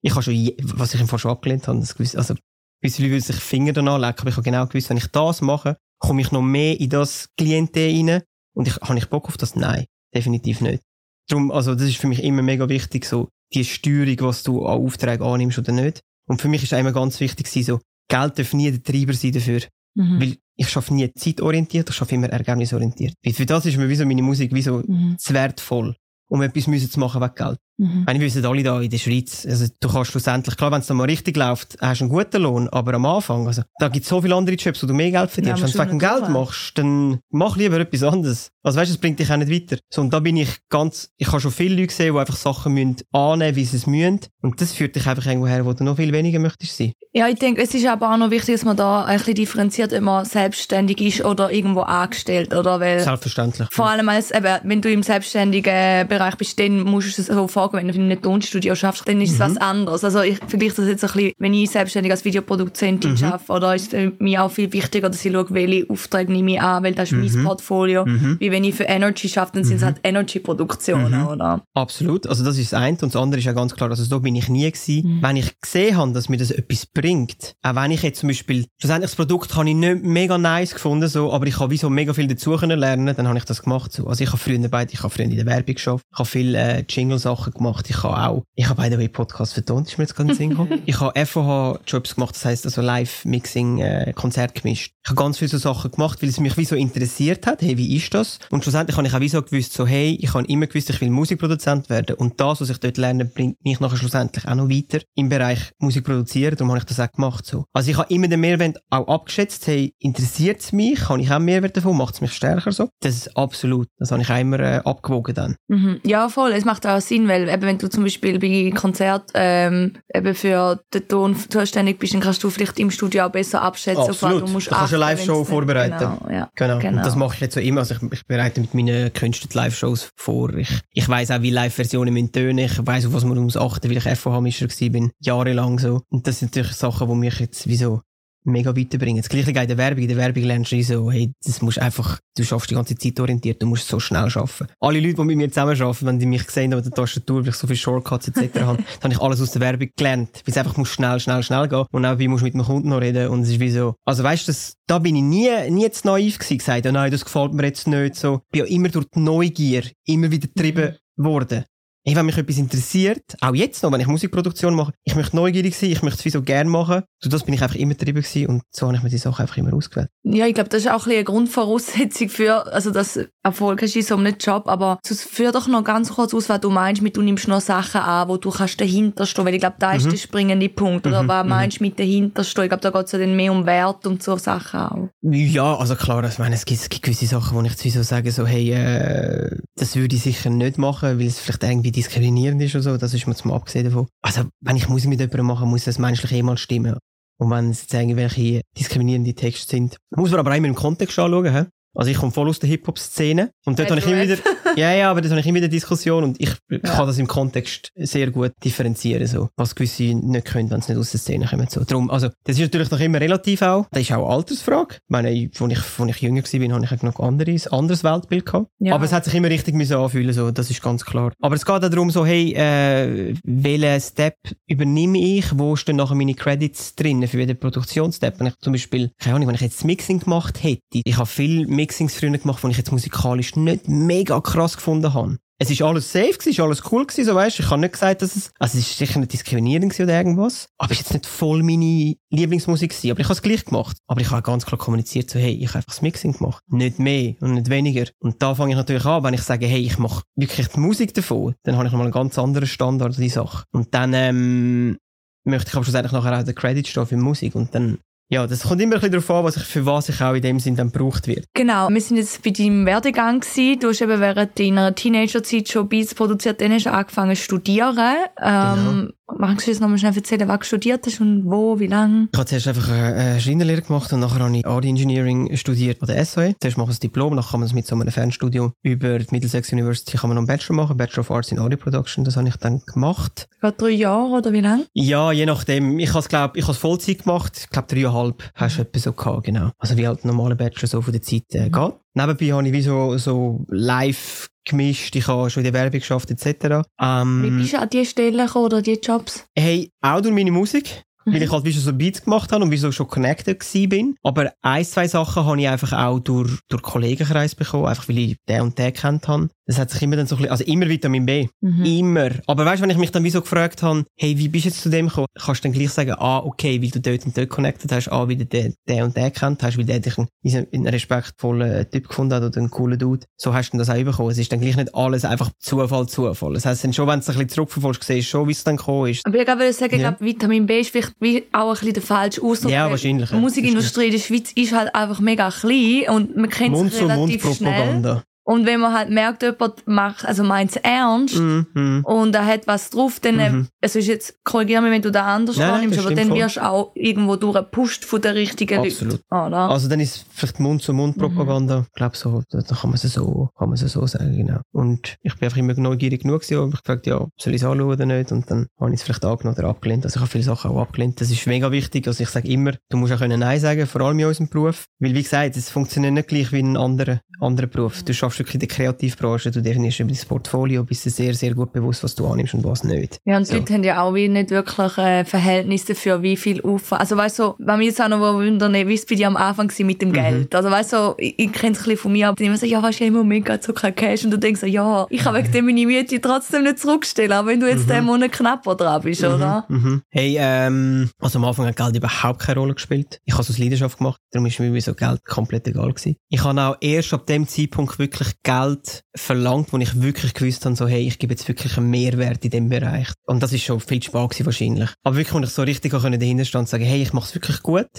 Ich 0.02 0.14
habe 0.14 0.24
schon, 0.24 0.34
je, 0.34 0.56
was 0.60 0.94
ich 0.94 1.02
im 1.02 1.08
schon 1.08 1.32
abgelehnt 1.32 1.68
habe, 1.68 1.80
das 1.80 1.94
gewusst, 1.94 2.16
also, 2.16 2.36
gewisse 2.82 3.04
Leute 3.04 3.22
sich 3.22 3.36
Finger 3.36 3.74
danach 3.74 4.00
lecken, 4.00 4.22
aber 4.22 4.30
ich 4.30 4.38
habe 4.38 4.44
genau 4.44 4.66
gewusst, 4.66 4.90
wenn 4.90 4.98
ich 4.98 5.08
das 5.08 5.42
mache, 5.42 5.78
komme 6.00 6.22
ich 6.22 6.32
noch 6.32 6.42
mehr 6.42 6.80
in 6.80 6.90
das 6.90 7.30
Klientel 7.38 8.10
rein 8.10 8.24
und 8.56 8.68
ich, 8.68 8.76
habe 8.78 8.98
ich 8.98 9.10
Bock 9.10 9.28
auf 9.28 9.38
das? 9.38 9.56
Nein 9.56 9.86
definitiv 10.14 10.62
nicht. 10.62 10.84
Darum, 11.28 11.52
also 11.52 11.76
das 11.76 11.84
ist 11.84 11.98
für 11.98 12.08
mich 12.08 12.24
immer 12.24 12.42
mega 12.42 12.68
wichtig, 12.70 13.06
so 13.06 13.30
die 13.54 13.66
Steuerung, 13.66 14.18
was 14.22 14.44
du 14.44 14.66
an 14.66 14.84
Aufträgen 14.84 15.26
annimmst 15.26 15.60
oder 15.60 15.72
nicht. 15.72 16.02
Und 16.28 16.42
für 16.42 16.48
mich 16.48 16.64
ist 16.64 16.74
immer 16.74 16.92
ganz 16.92 17.20
wichtig, 17.20 17.48
so 17.48 17.80
Geld 18.10 18.40
darf 18.40 18.54
nie 18.54 18.72
der 18.72 18.84
Treiber 18.84 19.14
sein 19.14 19.32
dafür. 19.32 19.62
Mhm. 20.00 20.22
Weil 20.22 20.38
ich 20.56 20.70
schaffe 20.70 20.94
nie 20.94 21.12
zeitorientiert, 21.14 21.90
ich 21.90 21.96
schaffe 21.96 22.16
immer 22.16 22.30
ergebnisorientiert. 22.30 23.14
Für 23.34 23.46
das 23.46 23.66
ist 23.66 23.78
mir 23.78 23.90
wie 23.90 23.96
so 23.96 24.06
meine 24.06 24.24
Musik 24.24 24.54
wie 24.54 24.62
so 24.62 24.82
mhm. 24.86 25.18
zu 25.18 25.34
wertvoll, 25.34 25.96
um 26.30 26.42
etwas 26.42 26.68
müssen 26.68 26.90
zu 26.90 27.00
machen 27.00 27.22
wegen 27.22 27.36
Geld. 27.36 27.60
Mhm. 27.80 28.06
Wir 28.06 28.20
wissen 28.20 28.46
alle 28.46 28.62
da 28.62 28.82
in 28.82 28.90
der 28.90 28.98
Schweiz, 28.98 29.46
also 29.50 29.66
du 29.80 29.88
kannst 29.88 30.12
schlussendlich, 30.12 30.58
klar, 30.58 30.70
wenn 30.72 30.82
es 30.82 30.88
dann 30.88 30.98
mal 30.98 31.06
richtig 31.06 31.38
läuft, 31.38 31.78
hast 31.80 32.02
du 32.02 32.06
einen 32.06 32.12
guten 32.12 32.42
Lohn, 32.42 32.68
aber 32.70 32.94
am 32.94 33.06
Anfang, 33.06 33.48
also 33.48 33.62
da 33.80 33.88
gibt 33.88 34.04
es 34.04 34.10
so 34.10 34.22
viele 34.22 34.36
andere 34.36 34.58
Jobs, 34.58 34.84
wo 34.84 34.88
du 34.88 34.94
mehr 34.94 35.12
Geld 35.12 35.32
verdienst. 35.32 35.62
Ja, 35.62 35.68
wenn 35.68 35.72
du 35.72 35.88
wegen 35.88 36.00
Geld 36.00 36.22
machen. 36.22 36.34
machst, 36.34 36.78
dann 36.78 37.20
mach 37.32 37.56
lieber 37.56 37.80
etwas 37.80 38.04
anderes. 38.04 38.52
Also 38.62 38.78
weißt 38.78 38.92
du, 38.92 38.96
es 38.96 39.00
bringt 39.00 39.20
dich 39.20 39.32
auch 39.32 39.38
nicht 39.38 39.50
weiter. 39.50 39.82
So, 39.90 40.02
und 40.02 40.12
da 40.12 40.20
bin 40.20 40.36
ich 40.36 40.50
ganz, 40.68 41.10
ich 41.16 41.28
habe 41.28 41.40
schon 41.40 41.52
viele 41.52 41.76
Leute 41.76 41.88
gesehen, 41.88 42.14
die 42.14 42.20
einfach 42.20 42.36
Sachen 42.36 42.74
müssen 42.74 42.98
annehmen, 43.14 43.56
wie 43.56 43.64
sie 43.64 43.78
es 43.78 43.88
müssen. 43.88 44.20
Und 44.42 44.60
das 44.60 44.74
führt 44.74 44.98
dich 44.98 45.08
einfach 45.08 45.26
irgendwo 45.26 45.48
her, 45.48 45.66
wo 45.66 45.72
du 45.72 45.86
noch 45.86 45.96
viel 45.96 46.12
weniger 46.12 46.40
möchtest 46.40 46.76
sein. 46.76 46.92
Ja, 47.14 47.28
ich 47.28 47.40
denke, 47.40 47.62
es 47.62 47.74
ist 47.74 47.88
aber 47.88 48.14
auch 48.14 48.18
noch 48.18 48.30
wichtig, 48.30 48.56
dass 48.56 48.66
man 48.66 48.76
da 48.76 49.06
ein 49.06 49.18
bisschen 49.18 49.36
differenziert, 49.36 49.94
ob 49.94 50.02
man 50.02 50.26
selbstständig 50.26 51.00
ist 51.02 51.26
oder 51.26 51.52
irgendwo 51.52 51.82
angestellt, 51.82 52.54
oder? 52.54 52.80
Weil 52.80 53.00
Selbstverständlich. 53.00 53.70
Vor 53.72 53.90
allem 53.90 54.10
als, 54.10 54.32
eben, 54.32 54.60
wenn 54.64 54.82
du 54.82 54.92
im 54.92 55.04
selbstständigen 55.04 56.08
Bereich 56.08 56.36
bist, 56.36 56.60
dann 56.60 56.82
musst 56.82 57.18
du 57.18 57.22
es 57.22 57.28
so 57.28 57.48
vorgehen, 57.70 57.88
wenn 57.88 57.96
du 57.96 58.08
nicht 58.08 58.24
Tonstudio 58.24 58.76
schaffst, 58.76 59.08
dann 59.08 59.22
ist 59.22 59.32
es 59.32 59.40
mhm. 59.40 59.44
was 59.44 59.58
anderes. 59.58 60.04
Also 60.04 60.22
ich 60.22 60.38
vergleiche 60.38 60.76
das 60.76 60.88
jetzt 60.88 61.04
ein 61.04 61.12
bisschen, 61.12 61.34
wenn 61.38 61.54
ich 61.54 61.70
selbstständig 61.70 62.12
als 62.12 62.26
Videoproduzentin 62.26 63.14
mhm. 63.14 63.24
arbeite, 63.24 63.52
oder 63.52 63.76
ist 63.76 63.94
es 63.94 64.12
mir 64.20 64.44
auch 64.44 64.52
viel 64.52 64.72
wichtiger, 64.74 65.10
dass 65.10 65.24
ich 65.24 65.32
schaue, 65.32 65.48
welche 65.50 65.90
Aufträge 65.90 66.32
nehme 66.32 66.54
ich 66.54 66.62
an, 66.62 66.84
weil 66.84 66.94
das 66.94 67.12
ist 67.12 67.18
mhm. 67.18 67.34
mein 67.34 67.46
Portfolio. 67.46 68.06
Mhm. 68.06 68.38
Wie 68.40 68.52
wenn 68.52 68.64
ich 68.64 68.76
für 68.76 68.84
Energy 68.84 69.30
schaffe, 69.30 69.52
dann 69.56 69.64
sind 69.64 69.78
es 69.78 69.82
mhm. 69.82 69.86
halt 69.88 69.98
Energy-Produktionen, 70.04 71.22
mhm. 71.22 71.28
oder? 71.28 71.64
Absolut. 71.74 72.28
Also 72.28 72.44
das 72.44 72.58
ist 72.58 72.74
das 72.74 72.80
eine. 72.80 72.98
Und 73.02 73.14
das 73.14 73.16
andere 73.16 73.40
ist 73.40 73.46
ja 73.46 73.54
ganz 73.54 73.76
klar, 73.76 73.90
also 73.90 74.06
da 74.06 74.18
bin 74.20 74.36
ich 74.36 74.50
nie 74.50 74.70
gewesen. 74.70 75.20
Wenn 75.22 75.38
ich 75.38 75.60
gesehen 75.62 75.98
habe, 75.98 76.12
dass 76.12 76.30
mir 76.30 76.38
das 76.38 76.52
etwas 76.52 76.86
bringt, 76.86 77.56
auch 77.62 77.76
wenn 77.76 77.92
ich 77.92 78.02
jetzt 78.02 78.20
zum 78.20 78.28
Beispiel, 78.28 78.66
schlussendlich 78.80 79.12
das 79.12 79.16
Produkt 79.16 79.56
habe 79.56 79.70
ich 79.70 79.76
nicht 79.76 80.04
mega 80.04 80.38
nice 80.38 80.74
gefunden, 80.74 81.08
so, 81.08 81.32
aber 81.32 81.48
ich 81.48 81.60
habe 81.60 81.72
wie 81.72 81.78
so 81.78 81.90
mega 81.90 82.14
viel 82.14 82.28
dazu 82.28 82.56
können 82.58 82.80
lernen, 82.80 83.16
dann 83.16 83.28
habe 83.28 83.38
ich 83.38 83.46
das 83.46 83.62
gemacht. 83.64 83.92
So. 83.92 84.08
Also 84.08 84.24
ich 84.24 84.30
habe 84.30 84.38
früher 84.38 84.60
ich 84.60 85.04
habe 85.04 85.10
früher 85.10 85.26
in 85.26 85.36
der 85.36 85.46
Werbung 85.46 85.76
geschafft, 85.76 86.06
ich 86.12 86.20
habe 86.20 86.30
viel 86.30 86.56
äh, 86.56 86.84
Jingle-Sachen 86.88 87.54
gemacht, 87.60 87.90
ich 87.90 88.04
habe 88.04 88.18
auch, 88.18 88.44
ich 88.56 88.68
habe 88.68 88.82
by 88.82 88.90
the 88.90 88.98
way 88.98 89.08
Podcast 89.08 89.54
vertont, 89.54 89.88
ist 89.88 89.98
mir 89.98 90.06
jetzt 90.06 90.20
in 90.20 90.34
Sinn 90.34 90.50
gekommen. 90.50 90.82
ich 90.86 91.00
habe 91.00 91.26
FOH-Jobs 91.26 92.16
gemacht, 92.16 92.36
das 92.36 92.46
heisst 92.46 92.66
also 92.66 92.82
Live-Mixing, 92.82 93.80
äh, 93.80 94.14
Konzert 94.16 94.56
gemischt. 94.56 94.94
Ich 95.04 95.10
habe 95.10 95.22
ganz 95.22 95.38
viele 95.38 95.50
so 95.50 95.58
Sachen 95.58 95.92
gemacht, 95.92 96.22
weil 96.22 96.30
es 96.30 96.40
mich 96.40 96.58
wie 96.58 96.66
so 96.66 96.76
interessiert 96.76 97.48
hat, 97.48 97.62
hey, 97.62 97.78
wie 97.78 97.96
ist 97.96 98.14
das? 98.14 98.40
Und 98.50 98.64
schlussendlich 98.64 98.98
habe 98.98 99.08
ich 99.08 99.14
auch 99.14 99.20
wie 99.20 99.30
so 99.30 99.42
gewusst, 99.42 99.74
so, 99.74 99.86
hey, 99.88 100.18
ich 100.20 100.34
habe 100.34 100.46
immer 100.48 100.68
gewusst, 100.68 100.90
ich 100.90 101.02
will 101.02 101.10
Musikproduzent 101.10 101.90
werden. 101.90 102.16
Und 102.16 102.40
das, 102.40 102.62
was 102.62 102.70
ich 102.70 102.80
dort 102.80 102.98
lerne, 102.98 103.26
bringt 103.26 103.64
mich 103.64 103.80
nachher 103.80 103.98
schlussendlich 103.98 104.48
auch 104.48 104.56
noch 104.56 104.70
weiter 104.70 105.00
im 105.16 105.30
Bereich 105.30 105.72
Musik 105.80 106.06
produzieren. 106.06 106.56
Darum 106.56 106.72
habe 106.72 106.80
ich 106.80 106.86
das 106.86 107.00
auch 107.00 107.12
gemacht, 107.12 107.46
so. 107.46 107.66
Also 107.74 107.92
ich 107.92 107.98
habe 107.98 108.14
immer 108.14 108.28
den 108.28 108.40
Mehrwert 108.40 108.80
auch 108.90 109.08
abgeschätzt, 109.08 109.68
hey, 109.68 109.94
interessiert 110.00 110.62
es 110.62 110.72
mich? 110.72 111.10
Habe 111.10 111.22
ich 111.22 111.32
auch 111.32 111.40
Mehrwert 111.40 111.78
davon? 111.78 111.98
Macht 111.98 112.16
es 112.16 112.22
mich 112.22 112.34
stärker 112.34 112.72
so? 112.72 112.90
Das 113.02 113.16
ist 113.16 113.38
absolut. 113.38 113.88
Das 113.98 114.12
habe 114.12 114.22
ich 114.22 114.30
auch 114.30 114.40
immer 114.40 114.60
äh, 114.60 114.82
abgewogen 114.84 115.36
dann. 115.36 115.56
Mhm. 115.68 116.00
Ja, 116.06 116.30
voll. 116.30 116.52
Es 116.52 116.66
macht 116.66 116.86
auch 116.86 117.02
Sinn, 117.02 117.28
weil 117.28 117.39
eben, 117.48 117.62
wenn 117.62 117.78
du 117.78 117.88
zum 117.88 118.04
Beispiel 118.04 118.40
bei 118.40 118.72
Konzert 118.76 119.32
ähm, 119.34 119.94
eben 120.14 120.36
für 120.36 120.82
den 120.94 121.08
Ton 121.08 121.36
zuständig 121.50 122.00
bist, 122.00 122.14
dann 122.14 122.22
kannst 122.22 122.44
du 122.44 122.50
vielleicht 122.50 122.80
im 122.80 122.92
Studio 122.92 123.26
auch 123.26 123.32
besser 123.32 123.62
abschätzen, 123.62 124.10
Absolut. 124.10 124.42
du 124.42 124.48
musst 124.48 124.68
du 124.68 124.72
kannst 124.72 124.94
eine 124.94 125.00
Live-Show 125.00 125.44
vorbereiten. 125.44 125.98
Genau, 125.98 126.28
ja. 126.30 126.50
genau. 126.56 126.80
genau. 126.80 126.98
Und 126.98 127.06
das 127.06 127.16
mache 127.16 127.36
ich 127.36 127.42
jetzt 127.42 127.54
so 127.54 127.60
immer. 127.60 127.82
Also 127.82 127.96
ich, 127.96 128.12
ich 128.12 128.26
bereite 128.26 128.62
mit 128.62 128.74
meinen 128.74 129.14
Künsten 129.14 129.50
Live-Shows 129.54 130.12
vor. 130.16 130.54
Ich, 130.56 130.82
ich 130.94 131.08
weiss 131.08 131.32
auch, 131.32 131.42
wie 131.42 131.52
Live-Versionen 131.52 132.14
müssen 132.14 132.32
tönen. 132.32 132.60
Ich 132.60 132.86
weiss, 132.86 133.06
auf 133.06 133.14
was 133.14 133.24
man 133.26 133.38
muss 133.38 133.58
achten, 133.58 133.90
weil 133.90 133.98
ich 133.98 134.04
FOH-Mischer 134.04 134.68
war, 134.68 135.10
jahrelang 135.20 135.80
so. 135.80 136.02
Und 136.10 136.28
das 136.28 136.40
sind 136.40 136.56
natürlich 136.56 136.76
Sachen, 136.76 137.08
die 137.08 137.16
mich 137.16 137.40
jetzt 137.40 137.68
wieso 137.68 138.02
mega 138.50 138.76
weiterbringen. 138.76 139.22
Das 139.22 139.30
gleiche 139.30 139.54
geht 139.54 139.64
in 139.64 139.68
der 139.70 139.78
Werbung. 139.78 140.02
In 140.02 140.08
der 140.08 140.18
Werbung 140.18 140.44
lernst 140.44 140.72
du 140.72 140.84
so, 140.84 141.12
hey, 141.12 141.32
das 141.44 141.62
musst 141.62 141.80
einfach, 141.80 142.20
du 142.36 142.44
schaffst 142.44 142.70
die 142.70 142.76
ganze 142.76 142.96
Zeit 142.96 143.20
orientiert, 143.20 143.62
du 143.62 143.68
musst 143.68 143.88
so 143.88 144.00
schnell 144.00 144.30
schaffen. 144.30 144.68
Alle 144.80 145.00
Leute, 145.00 145.16
die 145.16 145.24
mit 145.24 145.38
mir 145.38 145.50
zusammen 145.50 145.82
arbeiten, 145.82 146.06
wenn 146.06 146.20
die 146.20 146.26
mich 146.26 146.46
gesehen 146.46 146.74
haben, 146.74 146.84
der 146.84 146.92
Tastatur, 146.92 147.42
weil 147.42 147.50
ich 147.50 147.56
so 147.56 147.68
viele 147.68 147.78
Shortcuts 147.78 148.28
etc. 148.30 148.62
habe, 148.62 148.78
dann 149.02 149.04
habe 149.04 149.14
ich 149.14 149.22
alles 149.22 149.42
aus 149.42 149.52
der 149.52 149.62
Werbung 149.62 149.90
gelernt. 149.96 150.30
Weil 150.34 150.52
es 150.52 150.58
einfach 150.58 150.78
muss 150.78 150.90
schnell, 150.90 151.20
schnell, 151.20 151.44
schnell 151.44 151.68
gehen. 151.68 151.86
Und 151.92 152.06
auch, 152.06 152.20
wie 152.20 152.28
musst 152.28 152.42
du 152.42 152.46
mit 152.46 152.54
dem 152.54 152.64
Kunden 152.64 152.90
noch 152.90 153.02
reden. 153.02 153.30
Und 153.30 153.42
es 153.42 153.50
ist 153.50 153.60
wie 153.60 153.72
so, 153.72 153.96
also 154.06 154.24
weißt 154.24 154.48
du, 154.48 154.54
da 154.88 155.00
bin 155.00 155.16
ich 155.16 155.24
nie, 155.24 155.70
nie 155.70 155.84
jetzt 155.84 156.06
naiv 156.06 156.40
gewesen, 156.40 156.58
gesagt, 156.58 156.86
oh 156.86 156.92
nein, 156.92 157.12
das 157.12 157.26
gefällt 157.26 157.54
mir 157.54 157.66
jetzt 157.66 157.88
nicht 157.88 158.16
so. 158.16 158.42
Ich 158.52 158.52
bin 158.52 158.66
ja 158.66 158.76
immer 158.76 158.90
durch 158.90 159.06
die 159.14 159.20
Neugier 159.20 159.84
immer 160.06 160.32
wieder 160.32 160.48
getrieben 160.48 160.96
worden. 161.16 161.66
Hey, 162.06 162.16
wenn 162.16 162.26
mich 162.26 162.38
etwas 162.38 162.58
interessiert, 162.58 163.36
auch 163.42 163.54
jetzt 163.54 163.84
noch, 163.84 163.92
wenn 163.92 164.02
ich 164.02 164.08
Musikproduktion 164.08 164.74
mache, 164.74 164.94
ich 165.04 165.16
möchte 165.16 165.36
neugierig 165.36 165.78
sein, 165.78 165.92
ich 165.92 166.02
möchte 166.02 166.28
es 166.28 166.34
so 166.34 166.42
gerne 166.42 166.70
machen. 166.70 167.04
So 167.22 167.30
das 167.30 167.44
bin 167.44 167.54
ich 167.54 167.62
einfach 167.62 167.76
immer 167.76 167.94
drüber 167.94 168.22
gewesen 168.22 168.48
und 168.48 168.64
so 168.72 168.88
habe 168.88 168.98
ich 168.98 169.04
mir 169.04 169.10
die 169.10 169.18
Sachen 169.18 169.42
einfach 169.42 169.58
immer 169.58 169.74
ausgewählt. 169.74 170.10
Ja, 170.24 170.48
ich 170.48 170.54
glaube, 170.54 170.70
das 170.70 170.86
ist 170.86 170.92
auch 170.92 171.06
ein 171.06 171.20
eine 171.20 171.26
Grundvoraussetzung 171.26 172.30
für, 172.30 172.72
also 172.74 172.92
das 172.92 173.20
Erfolg 173.44 173.82
hast 173.82 173.96
in 173.96 174.04
so 174.04 174.16
einem 174.16 174.36
Job, 174.40 174.68
aber 174.68 175.00
führ 175.06 175.52
doch 175.52 175.68
noch 175.68 175.84
ganz 175.84 176.14
kurz 176.14 176.34
aus, 176.34 176.50
was 176.50 176.62
du 176.62 176.70
meinst 176.70 177.02
mit, 177.02 177.18
du 177.18 177.22
nimmst 177.22 177.48
noch 177.48 177.62
Sachen 177.62 178.02
an, 178.02 178.28
wo 178.30 178.38
du 178.38 178.50
kannst 178.50 178.80
dahinter 178.80 179.26
stehen, 179.26 179.46
weil 179.46 179.54
ich 179.54 179.60
glaube, 179.60 179.76
da 179.80 179.94
ist 179.94 180.06
mhm. 180.06 180.12
der 180.12 180.18
springende 180.18 180.70
Punkt, 180.70 181.06
oder 181.06 181.24
mhm. 181.24 181.28
was 181.28 181.44
mhm. 181.44 181.50
meinst 181.50 181.80
du 181.80 181.84
mit 181.84 182.00
dahinter 182.00 182.44
stehen? 182.44 182.66
Ich 182.66 182.70
glaube, 182.70 182.82
da 182.82 182.92
geht 182.92 183.06
es 183.06 183.12
ja 183.12 183.20
dann 183.20 183.36
mehr 183.36 183.52
um 183.52 183.66
Wert 183.66 184.06
und 184.08 184.24
so 184.24 184.38
Sachen 184.38 184.80
auch. 184.80 185.10
Ja, 185.22 185.76
also 185.76 185.96
klar, 185.96 186.24
ich 186.24 186.40
meine, 186.40 186.56
es 186.56 186.66
gibt, 186.66 186.82
es 186.82 186.90
gibt 186.90 187.04
gewisse 187.04 187.28
Sachen, 187.28 187.58
wo 187.58 187.62
ich 187.62 187.94
so 187.94 188.04
sage, 188.04 188.32
so, 188.32 188.46
hey, 188.46 188.72
äh, 188.72 189.58
das 189.76 189.96
würde 189.96 190.16
ich 190.16 190.24
sicher 190.24 190.50
nicht 190.50 190.78
machen, 190.78 191.20
weil 191.20 191.28
es 191.28 191.40
vielleicht 191.40 191.64
irgendwie 191.64 191.89
diskriminierend 191.92 192.62
ist 192.62 192.76
oder 192.76 192.84
so, 192.84 192.98
das 192.98 193.14
ist 193.14 193.28
mir 193.28 193.36
zum 193.36 193.52
abgesehen 193.52 193.86
davon. 193.86 194.08
Also, 194.22 194.44
wenn 194.62 194.76
ich 194.76 194.90
Musik 194.90 195.10
mit 195.10 195.20
jemandem 195.20 195.46
mache, 195.46 195.66
muss 195.66 195.86
das 195.86 196.00
menschlich 196.00 196.32
eh 196.32 196.44
mal 196.44 196.58
stimmen. 196.58 196.98
Und 197.40 197.50
wenn 197.52 197.70
es 197.70 197.82
jetzt 197.82 197.94
irgendwelche 197.94 198.62
diskriminierende 198.78 199.34
Texte 199.34 199.70
sind, 199.72 199.98
muss 200.16 200.32
man 200.32 200.40
aber 200.42 200.52
auch 200.52 200.56
immer 200.56 200.68
im 200.68 200.76
Kontext 200.76 201.18
anschauen, 201.18 201.54
he? 201.54 201.64
Also 201.96 202.12
ich 202.12 202.18
komme 202.18 202.32
voll 202.32 202.48
aus 202.50 202.60
der 202.60 202.70
Hip-Hop-Szene 202.70 203.52
und 203.66 203.80
dort 203.80 203.90
habe 203.90 204.00
ich 204.00 204.08
immer 204.08 204.22
wieder, 204.22 204.38
ja, 204.80 204.94
ja, 204.94 205.12
aber 205.12 205.22
dort 205.22 205.32
habe 205.32 205.42
ich 205.42 205.48
immer 205.48 205.58
wieder 205.58 205.68
Diskussion 205.68 206.24
und 206.24 206.40
ich 206.40 206.52
ja. 206.70 206.80
kann 206.80 207.08
das 207.08 207.18
im 207.18 207.28
Kontext 207.28 207.92
sehr 207.96 208.32
gut 208.32 208.54
differenzieren, 208.64 209.28
so. 209.28 209.50
Was 209.56 209.76
gewisse 209.76 210.04
nicht 210.04 210.46
können, 210.46 210.70
wenn 210.72 210.82
sie 210.82 210.94
nicht 210.94 211.00
aus 211.00 211.12
der 211.12 211.20
Szene 211.20 211.46
kommen, 211.46 211.68
so. 211.70 211.84
Drum, 211.84 212.10
also, 212.10 212.30
das 212.46 212.56
ist 212.56 212.62
natürlich 212.62 212.90
noch 212.92 213.00
immer 213.00 213.20
relativ 213.20 213.62
auch. 213.62 213.88
Das 213.92 214.02
ist 214.02 214.12
auch 214.12 214.26
eine 214.26 214.36
Altersfrage. 214.36 214.96
Ich 214.96 215.10
meine, 215.10 215.28
als 215.28 215.38
ich, 215.38 216.00
als 216.00 216.10
ich 216.10 216.22
jünger 216.22 216.44
war, 216.44 216.90
habe 216.90 216.96
ich 216.96 217.04
noch 217.04 217.20
anderes, 217.20 217.68
anderes 217.68 218.04
Weltbild 218.04 218.46
gehabt. 218.46 218.68
Ja. 218.80 218.96
Aber 218.96 219.06
es 219.06 219.12
hat 219.12 219.26
sich 219.26 219.34
immer 219.34 219.50
richtig 219.50 219.76
müssen 219.76 219.98
anfühlen, 219.98 220.34
so. 220.34 220.52
Das 220.52 220.70
ist 220.70 220.82
ganz 220.82 221.06
klar. 221.06 221.34
Aber 221.42 221.56
es 221.56 221.66
geht 221.66 221.76
auch 221.76 221.90
darum, 221.90 222.10
so, 222.12 222.26
hey, 222.26 222.54
äh, 222.54 223.34
welchen 223.44 224.00
Step 224.02 224.38
übernehme 224.68 225.20
ich? 225.20 225.46
Wo 225.58 225.76
stehen 225.76 225.98
nachher 225.98 226.16
meine 226.16 226.34
Credits 226.34 226.96
drin 226.96 227.28
für 227.28 227.40
jeden 227.40 227.58
Produktionsstep? 227.58 228.40
Wenn 228.40 228.48
ich 228.48 228.58
zum 228.60 228.74
Beispiel, 228.74 229.12
keine 229.20 229.36
Ahnung, 229.36 229.48
wenn 229.48 229.56
ich 229.56 229.62
jetzt 229.62 229.80
das 229.80 229.84
Mixing 229.84 230.20
gemacht 230.20 230.64
hätte, 230.64 230.82
ich 230.92 231.18
habe 231.18 231.26
viel 231.26 231.68
Mixings 231.68 232.14
früher 232.14 232.38
gemacht, 232.38 232.64
die 232.64 232.72
ich 232.72 232.78
jetzt 232.78 232.92
musikalisch 232.92 233.56
nicht 233.56 233.88
mega 233.88 234.40
krass 234.42 234.69
gefunden 234.76 235.14
habe. 235.14 235.38
Es 235.62 235.70
ist 235.70 235.82
alles 235.82 236.10
safe 236.10 236.38
es 236.40 236.48
ist 236.48 236.60
alles 236.62 236.82
cool 236.90 237.06
so 237.10 237.36
weißt. 237.36 237.60
Ich 237.60 237.70
habe 237.70 237.82
nicht 237.82 237.92
gesagt, 237.92 238.22
dass 238.22 238.34
es, 238.38 238.52
also 238.60 238.78
es 238.78 238.90
ist 238.90 238.98
sicher 238.98 239.20
nicht 239.20 239.34
diskriminierend 239.34 240.00
oder 240.00 240.18
irgendwas. 240.18 240.70
Aber 240.78 240.92
es 240.92 241.00
ist 241.00 241.08
jetzt 241.08 241.14
nicht 241.14 241.26
voll 241.26 241.64
meine 241.64 242.16
Lieblingsmusik 242.30 242.92
gewesen. 242.92 243.12
Aber 243.12 243.20
ich 243.20 243.26
habe 243.26 243.34
es 243.34 243.42
gleich 243.42 243.66
gemacht. 243.66 243.98
Aber 244.08 244.22
ich 244.22 244.32
habe 244.32 244.42
ganz 244.42 244.66
klar 244.66 244.80
kommuniziert, 244.80 245.30
so, 245.30 245.38
hey, 245.38 245.52
ich 245.52 245.68
habe 245.68 245.80
einfach 245.80 245.94
das 245.94 246.02
Mixing 246.02 246.38
gemacht. 246.38 246.64
Nicht 246.68 247.00
mehr 247.00 247.36
und 247.42 247.56
nicht 247.56 247.70
weniger. 247.70 248.06
Und 248.20 248.42
da 248.42 248.56
fange 248.56 248.72
ich 248.72 248.78
natürlich 248.78 249.06
an, 249.06 249.22
wenn 249.24 249.34
ich 249.34 249.42
sage, 249.42 249.66
hey, 249.66 249.82
ich 249.82 250.00
mache 250.00 250.24
wirklich 250.38 250.70
die 250.70 250.80
Musik 250.80 251.14
davon, 251.14 251.56
dann 251.64 251.76
habe 251.76 251.88
ich 251.88 251.92
nochmal 251.92 252.08
einen 252.08 252.14
ganz 252.14 252.40
anderen 252.40 252.68
Standard 252.68 253.16
an 253.16 253.22
die 253.22 253.28
Sache. 253.28 253.66
Und 253.74 253.94
dann, 253.94 254.14
ähm, 254.14 254.98
möchte 255.44 255.70
ich 255.70 255.76
aber 255.76 255.84
schlussendlich 255.84 256.12
nachher 256.12 256.40
auch 256.40 256.44
den 256.44 256.56
Credit 256.56 256.88
stehen 256.88 257.06
für 257.06 257.18
Musik 257.18 257.56
und 257.56 257.74
dann 257.76 258.00
ja, 258.32 258.46
das 258.46 258.62
kommt 258.62 258.80
immer 258.80 258.96
ein 258.96 259.02
bisschen 259.02 259.14
darauf 259.14 259.32
an, 259.32 259.44
was 259.44 259.58
ich, 259.58 259.64
für 259.64 259.86
was 259.86 260.10
ich 260.10 260.22
auch 260.22 260.34
in 260.34 260.42
dem 260.42 260.60
Sinn 260.60 260.76
dann 260.76 260.92
gebraucht 260.92 261.28
wird. 261.28 261.46
Genau, 261.56 261.90
wir 261.90 262.02
sind 262.02 262.18
jetzt 262.18 262.44
bei 262.44 262.52
deinem 262.52 262.86
Werdegang 262.86 263.40
gewesen. 263.40 263.80
Du 263.80 263.90
hast 263.90 264.02
eben 264.02 264.20
während 264.20 264.60
deiner 264.60 264.94
Teenagerzeit 264.94 265.68
schon 265.68 265.90
Beats 265.90 266.14
produziert, 266.14 266.62
dann 266.62 266.72
hast 266.72 266.86
du 266.86 266.92
angefangen 266.92 267.36
zu 267.36 267.42
studieren. 267.42 268.16
Ähm, 268.40 269.14
Magst 269.38 269.68
du 269.68 269.72
jetzt 269.72 269.80
nochmal 269.80 269.98
schnell 269.98 270.16
erzählen, 270.16 270.48
was 270.48 270.60
du 270.60 270.66
studiert 270.66 271.06
hast 271.06 271.22
und 271.22 271.44
wo, 271.46 271.80
wie 271.80 271.88
lange? 271.88 272.28
Ich 272.32 272.38
habe 272.38 272.48
zuerst 272.48 272.68
einfach 272.68 272.90
eine 272.90 273.40
Schreinerlehre 273.40 273.82
gemacht 273.82 274.12
und 274.12 274.22
nachher 274.22 274.40
habe 274.40 274.58
ich 274.58 274.66
Audio 274.66 274.90
Engineering 274.90 275.56
studiert 275.56 276.02
an 276.02 276.08
der 276.08 276.26
SOE. 276.26 276.56
Zuerst 276.60 276.78
mache 276.78 276.88
ich 276.88 276.96
das 276.96 277.00
Diplom, 277.00 277.36
dann 277.36 277.46
kann 277.46 277.60
man 277.60 277.68
es 277.68 277.74
mit 277.74 277.86
so 277.86 277.96
einem 277.96 278.10
Fernstudium 278.10 278.74
über 278.82 279.20
die 279.20 279.28
Middlesex 279.30 279.72
University 279.72 280.18
kann 280.18 280.30
man 280.30 280.36
noch 280.36 280.42
einen 280.42 280.48
Bachelor 280.48 280.76
machen, 280.76 280.98
Bachelor 280.98 281.20
of 281.20 281.32
Arts 281.32 281.52
in 281.52 281.60
Audio 281.60 281.78
Production, 281.78 282.24
das 282.24 282.38
habe 282.38 282.48
ich 282.48 282.56
dann 282.56 282.82
gemacht. 282.82 283.48
Gerade 283.62 283.78
drei 283.78 283.90
Jahre 283.90 284.30
oder 284.30 284.52
wie 284.52 284.62
lange? 284.62 284.86
Ja, 284.94 285.32
je 285.32 285.46
nachdem. 285.46 286.00
Ich 286.00 286.10
habe 286.10 286.20
es, 286.20 286.30
glaube 286.30 286.58
ich, 286.58 286.64
habe 286.64 286.74
es 286.74 286.78
Vollzeit 286.78 287.24
gemacht. 287.24 287.58
Ich 287.62 287.70
glaube, 287.70 287.88
dreieinhalb 288.20 288.52
hast 288.56 288.78
du 288.78 288.82
etwa 288.82 289.00
so 289.00 289.14
gehabt, 289.14 289.44
genau. 289.46 289.72
Also 289.78 289.98
wie 289.98 290.08
halt 290.08 290.24
ein 290.24 290.28
normaler 290.28 290.56
Bachelor 290.56 290.88
so 290.88 291.02
von 291.02 291.12
der 291.12 291.22
Zeit 291.22 291.44
äh, 291.54 291.70
geht. 291.70 291.94
Nebenbei 292.14 292.52
habe 292.52 292.68
ich 292.68 292.74
wie 292.74 292.82
so, 292.82 293.18
so 293.18 293.66
live 293.68 294.50
gemischt, 294.66 295.16
ich 295.16 295.28
habe 295.28 295.50
schon 295.50 295.64
in 295.64 295.72
der 295.72 295.82
Werbung 295.82 296.00
geschafft, 296.00 296.30
etc. 296.32 296.86
Ähm, 297.02 297.44
Wie 297.44 297.62
bist 297.62 297.74
du 297.74 297.80
an 297.80 297.90
diese 297.90 298.06
Stellen 298.06 298.46
gekommen 298.46 298.66
oder 298.66 298.82
die 298.82 299.00
Jobs? 299.02 299.46
Hey, 299.56 299.92
auch 300.02 300.22
durch 300.22 300.34
meine 300.34 300.52
Musik. 300.52 301.04
Weil 301.34 301.44
ich 301.44 301.52
halt 301.52 301.66
wie 301.66 301.74
schon 301.74 301.82
so 301.82 301.94
Beats 301.94 302.24
gemacht 302.24 302.52
habe 302.52 302.64
und 302.64 302.72
wie 302.72 302.78
so 302.78 302.92
schon 302.92 303.08
connected 303.08 303.60
bin. 303.90 304.16
Aber 304.24 304.52
ein, 304.62 304.86
zwei 304.86 305.08
Sachen 305.08 305.46
habe 305.46 305.60
ich 305.60 305.68
einfach 305.68 305.94
auch 305.94 306.20
durch, 306.20 306.60
durch 306.70 306.82
Kollegenkreis 306.82 307.56
bekommen, 307.56 307.86
einfach 307.86 308.08
weil 308.10 308.18
ich 308.18 308.38
den 308.48 308.62
und 308.62 308.78
den 308.78 308.94
kennt 308.94 309.28
habe. 309.28 309.50
Das 309.70 309.78
hat 309.78 309.92
sich 309.92 310.02
immer 310.02 310.16
dann 310.16 310.26
so 310.26 310.36
ein 310.36 310.40
bisschen, 310.40 310.52
also 310.52 310.64
immer 310.64 310.90
Vitamin 310.90 311.28
B. 311.28 311.48
Mhm. 311.62 311.86
Immer. 311.86 312.30
Aber 312.48 312.66
weißt 312.66 312.80
du, 312.80 312.84
wenn 312.84 312.90
ich 312.90 312.98
mich 312.98 313.12
dann 313.12 313.24
wie 313.24 313.30
so 313.30 313.42
gefragt 313.42 313.84
habe, 313.84 314.04
hey, 314.18 314.36
wie 314.36 314.48
bist 314.48 314.66
du 314.66 314.70
jetzt 314.70 314.82
zu 314.82 314.90
dem 314.90 315.10
gekommen? 315.10 315.28
Kannst 315.40 315.64
du 315.64 315.68
dann 315.68 315.78
gleich 315.78 315.92
sagen, 315.92 316.16
ah, 316.18 316.40
okay, 316.40 316.82
weil 316.82 316.90
du 316.90 317.00
dort 317.00 317.24
und 317.28 317.38
dort 317.38 317.50
connected 317.50 317.92
hast, 317.92 318.12
ah, 318.12 318.28
weil 318.28 318.38
du 318.38 318.48
den, 318.48 318.74
den 318.88 319.04
und 319.04 319.16
den 319.16 319.32
kennt 319.32 319.62
hast, 319.62 319.78
weil 319.78 319.86
der 319.86 320.00
dich 320.00 320.18
einen, 320.18 320.28
einen 320.74 320.88
respektvollen 320.88 321.88
Typ 321.92 322.08
gefunden 322.08 322.34
hat 322.34 322.42
oder 322.42 322.58
einen 322.58 322.72
coolen 322.72 322.98
Dude. 322.98 323.28
So 323.38 323.54
hast 323.54 323.70
du 323.70 323.78
das 323.78 323.92
auch 323.92 324.04
bekommen. 324.04 324.32
Es 324.32 324.40
ist 324.40 324.52
dann 324.52 324.60
gleich 324.60 324.76
nicht 324.76 324.96
alles 324.96 325.24
einfach 325.24 325.52
Zufall, 325.60 326.08
Zufall. 326.08 326.54
Das 326.54 326.66
heisst, 326.66 326.84
dann 326.84 326.94
schon, 326.94 327.08
wenn 327.08 327.20
du 327.20 327.20
es 327.20 327.30
ein 327.30 327.34
bisschen 327.34 327.50
zurückverfolgst, 327.50 328.04
siehst 328.04 328.28
du 328.28 328.32
schon, 328.32 328.48
wie 328.48 328.54
es 328.54 328.64
dann 328.64 328.78
gekommen 328.78 329.12
ist. 329.12 329.24
Aber 329.24 329.40
ich 329.40 329.48
würde 329.48 329.74
sagen, 329.74 329.92
ja. 329.92 329.98
ich 329.98 330.18
glaube, 330.18 330.26
Vitamin 330.26 330.66
B 330.66 330.80
ist 330.80 330.90
vielleicht 330.90 331.19
wie 331.20 331.44
auch 331.52 331.68
ein 331.68 331.74
bisschen 331.74 331.94
der 331.94 332.04
falsche 332.04 332.42
Ausdruck. 332.42 332.72
Ja, 332.72 332.90
wahrscheinlich. 332.90 333.30
Die 333.30 333.36
Musikindustrie 333.36 334.06
in 334.06 334.12
der 334.12 334.20
Schweiz 334.20 334.52
ist 334.54 334.74
halt 334.74 334.94
einfach 334.96 335.20
mega 335.20 335.50
klein 335.52 336.06
und 336.10 336.36
man 336.36 336.50
kennt 336.50 336.76
es 336.76 337.02
relativ 337.02 337.44
Mund 337.44 337.56
schnell. 337.58 338.22
Und 338.50 338.66
wenn 338.66 338.80
man 338.80 338.92
halt 338.94 339.12
merkt, 339.12 339.44
jemand 339.44 339.88
macht, 339.88 340.26
also 340.26 340.44
meint 340.44 340.72
es 340.72 340.78
ernst 340.78 341.36
mhm. 341.36 342.02
und 342.04 342.34
er 342.34 342.48
hat 342.48 342.66
was 342.66 342.90
drauf, 342.90 343.20
dann, 343.20 343.36
mhm. 343.36 343.68
also 343.80 344.00
ist 344.00 344.08
jetzt, 344.08 344.44
korrigiere 344.44 344.82
mich, 344.82 344.92
wenn 344.92 345.04
du 345.04 345.12
da 345.12 345.36
anders 345.36 345.58
Nein, 345.58 345.70
wahrnimmst, 345.70 346.00
aber 346.00 346.16
dann 346.16 346.30
voll. 346.30 346.38
wirst 346.40 346.58
du 346.58 346.66
auch 346.68 346.92
irgendwo 346.96 347.36
durchgepusht 347.36 348.06
von 348.06 348.20
den 348.20 348.32
richtigen 348.32 348.80
Absolut. 348.80 349.14
Leuten. 349.30 349.48
Oder? 349.48 349.70
Also 349.70 349.88
dann 349.88 350.00
ist 350.00 350.26
vielleicht 350.32 350.60
Mund-zu-Mund-Propaganda. 350.60 351.82
Mhm. 351.82 351.86
Ich 351.90 351.94
glaube 351.94 352.18
so, 352.18 352.42
da 352.50 352.60
kann 352.64 352.90
man 352.90 352.96
es 352.96 353.04
so, 353.04 353.50
kann 353.56 353.70
man 353.70 353.78
es 353.78 353.82
so 353.82 354.08
sagen, 354.08 354.36
genau. 354.36 354.62
Und 354.72 355.18
ich 355.22 355.36
bin 355.36 355.46
einfach 355.46 355.58
immer 355.58 355.76
neugierig 355.76 356.24
genug 356.24 356.42
gewesen, 356.42 356.58
aber 356.58 356.74
ich 356.74 356.82
gefragt, 356.82 357.06
ja, 357.06 357.28
soll 357.38 357.54
ich 357.54 357.62
es 357.62 357.68
anschauen 357.68 357.92
oder 357.92 358.08
nicht? 358.08 358.32
Und 358.32 358.50
dann 358.50 358.66
habe 358.80 358.90
ich 358.90 358.96
es 358.96 359.04
vielleicht 359.04 359.26
angenommen 359.26 359.60
oder 359.60 359.68
abgelehnt. 359.68 360.06
Also 360.06 360.18
ich 360.18 360.22
habe 360.22 360.32
viele 360.32 360.44
Sachen 360.44 360.72
auch 360.72 360.82
abgelehnt. 360.82 361.22
Das 361.22 361.30
ist 361.30 361.46
mega 361.46 361.72
wichtig. 361.72 362.08
Also 362.08 362.24
ich 362.24 362.30
sage 362.30 362.48
immer, 362.48 362.74
du 362.90 362.98
musst 362.98 363.14
auch 363.14 363.20
können 363.20 363.42
Nein 363.42 363.60
sagen, 363.60 363.86
vor 363.86 364.02
allem 364.02 364.18
in 364.18 364.26
unserem 364.26 364.50
Beruf. 364.50 364.86
Weil 364.98 365.14
wie 365.14 365.22
gesagt, 365.22 365.56
es 365.56 365.70
funktioniert 365.70 366.16
nicht 366.16 366.30
gleich 366.30 366.52
wie 366.52 366.62
in 366.62 366.70
einem 366.70 366.78
anderen, 366.78 367.20
anderen 367.40 367.70
Beruf. 367.70 368.02
Du 368.02 368.12
schaffst 368.12 368.39
wirklich 368.40 368.56
in 368.56 368.60
der 368.62 368.70
Kreativbranche, 368.70 369.52
du 369.52 369.62
definierst 369.62 370.00
über 370.00 370.10
das 370.10 370.26
Portfolio, 370.26 370.84
bist 370.84 371.06
du 371.06 371.10
sehr, 371.10 371.34
sehr 371.34 371.54
gut 371.54 371.72
bewusst, 371.74 372.04
was 372.04 372.16
du 372.16 372.28
annimmst 372.28 372.54
und 372.54 372.64
was 372.64 372.84
nicht. 372.84 373.20
Ja, 373.26 373.38
und 373.38 373.50
die 373.50 373.56
Leute 373.56 373.74
haben 373.74 373.84
ja 373.84 374.02
auch 374.02 374.14
wie 374.14 374.28
nicht 374.28 374.50
wirklich 374.50 374.98
ein 374.98 375.26
Verhältnis 375.26 375.86
dafür, 375.86 376.22
wie 376.22 376.38
viel 376.38 376.62
Aufwand. 376.62 377.02
Also 377.02 377.18
weißt 377.18 377.40
du, 377.40 377.56
wenn 377.60 377.80
wir 377.80 377.88
jetzt 377.88 378.02
auch 378.02 378.08
noch 378.08 378.20
wundern, 378.20 378.74
wie 378.74 378.94
es 378.94 379.06
bei 379.06 379.16
dir 379.16 379.28
am 379.28 379.38
Anfang 379.38 379.70
war 379.70 379.86
mit 379.86 380.02
dem 380.02 380.10
mhm. 380.10 380.14
Geld. 380.14 380.56
Also 380.56 380.72
weißt 380.72 380.94
du, 380.94 381.16
ich, 381.18 381.38
ich 381.38 381.52
kenne 381.52 381.74
es 381.74 381.80
ein 381.80 381.84
bisschen 381.84 381.98
von 381.98 382.12
mir, 382.12 382.30
aber 382.30 382.42
immer 382.42 382.58
so, 382.58 382.66
ja, 382.66 382.82
hast 382.82 383.00
du 383.00 383.06
im 383.06 383.14
Moment 383.14 383.46
gerade 383.46 383.64
so 383.64 383.74
kein 383.74 383.96
Cash 383.96 384.26
und 384.26 384.32
du 384.32 384.38
denkst 384.38 384.62
so, 384.62 384.68
ja, 384.68 385.06
ich 385.10 385.22
kann 385.22 385.36
wegen 385.36 385.52
dem 385.52 385.66
meine 385.66 385.86
Miete 385.86 386.20
trotzdem 386.22 386.64
nicht 386.64 386.80
zurückstellen, 386.80 387.32
aber 387.32 387.50
wenn 387.50 387.60
du 387.60 387.68
jetzt 387.68 387.88
mhm. 387.88 387.94
den 387.94 388.06
Monat 388.06 388.32
knapper 388.32 388.76
dran 388.76 389.02
bist, 389.02 389.22
mhm. 389.22 389.28
oder? 389.28 389.66
Mhm. 389.70 390.02
Hey, 390.10 390.38
ähm, 390.40 391.10
also 391.20 391.40
am 391.40 391.46
Anfang 391.46 391.68
hat 391.68 391.76
Geld 391.76 391.96
überhaupt 391.96 392.40
keine 392.40 392.60
Rolle 392.60 392.74
gespielt. 392.74 393.20
Ich 393.26 393.34
habe 393.34 393.44
es 393.44 393.50
aus 393.50 393.58
Leidenschaft 393.58 393.98
gemacht, 393.98 394.20
darum 394.32 394.46
ist 394.46 394.60
mir 394.60 394.82
so 394.82 394.94
Geld 394.94 395.24
komplett 395.26 395.68
egal 395.68 395.90
gewesen. 395.90 396.16
Ich 396.30 396.44
habe 396.44 396.62
auch 396.62 396.78
erst 396.82 397.14
ab 397.14 397.26
dem 397.26 397.48
Zeitpunkt 397.48 398.00
wirklich 398.00 398.19
Geld 398.44 398.70
Geld 398.70 399.04
verlangt, 399.16 399.72
wo 399.72 399.78
ich 399.78 400.02
wirklich 400.02 400.34
gewusst 400.34 400.66
habe, 400.66 400.76
so, 400.76 400.88
hey, 400.88 401.08
ich 401.08 401.20
gebe 401.20 401.34
jetzt 401.34 401.48
wirklich 401.48 401.78
einen 401.78 401.90
Mehrwert 401.90 402.44
in 402.46 402.52
dem 402.52 402.70
Bereich. 402.70 403.10
Und 403.26 403.44
das 403.44 403.54
ist 403.54 403.64
schon 403.64 403.80
viel 403.80 404.02
Spaß 404.02 404.46
wahrscheinlich. 404.46 404.90
Aber 405.04 405.16
wirklich, 405.16 405.34
wo 405.34 405.40
ich 405.40 405.50
so 405.50 405.64
richtig 405.64 405.94
auch 405.94 406.04
dahinter 406.04 406.46
stand 406.46 406.64
und 406.64 406.70
sagen, 406.70 406.86
hey, 406.86 407.02
ich 407.02 407.14
mache 407.14 407.28
es 407.28 407.36
wirklich 407.36 407.62
gut. 407.62 407.90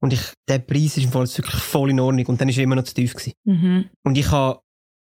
Und 0.00 0.12
ich, 0.12 0.20
der 0.48 0.58
Preis 0.58 0.96
ist 0.96 1.04
im 1.04 1.12
Fall 1.12 1.26
wirklich 1.26 1.62
voll 1.62 1.90
in 1.90 2.00
Ordnung. 2.00 2.26
Und 2.26 2.40
dann 2.40 2.48
ist 2.48 2.58
er 2.58 2.64
immer 2.64 2.76
noch 2.76 2.84
zu 2.84 2.94
tief 2.94 3.14
gewesen. 3.14 3.32
Mhm. 3.44 3.88
Und 4.02 4.18
ich 4.18 4.30
habe 4.30 4.60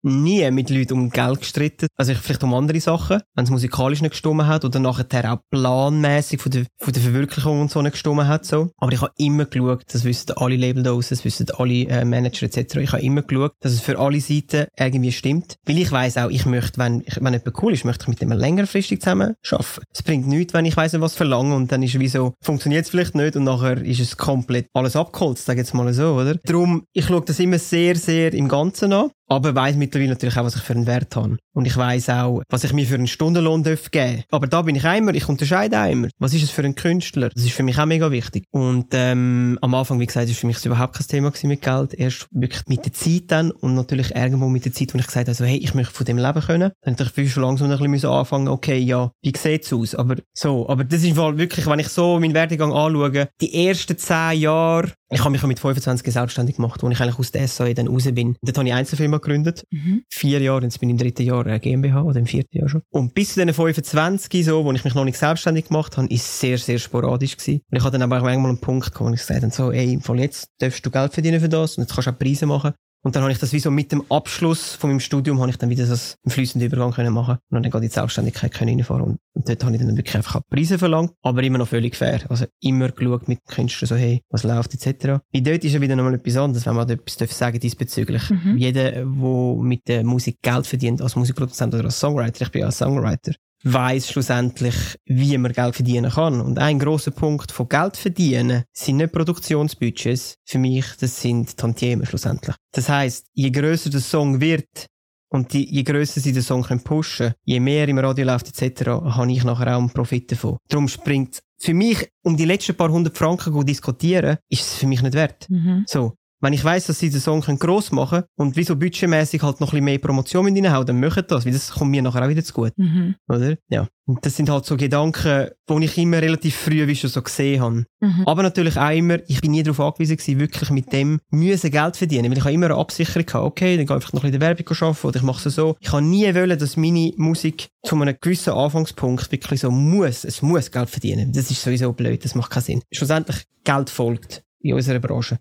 nie 0.06 0.50
mit 0.52 0.70
Leuten 0.70 0.94
um 0.94 1.10
Geld 1.10 1.40
gestritten. 1.40 1.88
Also 1.98 2.12
ich 2.12 2.20
vielleicht 2.20 2.44
um 2.44 2.54
andere 2.54 2.80
Sachen, 2.80 3.22
wenn 3.36 3.46
es 3.46 3.52
musikalisch 3.52 4.02
nicht 4.02 4.12
gestimmt 4.12 4.46
hat 4.46 4.66
oder 4.66 4.80
nachher 4.80 5.34
auch 5.34 5.40
planmäßig 5.50 6.42
von 6.42 6.52
der, 6.52 6.66
von 6.78 6.94
der 6.94 7.02
Verwirklichung 7.02 7.62
und 7.62 7.72
so 7.72 7.82
nicht 7.82 7.94
gestimmt 7.94 8.26
hat. 8.26 8.46
So. 8.46 8.70
Aber 8.78 8.92
ich 8.92 9.02
habe 9.02 9.12
immer 9.18 9.46
geschaut, 9.46 9.84
das 9.92 10.04
wissen 10.04 10.34
alle 10.38 10.56
Label 10.56 10.84
das 10.84 11.26
wissen 11.26 11.48
alle 11.58 11.88
äh, 11.88 12.06
Manager 12.06 12.46
etc. 12.46 12.76
Ich 12.76 12.92
habe 12.92 13.02
immer 13.02 13.24
geschaut, 13.24 13.54
dass 13.60 13.74
es 13.74 13.82
für 13.82 13.98
alle 13.98 14.22
Seiten 14.22 14.68
irgendwie 14.78 15.12
stimmt. 15.12 15.56
Weil 15.66 15.80
ich 15.80 15.92
weiß 15.92 16.18
auch, 16.18 16.30
ich 16.30 16.46
möchte, 16.46 16.78
wenn, 16.78 17.02
ich, 17.06 17.16
wenn 17.16 17.34
jemand 17.34 17.64
cool 17.64 17.74
ist, 17.74 17.86
möchte 17.86 18.04
ich 18.04 18.08
mit 18.10 18.22
dem 18.22 18.32
längerfristig 18.32 19.02
zusammen 19.02 19.36
arbeiten. 19.50 19.84
Es 19.92 20.04
bringt 20.04 20.28
nichts, 20.28 20.54
wenn 20.54 20.66
ich 20.66 20.78
weiss, 20.78 21.00
was 21.00 21.16
verlange 21.16 21.56
und 21.56 21.72
dann 21.72 21.84
ist 21.84 22.00
wie 22.00 22.08
so, 22.08 22.34
funktioniert 22.42 22.86
es 22.86 22.92
vielleicht 22.92 23.16
nicht 23.16 23.36
und 23.36 23.44
nachher 23.44 23.82
ist 23.84 24.00
es 24.00 24.18
komplett 24.18 24.68
alles 24.74 24.96
abgeholzt, 24.96 25.46
sag 25.46 25.58
jetzt 25.58 25.74
mal 25.74 25.92
so, 25.94 26.14
oder? 26.14 26.36
Darum, 26.44 26.86
ich 26.94 27.06
schaue 27.06 27.22
das 27.22 27.40
immer 27.40 27.60
sehr, 27.60 27.96
sehr 27.96 28.34
im 28.34 28.48
Ganzen 28.48 28.94
an. 28.94 29.10
Aber 29.28 29.56
weiss 29.56 29.76
mittlerweile 29.76 30.12
natürlich 30.12 30.38
auch, 30.38 30.44
was 30.44 30.56
ich 30.56 30.62
für 30.62 30.74
einen 30.74 30.88
Wert 30.88 31.16
habe. 31.16 31.38
Und 31.54 31.66
ich 31.66 31.78
weiss 31.78 32.10
auch, 32.10 32.42
was 32.50 32.64
ich 32.64 32.74
mir 32.74 32.86
für 32.86 32.96
einen 32.96 33.08
Stundenlohn 33.08 33.64
darf 33.64 33.90
geben 33.92 34.24
Aber 34.30 34.48
da 34.48 34.62
bin 34.62 34.76
ich 34.76 34.84
immer, 34.84 35.14
ich 35.14 35.28
unterscheide 35.28 35.80
auch 35.80 35.90
immer. 35.90 36.10
Was 36.20 36.34
ist 36.34 36.44
es 36.44 36.52
für 36.52 36.64
ein 36.64 36.76
Künstler? 36.76 37.30
Das 37.30 37.44
ist 37.44 37.54
für 37.54 37.64
mich 37.64 37.80
auch 37.80 37.86
mega 37.86 38.12
wichtig. 38.12 38.46
Und 38.52 38.88
ähm, 38.92 39.58
am 39.62 39.74
Anfang, 39.74 40.00
wie 40.00 40.06
gesagt, 40.06 40.30
ist 40.30 40.40
für 40.40 40.48
mich 40.48 40.64
überhaupt 40.66 40.96
kein 40.96 41.08
Thema 41.08 41.32
mit 41.44 41.62
Geld. 41.62 41.94
Erst 41.94 42.28
wirklich 42.32 42.64
mit 42.68 42.86
der 42.86 42.94
Zeit 42.94 43.24
dann 43.28 43.52
und 43.52 43.76
natürlich 43.76 44.16
irgendwo 44.16 44.48
mit 44.48 44.66
der 44.66 44.74
Zeit, 44.74 44.94
wo 44.94 44.98
ich 44.98 45.08
gesagt 45.08 45.28
habe, 45.28 45.36
so, 45.36 45.46
hey, 45.46 45.58
ich 45.58 45.74
möchte 45.74 45.94
von 45.94 46.06
dem 46.06 46.18
leben 46.18 46.42
können. 46.42 46.72
Dann 46.82 46.98
habe 46.98 47.22
ich 47.22 47.32
schon 47.32 47.44
langsam 47.44 47.72
ein 47.72 47.92
bisschen 47.92 48.10
anfangen, 48.10 48.48
okay, 48.48 48.78
ja, 48.78 49.12
wie 49.22 49.34
sieht's 49.36 49.74
aus? 49.74 49.96
Aber 49.96 50.16
so, 50.34 50.68
aber 50.70 50.84
das 50.84 51.04
ist 51.04 51.16
wirklich, 51.16 51.68
wenn 51.68 51.80
ich 51.80 51.88
so 51.90 52.20
meinen 52.20 52.34
Werdegang 52.34 52.74
anschaue, 52.74 53.30
die 53.42 53.68
ersten 53.68 53.98
zehn 53.98 54.40
Jahre 54.40 54.92
ich 55.12 55.20
habe 55.20 55.30
mich 55.30 55.44
mit 55.44 55.60
25 55.60 56.12
selbstständig 56.12 56.56
gemacht, 56.56 56.84
als 56.84 56.94
ich 56.94 57.00
eigentlich 57.00 57.20
aus 57.20 57.32
der 57.32 57.48
SAE 57.48 57.76
dann 57.76 57.88
raus 57.88 58.06
bin. 58.12 58.36
Dort 58.42 58.58
habe 58.58 58.68
ich 58.68 58.74
Einzelfirma 59.16 59.18
gegründet. 59.18 59.66
Mhm. 59.72 60.04
Vier 60.10 60.40
Jahre, 60.42 60.64
jetzt 60.64 60.80
bin 60.80 60.90
ich 60.90 60.94
im 60.94 60.98
dritten 60.98 61.24
Jahr 61.24 61.46
eine 61.46 61.60
GmbH 61.60 62.02
oder 62.04 62.20
im 62.20 62.26
vierten 62.26 62.58
Jahr 62.58 62.70
schon. 62.70 62.82
Und 62.90 63.14
bis 63.14 63.34
zu 63.34 63.40
den 63.40 63.54
25, 63.54 64.46
so, 64.46 64.64
wo 64.64 64.72
ich 64.72 64.84
mich 64.84 64.96
noch 64.96 65.06
nicht 65.06 65.18
selbstständig 65.18 65.68
gemacht 65.68 65.98
habe, 65.98 66.08
ist 66.08 66.40
sehr, 66.40 66.58
sehr 66.58 66.78
sporadisch 66.78 67.38
gewesen. 67.38 67.62
Und 67.72 67.78
ich 67.78 67.84
hatte 67.84 67.98
dann 67.98 68.04
aber 68.04 68.20
auch 68.20 68.24
manchmal 68.24 68.50
einen 68.50 68.62
Punkt 68.62 68.94
wo 69.00 69.10
ich 69.10 69.20
gesagt 69.20 69.44
habe, 69.44 69.54
so, 69.54 69.72
ey, 69.72 70.00
Fall 70.02 70.20
jetzt 70.20 70.50
darfst 70.60 70.86
du 70.86 70.92
Geld 70.92 71.14
verdienen 71.14 71.40
für 71.40 71.50
das 71.50 71.78
und 71.78 71.84
jetzt 71.84 71.94
kannst 71.94 72.08
du 72.08 72.12
auch 72.12 72.20
Preise 72.20 72.46
machen. 72.46 72.74
Und 73.06 73.16
dann 73.16 73.22
habe 73.22 73.32
ich 73.32 73.38
das 73.38 73.54
wie 73.54 73.60
so 73.60 73.70
mit 73.70 73.92
dem 73.92 74.04
Abschluss 74.10 74.74
von 74.74 74.90
meinem 74.90 75.00
Studium 75.00 75.40
habe 75.40 75.52
ich 75.52 75.58
dann 75.58 75.70
wieder 75.70 75.86
das 75.86 76.18
im 76.24 76.32
fließenden 76.32 76.68
Übergang 76.68 76.92
können 76.92 77.14
machen 77.14 77.38
und 77.52 77.62
dann 77.62 77.70
gerade 77.70 77.86
die 77.86 77.94
Selbstständigkeit 77.94 78.52
können 78.52 78.80
reinfahren 78.80 79.04
und, 79.04 79.20
und 79.36 79.48
dort 79.48 79.64
habe 79.64 79.76
ich 79.76 79.80
dann 79.80 79.96
wirklich 79.96 80.16
einfach 80.16 80.42
Preise 80.50 80.80
verlangt, 80.80 81.12
aber 81.22 81.44
immer 81.44 81.60
noch 81.60 81.68
völlig 81.68 81.96
fair. 81.96 82.22
Also 82.30 82.46
immer 82.62 82.90
geschaut 82.90 83.28
mit 83.28 83.42
den 83.48 83.56
Künstlern 83.56 83.90
so, 83.90 83.96
hey, 83.96 84.24
was 84.32 84.42
läuft 84.42 84.74
etc. 84.74 85.20
Wie 85.32 85.44
dort 85.44 85.64
ist 85.64 85.74
ja 85.74 85.82
wieder 85.82 85.96
nochmal 85.96 86.16
etwas 86.16 86.36
anderes, 86.36 86.66
wenn 86.66 86.76
man 86.76 86.90
etwas 86.90 87.18
darf 87.18 87.32
sagen 87.32 87.60
diesbezüglich. 87.60 88.28
Mhm. 88.32 88.58
Jeder, 88.58 88.92
der 88.92 89.06
mit 89.06 89.88
der 89.88 90.04
Musik 90.04 90.42
Geld 90.42 90.66
verdient, 90.66 91.00
als 91.04 91.16
Musikproduzent 91.16 91.76
oder 91.76 91.86
als 91.86 92.00
Songwriter, 92.00 92.42
ich 92.42 92.52
bin 92.52 92.62
ja 92.62 92.66
als 92.66 92.80
Songwriter, 92.80 93.34
weiß 93.66 94.10
schlussendlich, 94.10 94.76
wie 95.06 95.38
man 95.38 95.52
Geld 95.52 95.76
verdienen 95.76 96.12
kann. 96.12 96.40
Und 96.40 96.60
ein 96.60 96.80
großer 96.80 97.12
Punkt 97.12 97.52
von 97.52 97.68
Geld 97.68 97.98
verdienen 97.98 98.64
sind 98.72 98.98
nicht 98.98 99.12
Produktionsbudgets. 99.12 100.36
Für 100.46 100.60
mich, 100.60 100.86
das 101.00 101.20
sind 101.20 101.58
Tantiemen 101.58 102.06
schlussendlich. 102.06 102.56
Das 102.72 102.88
heißt, 102.90 103.28
je 103.34 103.50
größer 103.50 103.90
der 103.90 104.02
Song 104.02 104.40
wird, 104.40 104.88
und 105.30 105.52
die, 105.52 105.68
je 105.70 105.84
grösser 105.84 106.22
sie 106.22 106.32
den 106.32 106.44
Song 106.44 106.64
können 106.64 106.84
pushen 106.84 107.34
je 107.44 107.60
mehr 107.60 107.88
im 107.88 107.98
Radio 107.98 108.26
läuft 108.26 108.48
etc., 108.48 108.88
habe 108.90 109.32
ich 109.32 109.44
nachher 109.44 109.76
auch 109.76 109.80
einen 109.80 109.90
Profit 109.90 110.32
davon. 110.32 110.58
Darum 110.70 110.88
springt 110.88 111.42
für 111.58 111.74
mich, 111.74 112.10
um 112.24 112.38
die 112.38 112.46
letzten 112.46 112.76
paar 112.76 112.92
hundert 112.92 113.18
Franken 113.18 113.54
zu 113.54 113.64
diskutieren, 113.64 114.38
ist 114.50 114.62
es 114.62 114.76
für 114.76 114.88
mich 114.88 115.02
nicht 115.02 115.14
wert. 115.14 115.50
Mhm. 115.50 115.84
So. 115.88 116.14
Wenn 116.42 116.54
ich 116.54 116.64
weiss, 116.64 116.88
dass 116.88 117.00
sie 117.00 117.10
den 117.10 117.22
Song 117.22 117.42
gross 117.42 117.92
machen 117.92 118.20
können 118.20 118.28
und 118.36 118.56
wieso 118.56 118.76
budgetmäßig 118.76 119.42
halt 119.42 119.62
noch 119.62 119.70
ein 119.70 119.72
bisschen 119.72 119.86
mehr 119.86 119.98
Promotion 120.00 120.46
mit 120.46 120.56
reinhauen, 120.56 120.86
dann 120.86 121.00
machen 121.00 121.24
das, 121.28 121.46
weil 121.46 121.54
das 121.54 121.72
kommt 121.72 121.92
mir 121.92 122.02
nachher 122.02 122.24
auch 122.24 122.30
wieder 122.30 122.44
zu 122.44 122.54
gut. 122.54 122.74
Mhm. 122.78 123.16
Oder? 123.28 123.56
Ja. 123.70 123.88
Und 124.08 124.24
das 124.26 124.36
sind 124.36 124.50
halt 124.50 124.66
so 124.66 124.78
Gedanken, 124.78 125.50
die 125.68 125.86
ich 125.86 125.98
immer 125.98 126.22
relativ 126.22 126.56
früh 126.56 126.86
wie 126.86 126.96
schon 126.96 127.10
so 127.10 127.22
gesehen 127.22 127.62
habe. 127.62 127.86
Mhm. 128.02 128.24
Aber 128.28 128.44
natürlich 128.44 128.78
auch 128.78 128.92
immer, 128.92 129.18
ich 129.28 129.42
bin 129.42 129.52
nie 129.52 129.64
darauf 129.64 129.80
angewiesen 129.80 130.18
gewesen, 130.18 130.40
wirklich 130.40 130.70
mit 130.70 130.94
dem 130.94 131.20
müssen 131.32 131.72
Geld 131.72 131.98
verdienen. 131.98 132.30
Weil 132.30 132.38
ich 132.38 132.44
habe 132.44 132.54
immer 132.54 132.68
eine 132.68 132.76
Absicherung 132.76 133.26
gehabt, 133.26 133.46
okay, 133.46 133.78
dann 133.78 133.86
gehe 133.88 133.96
ich 133.96 134.04
einfach 134.04 134.14
noch 134.14 134.24
ein 134.24 134.32
bisschen 134.32 134.36
in 134.36 134.40
der 134.40 134.50
Werbung 134.50 134.78
arbeiten 134.88 135.08
oder 135.08 135.18
ich 135.18 135.24
mache 135.24 135.50
es 135.50 135.56
so. 135.56 135.76
Ich 135.80 135.92
habe 135.92 136.04
nie 136.04 136.36
wollen, 136.36 136.60
dass 136.60 136.78
meine 136.78 137.14
Musik 137.18 137.70
zu 137.84 137.96
einem 137.96 138.16
gewissen 138.22 138.54
Anfangspunkt 138.54 139.32
wirklich 139.32 139.62
so 139.62 139.72
muss, 139.72 140.24
es 140.24 140.42
muss 140.42 140.70
Geld 140.70 140.90
verdienen. 140.90 141.32
Das 141.32 141.50
ist 141.50 141.64
sowieso 141.64 141.92
blöd, 141.94 142.24
das 142.24 142.36
macht 142.36 142.52
keinen 142.52 142.64
Sinn. 142.64 142.82
Schlussendlich, 142.92 143.46
Geld 143.64 143.90
folgt 143.90 144.44
in 144.60 144.76
unserer 144.76 145.00
Branche. 145.00 145.40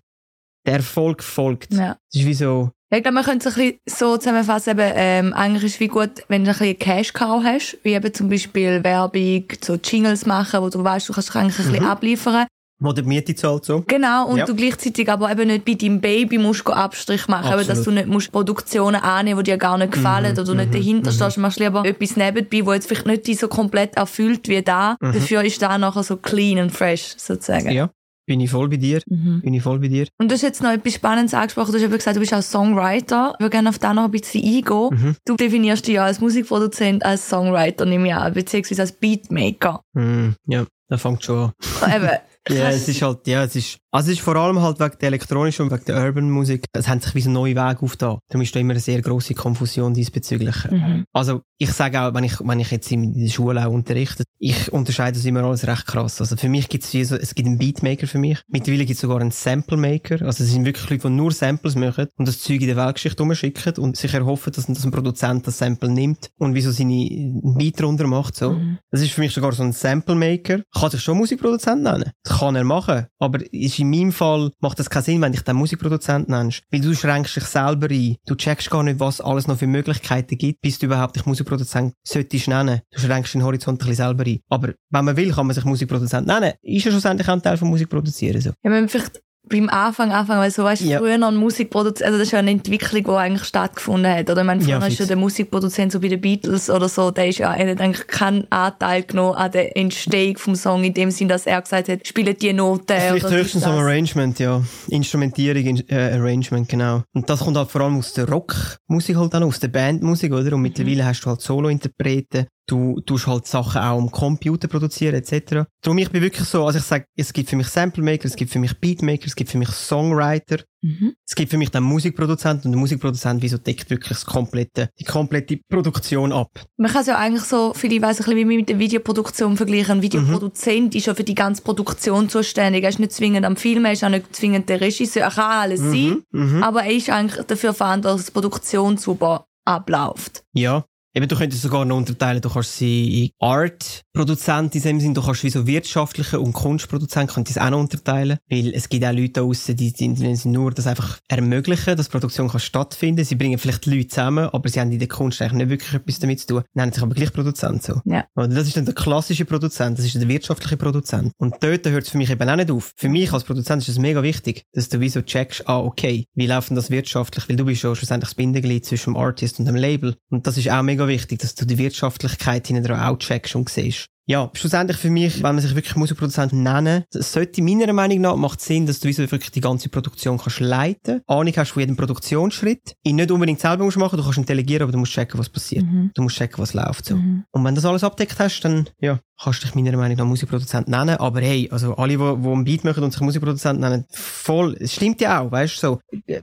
Der 0.65 0.75
Erfolg 0.75 1.23
folgt. 1.23 1.73
Ja. 1.73 1.97
Das 2.11 2.21
ist 2.21 2.25
wie 2.25 2.33
so, 2.33 2.71
Ja, 2.91 2.97
ich 2.97 3.03
glaube, 3.03 3.15
man 3.15 3.23
könnte 3.23 3.49
es 3.49 3.55
ein 3.57 3.61
bisschen 3.61 3.79
so 3.87 4.17
zusammenfassen, 4.17 4.71
eben, 4.71 4.91
ähm, 4.95 5.33
eigentlich 5.33 5.63
ist 5.63 5.73
es 5.75 5.79
wie 5.79 5.87
gut, 5.87 6.23
wenn 6.27 6.43
du 6.45 6.51
ein 6.51 6.57
bisschen 6.57 6.79
Cash-Cow 6.79 7.43
hast, 7.43 7.77
wie 7.83 7.93
eben 7.93 8.13
zum 8.13 8.29
Beispiel 8.29 8.83
Werbung, 8.83 9.45
so 9.63 9.75
Jingles 9.75 10.25
machen, 10.25 10.61
wo 10.61 10.69
du 10.69 10.83
weißt, 10.83 11.09
du 11.09 11.13
kannst 11.13 11.29
dich 11.29 11.35
eigentlich 11.35 11.59
ein 11.59 11.65
bisschen 11.65 11.83
Mhm. 11.83 11.89
abliefern. 11.89 12.45
wo 12.77 12.91
die 12.91 13.03
Miete 13.03 13.33
zahlt 13.33 13.63
so. 13.63 13.85
Genau, 13.87 14.27
und 14.27 14.37
Ja. 14.37 14.45
du 14.45 14.53
gleichzeitig 14.53 15.09
aber 15.09 15.31
eben 15.31 15.47
nicht 15.47 15.63
bei 15.63 15.75
deinem 15.75 16.01
Baby 16.01 16.37
musst 16.37 16.67
Abstrich 16.67 17.25
machen, 17.29 17.47
eben, 17.47 17.59
dass 17.65 17.79
Absolut. 17.79 17.87
du 17.87 17.91
nicht 17.91 18.07
musst 18.07 18.33
Produktionen 18.33 18.97
annehmen, 19.01 19.39
die 19.45 19.51
dir 19.51 19.57
gar 19.57 19.77
nicht 19.77 19.93
gefallen 19.93 20.25
Mhm, 20.33 20.39
oder 20.39 20.43
du 20.43 20.53
nicht 20.55 20.67
mhm, 20.67 20.73
dahinter 20.73 21.11
mhm. 21.11 21.15
stehst, 21.15 21.37
machst 21.37 21.57
lieber 21.61 21.85
etwas 21.85 22.17
nebenbei, 22.17 22.65
wo 22.65 22.73
jetzt 22.73 22.87
vielleicht 22.89 23.05
nicht 23.07 23.27
dich 23.27 23.39
so 23.39 23.47
komplett 23.47 23.95
erfüllt 23.95 24.49
wie 24.49 24.61
da. 24.61 24.97
Mhm. 24.99 25.13
Dafür 25.13 25.43
ist 25.45 25.61
da 25.61 25.77
nachher 25.77 26.03
so 26.03 26.17
clean 26.17 26.59
and 26.59 26.71
fresh, 26.73 27.13
sozusagen. 27.17 27.71
Ja, 27.71 27.89
bin 28.25 28.39
ich 28.39 28.49
voll 28.49 28.69
bei 28.69 28.77
dir. 28.77 29.01
Mhm. 29.07 29.41
Bin 29.41 29.53
ich 29.53 29.63
voll 29.63 29.79
bei 29.79 29.87
dir. 29.87 30.07
Und 30.17 30.29
du 30.29 30.35
hast 30.35 30.41
jetzt 30.41 30.61
noch 30.61 30.71
etwas 30.71 30.93
Spannendes 30.93 31.33
angesprochen. 31.33 31.71
Du 31.71 31.77
hast 31.77 31.83
eben 31.83 31.93
gesagt, 31.93 32.15
du 32.15 32.19
bist 32.19 32.33
auch 32.33 32.41
Songwriter. 32.41 33.33
Ich 33.35 33.43
würde 33.43 33.51
gerne 33.51 33.69
auf 33.69 33.79
das 33.79 33.93
noch 33.93 34.05
ein 34.05 34.11
bisschen 34.11 34.43
eingehen. 34.43 34.89
Mhm. 34.91 35.15
Du 35.25 35.35
definierst 35.35 35.87
dich 35.87 35.95
ja 35.95 36.05
als 36.05 36.19
Musikproduzent, 36.21 37.05
als 37.05 37.29
Songwriter, 37.29 37.85
nehme 37.85 38.07
ich 38.07 38.15
an, 38.15 38.33
beziehungsweise 38.33 38.81
als 38.81 38.91
Beatmaker. 38.93 39.81
Mhm. 39.93 40.35
Ja, 40.47 40.65
da 40.89 40.97
fängt 40.97 41.23
schon 41.23 41.51
an. 41.81 41.91
eben, 41.95 42.09
Ja, 42.47 42.69
es 42.69 42.87
ist 42.87 43.01
halt, 43.01 43.25
ja, 43.25 43.43
es 43.43 43.55
ist, 43.55 43.79
also 43.95 44.11
es 44.11 44.17
ist 44.17 44.25
vor 44.25 44.35
allem 44.35 44.61
halt 44.61 44.77
wegen 44.81 44.97
der 44.99 45.07
elektronischen 45.07 45.63
und 45.63 45.71
wegen 45.71 45.85
der 45.85 46.03
Urban 46.03 46.29
Musik. 46.29 46.65
Es 46.73 46.89
haben 46.89 46.99
sich 46.99 47.15
wie 47.15 47.21
so 47.21 47.29
neue 47.29 47.55
Wege 47.55 47.81
aufgetan. 47.81 48.17
Darum 48.27 48.41
ist 48.41 48.53
da 48.53 48.59
immer 48.59 48.71
eine 48.71 48.81
sehr 48.81 49.01
grosse 49.01 49.33
Konfusion 49.33 49.93
diesbezüglich. 49.93 50.69
Mhm. 50.69 51.05
Also, 51.13 51.43
ich 51.57 51.71
sage 51.71 52.01
auch, 52.01 52.13
wenn 52.13 52.25
ich, 52.25 52.33
wenn 52.41 52.59
ich 52.59 52.71
jetzt 52.71 52.91
in 52.91 53.13
der 53.13 53.29
Schule 53.29 53.65
auch 53.65 53.71
unterrichte, 53.71 54.25
ich 54.37 54.73
unterscheide 54.73 55.17
das 55.17 55.23
immer 55.23 55.45
alles 55.45 55.65
recht 55.65 55.87
krass. 55.87 56.19
Also, 56.19 56.35
für 56.35 56.49
mich 56.49 56.67
gibt 56.67 56.83
es 56.83 56.93
wie 56.93 57.05
so, 57.05 57.15
es 57.15 57.35
gibt 57.35 57.47
einen 57.47 57.57
Beatmaker 57.57 58.05
für 58.05 58.17
mich. 58.17 58.41
Mittlerweile 58.49 58.83
gibt 58.83 58.95
es 58.95 59.01
sogar 59.01 59.21
einen 59.21 59.31
Samplemaker. 59.31 60.21
Also, 60.25 60.43
es 60.43 60.51
sind 60.51 60.65
wirklich 60.65 60.89
Leute, 60.89 61.07
die 61.07 61.13
nur 61.13 61.31
Samples 61.31 61.77
machen 61.77 62.07
und 62.17 62.27
das 62.27 62.41
Zeug 62.41 62.59
in 62.59 62.67
der 62.67 62.75
Weltgeschichte 62.75 63.23
umschicken 63.23 63.75
und 63.77 63.95
sich 63.95 64.13
erhoffen, 64.13 64.51
dass, 64.51 64.65
dass 64.65 64.83
ein 64.83 64.91
Produzent 64.91 65.47
das 65.47 65.57
Sample 65.59 65.89
nimmt 65.89 66.31
und 66.37 66.53
wieso 66.53 66.71
seine 66.71 66.91
einen 66.91 67.55
Beat 67.57 67.79
drunter 67.79 68.07
macht, 68.07 68.35
so. 68.35 68.51
Mhm. 68.51 68.77
Das 68.91 68.99
ist 68.99 69.13
für 69.13 69.21
mich 69.21 69.33
sogar 69.33 69.53
so 69.53 69.63
ein 69.63 69.71
Samplemaker. 69.71 70.63
Kann 70.77 70.91
sich 70.91 70.99
schon 70.99 71.17
Musikproduzent 71.17 71.81
nennen. 71.83 72.11
Das 72.23 72.39
kann 72.39 72.57
er 72.57 72.65
machen. 72.65 73.05
Aber 73.19 73.39
ist 73.53 73.84
in 73.85 73.99
meinem 73.99 74.11
Fall 74.11 74.51
macht 74.59 74.79
das 74.79 74.89
keinen 74.89 75.03
Sinn, 75.03 75.21
wenn 75.21 75.31
dich 75.31 75.41
den 75.41 75.55
Musikproduzent 75.55 76.29
nennst. 76.29 76.63
Weil 76.71 76.81
du 76.81 76.93
schränkst 76.93 77.35
dich 77.35 77.43
selber 77.43 77.87
ein. 77.89 78.15
Du 78.25 78.35
checkst 78.35 78.69
gar 78.69 78.83
nicht, 78.83 78.99
was 78.99 79.21
alles 79.21 79.47
noch 79.47 79.57
für 79.57 79.67
Möglichkeiten 79.67 80.37
gibt, 80.37 80.61
bis 80.61 80.79
du 80.79 80.87
überhaupt 80.87 81.15
dich 81.15 81.25
Musikproduzent 81.25 81.93
solltest 82.03 82.47
nennen. 82.47 82.81
Du 82.91 82.99
schränkst 82.99 83.33
den 83.33 83.43
Horizont 83.43 83.75
ein 83.75 83.87
bisschen 83.87 83.95
selber 83.95 84.25
ein. 84.25 84.39
Aber 84.49 84.73
wenn 84.89 85.05
man 85.05 85.17
will, 85.17 85.31
kann 85.31 85.47
man 85.47 85.53
sich 85.53 85.65
Musikproduzent 85.65 86.27
nennen. 86.27 86.53
Ist 86.61 86.85
ja 86.85 86.91
schlussendlich 86.91 87.27
auch 87.27 87.33
ein 87.33 87.41
Teil 87.41 87.57
von 87.57 87.69
Musikproduzieren. 87.69 88.41
So. 88.41 88.51
Ja, 88.63 88.71
wir 88.71 88.89
vielleicht 88.89 89.21
beim 89.47 89.69
Anfang 89.69 90.11
anfangen, 90.11 90.41
weil 90.41 90.51
so 90.51 90.63
weißt 90.63 90.81
du, 90.83 90.85
Ja. 90.87 90.99
früher 90.99 91.17
noch 91.17 91.29
ein 91.29 91.35
Musikproduzent, 91.35 92.03
also 92.05 92.17
das 92.17 92.27
ist 92.27 92.31
ja 92.31 92.39
eine 92.39 92.51
Entwicklung, 92.51 93.03
die 93.03 93.09
eigentlich 93.11 93.43
stattgefunden 93.43 94.11
hat. 94.11 94.29
Oder 94.29 94.41
ich 94.41 94.47
meine, 94.47 94.61
früher 94.61 94.79
Ja, 94.79 94.85
ist 94.85 94.99
ja 94.99 95.05
der 95.05 95.15
Musikproduzent 95.17 95.91
so 95.91 95.99
bei 95.99 96.07
den 96.07 96.21
Beatles 96.21 96.69
oder 96.69 96.89
so, 96.89 97.11
der 97.11 97.27
ist 97.27 97.37
ja, 97.39 97.53
er 97.53 97.71
hat 97.71 97.81
eigentlich 97.81 98.07
keinen 98.07 98.51
Anteil 98.51 99.03
genommen 99.03 99.35
an 99.35 99.51
der 99.51 99.75
Entstehung 99.77 100.37
vom 100.37 100.55
Song, 100.55 100.83
in 100.83 100.93
dem 100.93 101.11
Sinn, 101.11 101.27
dass 101.27 101.45
er 101.45 101.61
gesagt 101.61 101.89
hat, 101.89 102.07
spielt 102.07 102.41
die 102.41 102.53
Noten. 102.53 102.85
Vielleicht 102.87 103.25
oder 103.25 103.35
höchstens 103.37 103.63
am 103.63 103.75
Arrangement, 103.77 104.39
ja. 104.39 104.61
Instrumentierung, 104.89 105.63
in, 105.63 105.89
äh, 105.89 106.13
Arrangement, 106.13 106.67
genau. 106.67 107.03
Und 107.13 107.29
das 107.29 107.39
kommt 107.41 107.57
halt 107.57 107.69
vor 107.69 107.81
allem 107.81 107.97
aus 107.97 108.13
der 108.13 108.27
Rockmusik 108.29 109.17
halt 109.17 109.33
dann, 109.33 109.43
aus 109.43 109.59
der 109.59 109.67
Bandmusik, 109.67 110.33
oder? 110.33 110.53
Und 110.53 110.61
mittlerweile 110.61 111.05
hast 111.05 111.21
du 111.21 111.29
halt 111.29 111.41
Solo-Interpreten. 111.41 112.47
Du 112.67 112.99
tust 113.01 113.27
halt 113.27 113.45
Sachen 113.45 113.79
auch 113.81 113.99
am 113.99 114.09
Computer 114.11 114.67
produzieren, 114.67 115.13
etc. 115.15 115.65
Darum, 115.81 115.97
ich 115.99 116.09
bin 116.09 116.21
wirklich 116.23 116.47
so, 116.47 116.65
also 116.65 116.79
ich 116.79 116.85
sage, 116.85 117.05
es 117.15 117.31
gibt 117.31 117.49
für 117.49 117.55
mich 117.55 117.67
Samplemaker, 117.67 118.25
es 118.25 118.35
gibt 118.35 118.51
für 118.51 118.57
mich 118.59 118.73
Beatmaker, 118.79 119.25
es 119.27 119.35
gibt 119.35 119.51
für 119.51 119.59
mich 119.59 119.69
Songwriter, 119.69 120.63
Mhm. 120.81 121.13
es 121.27 121.35
gibt 121.35 121.49
für 121.51 121.57
mich 121.57 121.69
den 121.69 121.83
Musikproduzent 121.83 122.65
und 122.65 122.71
der 122.71 122.79
Musikproduzent, 122.79 123.41
wieso 123.41 123.57
deckt 123.57 123.89
wirklich 123.89 124.09
das 124.09 124.25
komplette, 124.25 124.89
die 124.99 125.03
komplette 125.03 125.59
Produktion 125.69 126.31
ab. 126.31 126.49
Man 126.77 126.91
kann 126.91 127.01
es 127.01 127.07
ja 127.07 127.17
eigentlich 127.17 127.43
so, 127.43 127.73
viele 127.75 128.01
weiss 128.01 128.19
ein 128.19 128.25
bisschen 128.25 128.49
wie 128.49 128.57
mit 128.57 128.69
der 128.69 128.77
Videoproduktion 128.79 129.57
vergleichen. 129.57 129.97
Ein 129.97 130.01
Videoproduzent 130.01 130.93
ist 130.95 131.05
ja 131.07 131.15
für 131.15 131.23
die 131.23 131.33
ganze 131.35 131.61
Produktion 131.63 132.29
zuständig. 132.29 132.83
Er 132.83 132.89
ist 132.89 132.99
nicht 132.99 133.13
zwingend 133.13 133.45
am 133.45 133.55
Film, 133.57 133.85
er 133.85 133.93
ist 133.93 134.03
auch 134.03 134.09
nicht 134.09 134.35
zwingend 134.35 134.69
der 134.69 134.81
Regisseur. 134.81 135.23
Er 135.23 135.31
kann 135.31 135.51
alles 135.51 135.79
sein, 135.81 136.21
Mhm. 136.31 136.61
aber 136.63 136.83
er 136.83 136.91
ist 136.93 137.09
eigentlich 137.09 137.45
dafür 137.45 137.73
verantwortlich, 137.73 138.21
dass 138.25 138.33
die 138.33 138.39
Produktion 138.39 138.97
super 138.97 139.45
abläuft. 139.65 140.43
Ja. 140.53 140.85
Eben, 141.17 141.29
du 141.29 141.37
könntest 141.37 141.61
sogar 141.61 141.85
noch 141.85 141.95
unterteilen, 141.95 142.41
du 142.41 142.49
kannst 142.49 142.75
sie 142.75 143.23
in 143.23 143.29
Art-Produzent 143.39 144.75
in 144.75 144.81
dem 144.81 144.99
Sinn, 144.99 145.13
du 145.13 145.21
kannst 145.21 145.45
wie 145.45 145.49
so 145.49 145.65
wirtschaftliche 145.65 146.41
und 146.41 146.51
Kunstproduzent, 146.51 147.31
könntest 147.31 147.61
auch 147.61 147.69
noch 147.69 147.79
unterteilen. 147.79 148.37
Weil 148.49 148.73
es 148.73 148.89
gibt 148.89 149.05
auch 149.05 149.13
Leute 149.13 149.29
da 149.29 149.41
draussen, 149.41 149.77
die, 149.77 149.93
die, 149.93 150.13
die 150.13 150.47
nur 150.49 150.71
das 150.71 150.87
einfach 150.87 151.19
ermöglichen, 151.29 151.95
dass 151.95 152.07
die 152.07 152.11
Produktion 152.11 152.49
kann 152.49 152.59
stattfinden. 152.59 153.23
Sie 153.23 153.35
bringen 153.35 153.57
vielleicht 153.57 153.85
die 153.85 153.91
Leute 153.91 154.09
zusammen, 154.09 154.49
aber 154.49 154.67
sie 154.67 154.81
haben 154.81 154.91
in 154.91 154.99
der 154.99 155.07
Kunst 155.07 155.41
eigentlich 155.41 155.53
nicht 155.53 155.69
wirklich 155.69 155.93
etwas 155.93 156.19
damit 156.19 156.41
zu 156.41 156.47
tun. 156.47 156.63
Nennen 156.73 156.91
sich 156.91 157.01
aber 157.01 157.15
gleich 157.15 157.31
Produzent 157.31 157.83
so. 157.83 158.01
Ja. 158.03 158.25
Oder 158.35 158.49
das 158.49 158.67
ist 158.67 158.75
dann 158.75 158.83
der 158.83 158.93
klassische 158.93 159.45
Produzent, 159.45 159.97
das 159.97 160.05
ist 160.05 160.15
der 160.15 160.27
wirtschaftliche 160.27 160.75
Produzent. 160.75 161.31
Und 161.37 161.55
dort 161.61 161.87
hört 161.87 162.03
es 162.03 162.09
für 162.09 162.17
mich 162.17 162.29
eben 162.29 162.49
auch 162.49 162.55
nicht 162.57 162.71
auf. 162.71 162.91
Für 162.97 163.07
mich 163.07 163.31
als 163.31 163.45
Produzent 163.45 163.81
ist 163.83 163.87
es 163.87 163.99
mega 163.99 164.21
wichtig, 164.21 164.65
dass 164.73 164.89
du 164.89 164.99
wie 164.99 165.07
so 165.07 165.21
checkst, 165.21 165.65
ah, 165.69 165.79
okay, 165.79 166.25
wie 166.33 166.47
läuft 166.47 166.71
denn 166.71 166.75
das 166.75 166.91
wirtschaftlich? 166.91 167.47
Weil 167.47 167.55
du 167.55 167.63
bist 167.63 167.83
ja 167.83 167.95
schlussendlich 167.95 168.31
das 168.31 168.35
Bindeglied 168.35 168.83
zwischen 168.83 169.13
dem 169.13 169.17
Artist 169.17 169.59
und 169.59 169.65
dem 169.65 169.75
Label. 169.75 170.17
Und 170.29 170.45
das 170.45 170.57
ist 170.57 170.69
auch 170.69 170.81
mega 170.81 171.04
wichtig, 171.07 171.39
dass 171.39 171.55
du 171.55 171.65
die 171.65 171.77
Wirtschaftlichkeit 171.77 172.67
hinten 172.67 172.83
dran 172.83 172.99
auch 172.99 173.17
checkst 173.17 173.55
und 173.55 173.69
siehst. 173.69 174.07
Ja, 174.27 174.49
schlussendlich 174.53 174.97
für 174.97 175.11
mich, 175.11 175.43
wenn 175.43 175.53
man 175.53 175.59
sich 175.59 175.75
wirklich 175.75 175.95
Musikproduzent 175.95 176.51
nennen, 176.51 177.03
sollte 177.11 177.61
meiner 177.61 177.93
Meinung 177.93 178.21
nach 178.21 178.35
macht 178.35 178.59
Sinn, 178.59 178.87
dass 178.87 178.99
du 178.99 179.07
wie 179.07 179.13
so 179.13 179.21
wirklich 179.21 179.51
die 179.51 179.61
ganze 179.61 179.87
Produktion 179.87 180.39
kannst 180.39 180.59
leiten, 180.59 181.21
Ahnung 181.27 181.53
hast 181.55 181.71
von 181.71 181.81
jedem 181.81 181.95
Produktionsschritt, 181.95 182.95
ihn 183.03 183.17
nicht 183.17 183.29
unbedingt 183.29 183.59
selber 183.59 183.83
musst 183.83 183.97
machen, 183.97 184.17
du 184.17 184.23
kannst 184.23 184.39
ihn 184.39 184.45
delegieren, 184.45 184.83
aber 184.83 184.91
du 184.91 184.97
musst 184.97 185.11
checken, 185.11 185.39
was 185.39 185.49
passiert. 185.49 185.85
Mhm. 185.85 186.09
Du 186.15 186.23
musst 186.23 186.37
checken, 186.37 186.57
was 186.57 186.73
läuft 186.73 187.05
so. 187.05 187.15
Mhm. 187.15 187.43
Und 187.51 187.63
wenn 187.63 187.75
du 187.75 187.81
das 187.81 187.85
alles 187.85 188.03
abdeckt 188.03 188.39
hast, 188.39 188.61
dann, 188.61 188.89
ja, 188.99 189.19
kannst 189.41 189.61
du 189.63 189.67
dich 189.67 189.75
meiner 189.75 189.97
Meinung 189.97 190.17
nach 190.17 190.25
Musikproduzent 190.25 190.87
nennen. 190.87 191.17
Aber 191.17 191.41
hey, 191.41 191.67
also 191.71 191.95
alle, 191.95 192.13
die, 192.17 192.17
die 192.17 192.23
einen 192.49 192.63
Beat 192.63 192.83
machen 192.83 193.03
und 193.03 193.11
sich 193.11 193.21
Musikproduzent 193.21 193.79
nennen, 193.79 194.05
voll, 194.11 194.75
es 194.79 194.93
stimmt 194.93 195.19
ja 195.21 195.41
auch, 195.41 195.51
weißt 195.51 195.75
du, 195.83 195.87
so. 195.87 195.99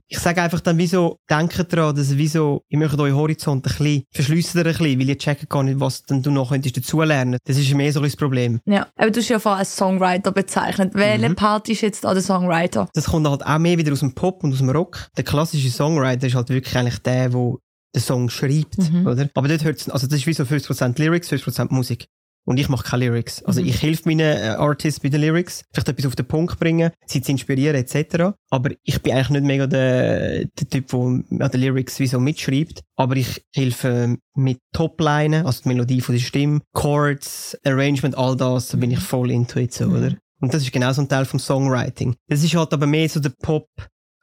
Ich 0.08 0.18
sage 0.18 0.42
einfach 0.42 0.60
dann, 0.60 0.78
wieso, 0.78 1.18
denkt 1.30 1.72
daran, 1.72 1.96
dass 1.96 2.16
wieso, 2.16 2.62
ihr 2.68 2.78
möchtet 2.78 3.00
euren 3.00 3.16
Horizont 3.16 3.64
ein 3.66 3.72
bisschen, 3.76 4.02
verschliessen 4.12 4.58
ein 4.60 4.64
bisschen, 4.64 5.00
weil 5.00 5.08
ihr 5.08 5.18
checken 5.18 5.48
gar 5.48 5.62
nicht, 5.62 5.80
was 5.80 6.02
dann 6.02 6.22
du 6.22 6.30
noch 6.30 6.50
könntest 6.50 6.76
dazulernen. 6.76 7.38
Das 7.44 7.56
ist 7.56 7.72
mehr 7.74 7.92
so 7.92 8.00
ein 8.00 8.12
Problem. 8.12 8.60
Ja, 8.66 8.86
aber 8.96 9.10
du 9.10 9.20
hast 9.20 9.28
ja 9.28 9.38
vorher 9.38 9.60
als 9.60 9.74
Songwriter 9.76 10.32
bezeichnet. 10.32 10.92
Welche 10.94 11.28
Mhm. 11.30 11.34
Part 11.36 11.68
ist 11.68 11.80
jetzt 11.80 12.04
da 12.04 12.12
der 12.12 12.22
Songwriter? 12.22 12.88
Das 12.94 13.06
kommt 13.06 13.26
halt 13.26 13.44
auch 13.46 13.58
mehr 13.58 13.78
wieder 13.78 13.92
aus 13.92 14.00
dem 14.00 14.14
Pop 14.14 14.44
und 14.44 14.52
aus 14.52 14.58
dem 14.58 14.70
Rock. 14.70 15.08
Der 15.16 15.24
klassische 15.24 15.70
Songwriter 15.70 16.26
ist 16.26 16.34
halt 16.34 16.48
wirklich 16.50 16.76
eigentlich 16.76 16.98
der, 16.98 17.28
der 17.30 17.54
den 17.94 18.00
Song 18.00 18.30
schreibt, 18.30 18.78
Mhm. 18.78 19.06
oder? 19.06 19.28
Aber 19.34 19.48
dort 19.48 19.64
hört's, 19.64 19.88
also 19.90 20.06
das 20.06 20.20
ist 20.20 20.26
wie 20.26 20.32
so 20.32 20.44
50% 20.44 20.98
Lyrics, 20.98 21.28
50% 21.28 21.72
Musik. 21.74 22.06
Und 22.44 22.58
ich 22.58 22.68
mache 22.68 22.84
keine 22.90 23.04
Lyrics. 23.06 23.42
Also 23.44 23.60
Mhm. 23.60 23.68
ich 23.68 23.82
helfe 23.82 24.02
meinen 24.08 24.20
äh, 24.20 24.56
Artists 24.58 24.98
bei 25.00 25.08
den 25.10 25.20
Lyrics, 25.20 25.64
vielleicht 25.72 25.88
etwas 25.88 26.06
auf 26.06 26.16
den 26.16 26.26
Punkt 26.26 26.58
bringen, 26.58 26.90
sie 27.06 27.22
zu 27.22 27.30
inspirieren 27.32 27.76
etc. 27.76 28.34
Aber 28.50 28.70
ich 28.82 29.00
bin 29.00 29.12
eigentlich 29.12 29.30
nicht 29.30 29.44
mega 29.44 29.66
der, 29.68 30.44
der 30.46 30.68
Typ, 30.68 30.88
der 30.88 30.98
an 30.98 31.50
den 31.52 31.60
Lyrics 31.60 32.00
wie 32.00 32.06
so 32.08 32.18
mitschreibt. 32.18 32.82
Aber 32.96 33.14
ich 33.16 33.44
helfe 33.54 34.16
mit 34.34 34.58
Toplinen, 34.72 35.46
also 35.46 35.62
die 35.62 35.68
Melodie 35.68 36.00
von 36.00 36.14
der 36.16 36.22
Stimme, 36.22 36.60
Chords, 36.72 37.56
Arrangement, 37.64 38.16
all 38.16 38.36
das, 38.36 38.68
da 38.68 38.76
bin 38.76 38.90
ich 38.90 38.98
voll 38.98 39.30
into 39.30 39.60
it, 39.60 39.72
so, 39.72 39.86
Mhm. 39.86 39.96
oder? 39.96 40.16
Und 40.40 40.52
das 40.52 40.62
ist 40.62 40.72
genau 40.72 40.92
so 40.92 41.00
ein 41.02 41.08
Teil 41.08 41.24
vom 41.24 41.38
Songwriting. 41.38 42.16
Das 42.26 42.42
ist 42.42 42.54
halt 42.56 42.72
aber 42.72 42.86
mehr 42.88 43.08
so 43.08 43.20
der 43.20 43.30
Pop, 43.40 43.68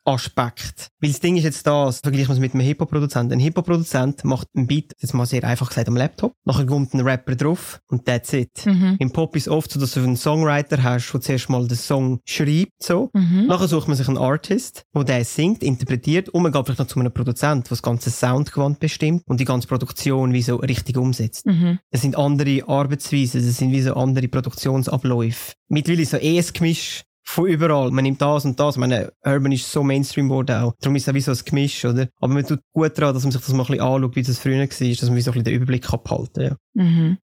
Aspekt. 0.10 0.90
Weil 1.00 1.12
das 1.12 1.20
Ding 1.20 1.38
ist 1.38 1.44
jetzt 1.44 1.66
das, 1.66 2.00
vergleichen 2.00 2.30
wir 2.30 2.34
es 2.34 2.40
mit 2.40 2.54
einem 2.54 2.64
Hip-Hop-Produzent. 2.64 3.32
Ein 3.32 3.40
Hip-Hop-Produzent 3.40 4.24
macht 4.26 4.48
einen 4.56 4.68
Beat, 4.68 4.94
jetzt 5.00 5.14
mal 5.14 5.26
sehr 5.26 5.44
einfach 5.44 5.70
gesagt, 5.70 5.88
am 5.88 5.96
Laptop. 5.96 6.34
Nachher 6.46 6.66
kommt 6.66 6.94
ein 6.94 7.02
Rapper 7.02 7.36
drauf 7.36 7.80
und 7.88 8.06
that's 8.06 8.34
it. 8.34 8.66
Mhm. 8.66 8.98
Im 9.00 9.12
Pop 9.12 9.36
ist 9.36 9.48
es 9.48 9.50
oft 9.50 9.72
so, 9.72 9.80
dass 9.80 9.94
du 9.94 10.02
einen 10.02 10.18
Songwriter 10.18 10.82
hast, 10.84 11.12
der 11.12 11.22
zuerst 11.22 11.50
mal 11.50 11.68
den 11.68 11.78
Song 11.78 12.20
schreibt, 12.26 12.82
so. 12.82 13.10
Mhm. 13.14 13.48
Nachher 13.48 13.68
sucht 13.68 13.88
man 13.88 13.98
sich 13.98 14.08
einen 14.08 14.18
Artist, 14.18 14.84
der 14.96 15.04
den 15.04 15.24
singt, 15.24 15.64
interpretiert 15.64 16.30
und 16.30 16.44
man 16.44 16.52
geht 16.52 16.66
vielleicht 16.66 16.80
noch 16.80 16.88
zu 16.88 17.00
einem 17.00 17.14
Produzent, 17.14 17.66
der 17.66 17.70
das 17.70 17.82
ganze 17.82 18.10
Soundgewand 18.10 18.80
bestimmt 18.80 19.24
und 19.28 19.40
die 19.40 19.46
ganze 19.46 19.68
Produktion 19.68 20.34
wie 20.34 20.42
so 20.42 20.58
richtig 20.58 20.98
umsetzt. 20.98 21.46
Mhm. 21.46 21.80
Das 21.92 22.02
sind 22.02 22.18
andere 22.18 22.68
Arbeitsweisen, 22.68 23.46
das 23.46 23.58
sind 23.58 23.72
wie 23.72 23.82
so 23.82 23.94
andere 23.94 24.28
Produktionsabläufe. 24.28 25.54
Mittlerweile 25.70 26.06
so 26.06 26.18
eh 26.18 26.40
ein 26.40 26.46
Gemisch 26.54 27.04
von 27.30 27.48
überall. 27.48 27.92
Man 27.92 28.04
nimmt 28.04 28.22
das 28.22 28.44
und 28.46 28.60
das. 28.60 28.76
Ich 28.76 28.80
meine, 28.80 29.14
Urban 29.24 29.52
ist 29.52 29.72
so 29.72 29.84
Mainstream 29.84 30.30
geworden 30.30 30.64
auch. 30.64 30.74
Darum 30.82 30.96
ist 30.96 31.04
es 31.04 31.10
auch 31.10 31.14
wie 31.14 31.22
so 31.22 31.32
ein 31.32 31.40
Gemisch, 31.46 31.86
oder? 31.86 32.10
Aber 32.20 32.34
man 32.34 32.46
tut 32.46 32.60
gut 32.74 32.98
daran, 32.98 33.14
dass 33.14 33.24
man 33.24 33.32
sich 33.32 33.42
das 33.42 33.54
mal 33.54 33.64
ein 33.64 33.68
bisschen 33.68 33.82
anschaut, 33.82 34.16
wie 34.16 34.24
das 34.24 34.40
früher 34.40 34.58
war, 34.58 34.66
dass 34.66 34.80
man 34.82 34.96
so 34.96 35.08
ein 35.12 35.16
bisschen 35.16 35.44
den 35.44 35.54
Überblick 35.54 35.88
behalten 35.88 36.34
kann, 36.34 36.44
ja. 36.44 36.56
Mhm. 36.74 37.18